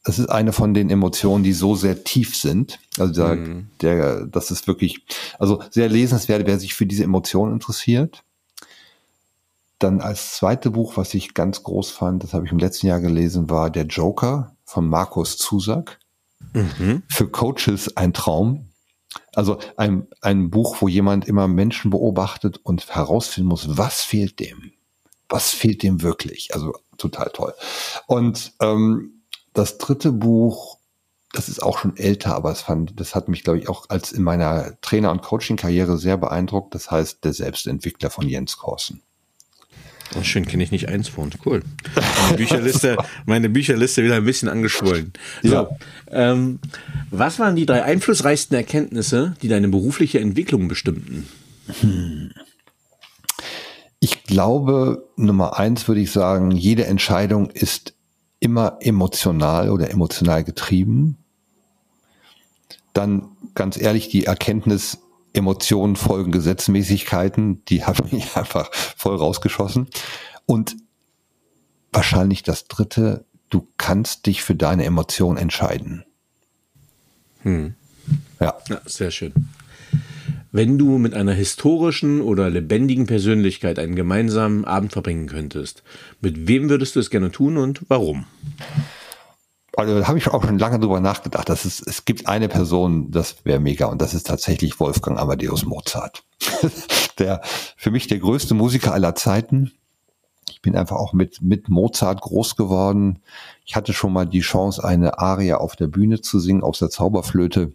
es 0.05 0.19
ist 0.19 0.31
eine 0.31 0.53
von 0.53 0.73
den 0.73 0.89
Emotionen, 0.89 1.45
die 1.45 1.53
so 1.53 1.75
sehr 1.75 2.05
tief 2.05 2.37
sind. 2.37 2.79
Also 2.99 3.13
der, 3.13 3.37
mhm. 3.37 3.71
der, 3.83 4.27
das 4.27 4.51
ist 4.51 4.67
wirklich, 4.67 5.05
also 5.39 5.63
sehr 5.71 5.89
lesenswert, 5.89 6.47
wer 6.47 6.59
sich 6.59 6.75
für 6.75 6.87
diese 6.87 7.05
Emotionen 7.05 7.53
interessiert. 7.53 8.25
Dann 9.79 10.01
als 10.01 10.37
zweite 10.37 10.71
Buch, 10.71 10.97
was 10.97 11.15
ich 11.15 11.35
ganz 11.35 11.63
groß 11.63 11.91
fand, 11.91 12.23
das 12.23 12.35
habe 12.35 12.47
ich 12.47 12.53
im 12.53 12.59
letzten 12.59 12.87
Jahr 12.87 13.01
gelesen, 13.01 13.51
war 13.51 13.71
Der 13.71 13.85
Joker 13.85 14.55
von 14.65 14.89
Markus 14.89 15.37
Zusak. 15.37 15.99
Mhm. 16.55 17.03
Für 17.09 17.29
Coaches 17.29 17.97
ein 17.97 18.13
Traum. 18.13 18.70
Also 19.35 19.59
ein, 19.77 20.07
ein 20.21 20.51
Buch, 20.51 20.77
wo 20.81 20.89
jemand 20.89 21.27
immer 21.27 21.49
Menschen 21.49 21.91
beobachtet 21.91 22.59
und 22.63 22.89
herausfinden 22.95 23.49
muss, 23.49 23.77
was 23.79 24.03
fehlt 24.03 24.41
dem? 24.41 24.73
Was 25.29 25.51
fehlt 25.51 25.83
dem 25.83 26.03
wirklich? 26.03 26.55
Also 26.55 26.75
total 26.99 27.31
toll. 27.33 27.55
Und 28.07 28.53
ähm, 28.61 29.23
das 29.53 29.79
dritte 29.79 30.13
Buch 30.13 30.81
das 31.33 31.49
ist 31.49 31.63
auch 31.63 31.79
schon 31.79 31.97
älter, 31.97 32.35
aber 32.35 32.51
es 32.51 32.63
fand, 32.63 32.99
das 32.99 33.15
hat 33.15 33.29
mich, 33.29 33.45
glaube 33.45 33.59
ich, 33.59 33.69
auch 33.69 33.87
als 33.89 34.13
in 34.13 34.23
meiner 34.23 34.81
Trainer- 34.81 35.13
und 35.13 35.23
Coaching-Karriere 35.23 35.97
sehr 35.97 36.17
beeindruckt. 36.17 36.75
Das 36.75 36.91
heißt, 36.91 37.25
der 37.25 37.33
Selbstentwickler 37.33 38.11
von 38.11 38.27
Jens 38.27 38.57
Korsen. 38.57 39.03
Oh, 40.19 40.23
schön, 40.23 40.45
kenne 40.45 40.65
ich 40.65 40.73
nicht 40.73 40.89
eins 40.89 41.09
von. 41.09 41.31
Cool. 41.45 41.63
Meine 41.95 42.37
Bücherliste, 42.37 42.97
meine 43.27 43.49
Bücherliste 43.49 44.03
wieder 44.03 44.17
ein 44.17 44.25
bisschen 44.25 44.49
angeschwollen. 44.49 45.13
So, 45.43 45.53
ja. 45.53 45.69
ähm, 46.11 46.59
was 47.11 47.39
waren 47.39 47.55
die 47.55 47.67
drei 47.67 47.85
einflussreichsten 47.85 48.57
Erkenntnisse, 48.57 49.37
die 49.43 49.49
deine 49.49 49.69
berufliche 49.69 50.19
Entwicklung 50.19 50.67
bestimmten? 50.67 51.29
Hm. 51.81 52.33
Ich 54.01 54.25
glaube, 54.25 55.09
Nummer 55.17 55.59
eins 55.59 55.87
würde 55.87 56.01
ich 56.01 56.11
sagen, 56.11 56.51
jede 56.51 56.87
Entscheidung 56.87 57.51
ist 57.51 57.95
immer 58.41 58.79
emotional 58.81 59.71
oder 59.71 59.91
emotional 59.91 60.43
getrieben. 60.43 61.19
Dann 62.95 63.29
ganz 63.55 63.81
ehrlich 63.81 64.09
die 64.09 64.25
Erkenntnis, 64.25 64.99
Emotionen 65.33 65.97
folgen 65.97 66.33
Gesetzmäßigkeiten, 66.33 67.65
die 67.67 67.85
haben 67.87 68.09
mich 68.11 68.37
einfach 68.37 68.73
voll 68.75 69.17
rausgeschossen. 69.17 69.89
Und 70.47 70.77
wahrscheinlich 71.93 72.43
das 72.43 72.67
dritte, 72.67 73.25
du 73.49 73.69
kannst 73.77 74.27
dich 74.27 74.43
für 74.43 74.55
deine 74.55 74.85
Emotion 74.85 75.37
entscheiden. 75.37 76.05
Hm. 77.43 77.75
Ja. 78.41 78.57
ja. 78.69 78.81
Sehr 78.85 79.11
schön. 79.11 79.33
Wenn 80.53 80.79
du 80.79 80.99
mit 80.99 81.15
einer 81.15 81.33
historischen 81.33 82.21
oder 82.21 82.51
lebendigen 82.51 83.07
Persönlichkeit 83.07 83.79
einen 83.79 83.95
gemeinsamen 83.95 84.65
Abend 84.65 84.93
verbringen 84.93 85.29
könntest, 85.29 85.85
mit 86.21 86.49
wem 86.49 86.69
würdest 86.69 86.97
du 86.97 87.01
es 87.01 87.11
gerne 87.11 87.31
tun 87.31 87.57
und 87.57 87.83
warum? 87.89 88.27
Also 89.77 90.01
da 90.01 90.09
habe 90.09 90.19
ich 90.19 90.29
auch 90.29 90.45
schon 90.45 90.59
lange 90.59 90.81
drüber 90.81 91.01
nachgedacht. 91.01 91.49
Das 91.49 91.65
ist, 91.65 91.87
es 91.87 92.05
gibt 92.05 92.27
eine 92.27 92.49
Person, 92.49 93.11
das 93.11 93.45
wäre 93.45 93.61
mega, 93.61 93.87
und 93.87 94.03
das 94.03 94.15
ist 94.15 94.27
tatsächlich 94.27 94.81
Wolfgang 94.81 95.19
Amadeus 95.19 95.65
Mozart. 95.65 96.25
der 97.19 97.41
für 97.77 97.91
mich 97.91 98.07
der 98.07 98.19
größte 98.19 98.55
Musiker 98.55 98.93
aller 98.93 99.15
Zeiten. 99.15 99.73
Ich 100.51 100.63
bin 100.63 100.77
einfach 100.77 100.97
auch 100.97 101.13
mit, 101.13 101.41
mit 101.43 101.69
Mozart 101.69 102.21
groß 102.21 102.57
geworden. 102.57 103.21
Ich 103.65 103.77
hatte 103.77 103.93
schon 103.93 104.13
mal 104.13 104.27
die 104.27 104.41
Chance, 104.41 104.83
eine 104.83 105.19
Aria 105.19 105.59
auf 105.59 105.77
der 105.77 105.87
Bühne 105.87 106.21
zu 106.21 106.41
singen 106.41 106.63
aus 106.63 106.81
der 106.81 106.91
Zauberflöte. 106.91 107.73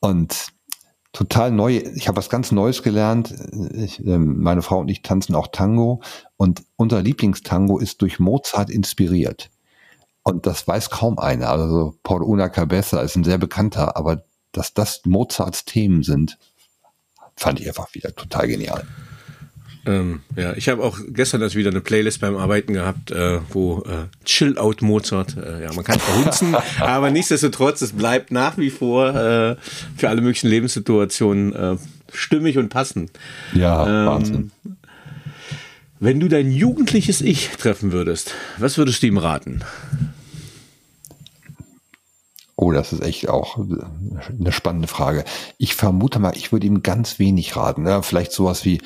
Und 0.00 0.48
total 1.12 1.50
neu. 1.50 1.76
Ich 1.94 2.08
habe 2.08 2.16
was 2.16 2.30
ganz 2.30 2.52
Neues 2.52 2.82
gelernt. 2.82 3.34
Ich, 3.72 4.04
äh, 4.04 4.18
meine 4.18 4.62
Frau 4.62 4.78
und 4.80 4.88
ich 4.88 5.02
tanzen 5.02 5.34
auch 5.34 5.48
Tango 5.48 6.02
und 6.36 6.62
unser 6.76 7.02
Lieblingstango 7.02 7.78
ist 7.78 8.02
durch 8.02 8.18
Mozart 8.18 8.70
inspiriert. 8.70 9.50
Und 10.28 10.46
das 10.46 10.68
weiß 10.68 10.90
kaum 10.90 11.18
einer. 11.18 11.48
Also 11.48 11.94
Paul 12.02 12.22
Una 12.22 12.48
Cabeza 12.48 13.00
ist 13.00 13.16
ein 13.16 13.24
sehr 13.24 13.38
bekannter, 13.38 13.96
aber 13.96 14.22
dass 14.52 14.74
das 14.74 15.00
Mozarts 15.04 15.64
Themen 15.64 16.02
sind, 16.02 16.38
fand 17.36 17.60
ich 17.60 17.68
einfach 17.68 17.94
wieder 17.94 18.14
total 18.14 18.48
genial. 18.48 18.84
Ähm, 19.86 20.20
ja, 20.36 20.52
ich 20.54 20.68
habe 20.68 20.82
auch 20.82 20.98
gestern 21.08 21.40
erst 21.40 21.54
wieder 21.54 21.70
eine 21.70 21.80
Playlist 21.80 22.20
beim 22.20 22.36
Arbeiten 22.36 22.74
gehabt, 22.74 23.10
äh, 23.10 23.40
wo 23.50 23.82
äh, 23.84 24.08
Chill 24.24 24.58
Out 24.58 24.82
Mozart, 24.82 25.36
äh, 25.38 25.62
ja, 25.62 25.72
man 25.72 25.84
kann 25.84 25.98
verhunzen, 25.98 26.54
aber 26.80 27.10
nichtsdestotrotz, 27.10 27.80
es 27.80 27.92
bleibt 27.92 28.30
nach 28.30 28.58
wie 28.58 28.70
vor 28.70 29.08
äh, 29.08 29.56
für 29.96 30.10
alle 30.10 30.20
möglichen 30.20 30.48
Lebenssituationen 30.48 31.54
äh, 31.54 31.76
stimmig 32.12 32.58
und 32.58 32.68
passend. 32.68 33.12
Ja, 33.54 33.86
ähm, 33.86 34.06
Wahnsinn. 34.06 34.50
Wenn 36.00 36.20
du 36.20 36.28
dein 36.28 36.52
jugendliches 36.52 37.22
Ich 37.22 37.48
treffen 37.56 37.92
würdest, 37.92 38.34
was 38.58 38.76
würdest 38.76 39.02
du 39.02 39.06
ihm 39.06 39.18
raten? 39.18 39.62
Oh, 42.60 42.72
das 42.72 42.92
ist 42.92 43.02
echt 43.02 43.28
auch 43.28 43.56
eine 43.56 44.50
spannende 44.50 44.88
Frage. 44.88 45.24
Ich 45.58 45.76
vermute 45.76 46.18
mal, 46.18 46.36
ich 46.36 46.50
würde 46.50 46.66
ihm 46.66 46.82
ganz 46.82 47.20
wenig 47.20 47.54
raten. 47.54 47.86
Ja, 47.86 48.02
vielleicht 48.02 48.32
sowas 48.32 48.64
wie, 48.64 48.80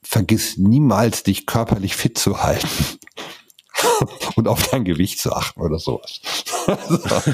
vergiss 0.00 0.56
niemals, 0.56 1.24
dich 1.24 1.46
körperlich 1.46 1.96
fit 1.96 2.16
zu 2.16 2.44
halten 2.44 2.68
und 4.36 4.46
auf 4.46 4.68
dein 4.68 4.84
Gewicht 4.84 5.18
zu 5.18 5.32
achten 5.32 5.60
oder 5.60 5.80
sowas. 5.80 6.20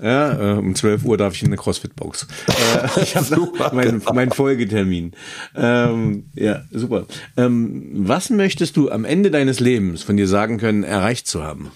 ja, 0.00 0.52
äh, 0.54 0.58
um 0.58 0.72
12 0.76 1.04
Uhr 1.04 1.16
darf 1.16 1.34
ich 1.34 1.42
in 1.42 1.48
eine 1.48 1.56
Crossfit-Box. 1.56 2.28
Äh, 2.46 3.02
ich 3.02 3.16
habe 3.16 3.50
meinen 3.72 4.04
mein 4.14 4.30
Folgetermin. 4.30 5.16
Ähm, 5.56 6.30
ja, 6.36 6.62
super. 6.70 7.06
Ähm, 7.36 7.90
was 7.92 8.30
möchtest 8.30 8.76
du 8.76 8.88
am 8.88 9.04
Ende 9.04 9.32
deines 9.32 9.58
Lebens 9.58 10.04
von 10.04 10.16
dir 10.16 10.28
sagen 10.28 10.58
können, 10.58 10.84
erreicht 10.84 11.26
zu 11.26 11.42
haben? 11.42 11.72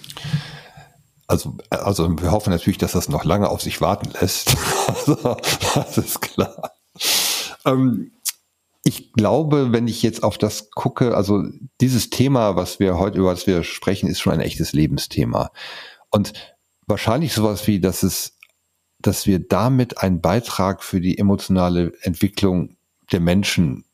Also, 1.27 1.57
also 1.71 2.21
wir 2.21 2.31
hoffen 2.31 2.51
natürlich, 2.51 2.79
dass 2.79 2.93
das 2.93 3.09
noch 3.09 3.25
lange 3.25 3.49
auf 3.49 3.63
sich 3.63 3.81
warten 3.81 4.11
lässt. 4.21 4.57
also, 4.89 5.37
das 5.75 5.99
ist 5.99 6.21
klar. 6.21 6.73
Ähm, 7.65 8.13
ich 8.85 9.15
glaube, 9.15 9.73
wenn 9.73 9.89
ich 9.89 10.03
jetzt 10.03 10.23
auf 10.23 10.37
das 10.37 10.71
gucke, 10.71 11.17
also 11.17 11.43
dieses 11.81 12.11
Thema, 12.11 12.55
was 12.55 12.79
wir 12.79 12.99
heute 12.99 13.19
über 13.19 13.33
was 13.33 13.47
wir 13.47 13.63
sprechen, 13.65 14.09
ist 14.09 14.21
schon 14.21 14.35
ein 14.35 14.41
echtes 14.41 14.75
Lebensthema. 14.75 15.51
Und 16.11 16.35
wahrscheinlich 16.87 17.33
sowas 17.33 17.67
wie, 17.67 17.81
dass 17.81 18.03
es, 18.03 18.37
dass 18.99 19.27
wir 19.27 19.39
damit 19.39 19.99
einen 19.99 20.21
Beitrag 20.21 20.83
für 20.83 21.01
die 21.01 21.17
emotionale 21.17 21.95
Entwicklung 22.03 22.77
der 23.11 23.21
Menschen 23.21 23.87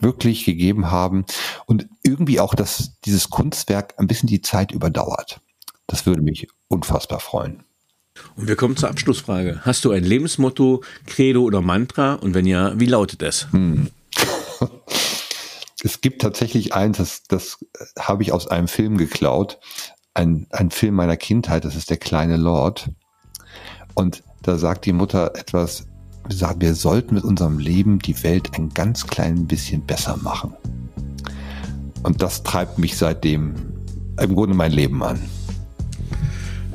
wirklich 0.00 0.44
gegeben 0.44 0.90
haben 0.90 1.24
und 1.66 1.88
irgendwie 2.02 2.40
auch, 2.40 2.54
dass 2.54 3.00
dieses 3.00 3.30
Kunstwerk 3.30 3.94
ein 3.98 4.06
bisschen 4.06 4.28
die 4.28 4.40
Zeit 4.40 4.72
überdauert. 4.72 5.40
Das 5.86 6.06
würde 6.06 6.22
mich 6.22 6.48
unfassbar 6.68 7.20
freuen. 7.20 7.64
Und 8.36 8.48
wir 8.48 8.56
kommen 8.56 8.76
zur 8.76 8.88
Abschlussfrage. 8.88 9.60
Hast 9.62 9.84
du 9.84 9.90
ein 9.90 10.04
Lebensmotto, 10.04 10.82
Credo 11.06 11.42
oder 11.42 11.60
Mantra? 11.60 12.14
Und 12.14 12.34
wenn 12.34 12.46
ja, 12.46 12.78
wie 12.78 12.86
lautet 12.86 13.22
es? 13.22 13.48
Hm. 13.52 13.90
Es 15.84 16.00
gibt 16.00 16.22
tatsächlich 16.22 16.72
eins, 16.72 16.96
das, 16.96 17.24
das 17.24 17.58
habe 17.98 18.22
ich 18.22 18.32
aus 18.32 18.48
einem 18.48 18.68
Film 18.68 18.96
geklaut. 18.96 19.58
Ein, 20.14 20.46
ein 20.48 20.70
Film 20.70 20.94
meiner 20.94 21.18
Kindheit, 21.18 21.66
das 21.66 21.76
ist 21.76 21.90
der 21.90 21.98
kleine 21.98 22.38
Lord. 22.38 22.88
Und 23.92 24.22
da 24.40 24.56
sagt 24.56 24.86
die 24.86 24.94
Mutter 24.94 25.32
etwas, 25.34 25.86
sagt, 26.30 26.62
wir 26.62 26.74
sollten 26.74 27.16
mit 27.16 27.24
unserem 27.24 27.58
Leben 27.58 27.98
die 27.98 28.22
Welt 28.22 28.56
ein 28.56 28.70
ganz 28.70 29.06
klein 29.06 29.46
bisschen 29.46 29.84
besser 29.84 30.16
machen. 30.16 30.54
Und 32.02 32.22
das 32.22 32.42
treibt 32.42 32.78
mich 32.78 32.96
seitdem 32.96 33.54
im 34.18 34.34
Grunde 34.34 34.56
mein 34.56 34.72
Leben 34.72 35.02
an. 35.02 35.20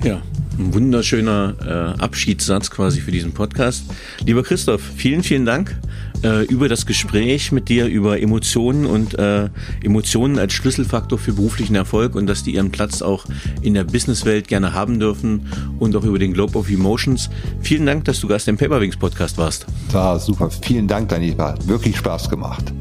Ja, 0.03 0.21
ein 0.57 0.73
wunderschöner 0.73 1.95
äh, 1.97 2.01
Abschiedssatz 2.01 2.69
quasi 2.69 3.01
für 3.01 3.11
diesen 3.11 3.33
Podcast. 3.33 3.83
Lieber 4.25 4.43
Christoph, 4.43 4.81
vielen, 4.95 5.23
vielen 5.23 5.45
Dank 5.45 5.75
äh, 6.23 6.45
über 6.45 6.69
das 6.69 6.85
Gespräch 6.85 7.51
mit 7.51 7.69
dir 7.69 7.87
über 7.87 8.21
Emotionen 8.21 8.85
und 8.85 9.17
äh, 9.17 9.49
Emotionen 9.83 10.39
als 10.39 10.53
Schlüsselfaktor 10.53 11.17
für 11.17 11.33
beruflichen 11.33 11.75
Erfolg 11.75 12.15
und 12.15 12.27
dass 12.27 12.43
die 12.43 12.55
ihren 12.55 12.71
Platz 12.71 13.01
auch 13.01 13.25
in 13.61 13.73
der 13.73 13.83
Businesswelt 13.83 14.47
gerne 14.47 14.73
haben 14.73 14.99
dürfen 14.99 15.47
und 15.79 15.95
auch 15.95 16.03
über 16.03 16.19
den 16.19 16.33
Globe 16.33 16.57
of 16.57 16.69
Emotions. 16.69 17.29
Vielen 17.61 17.85
Dank, 17.85 18.05
dass 18.05 18.19
du 18.19 18.27
Gast 18.27 18.47
im 18.47 18.57
Paperwings 18.57 18.97
Podcast 18.97 19.37
warst. 19.37 19.65
War 19.91 20.19
super. 20.19 20.49
Vielen 20.49 20.87
Dank, 20.87 21.09
Dani. 21.09 21.37
War 21.37 21.57
wirklich 21.67 21.97
Spaß 21.97 22.29
gemacht. 22.29 22.73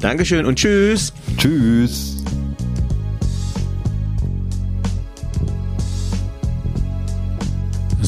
Dankeschön 0.00 0.44
und 0.44 0.56
tschüss. 0.56 1.12
Tschüss. 1.36 2.21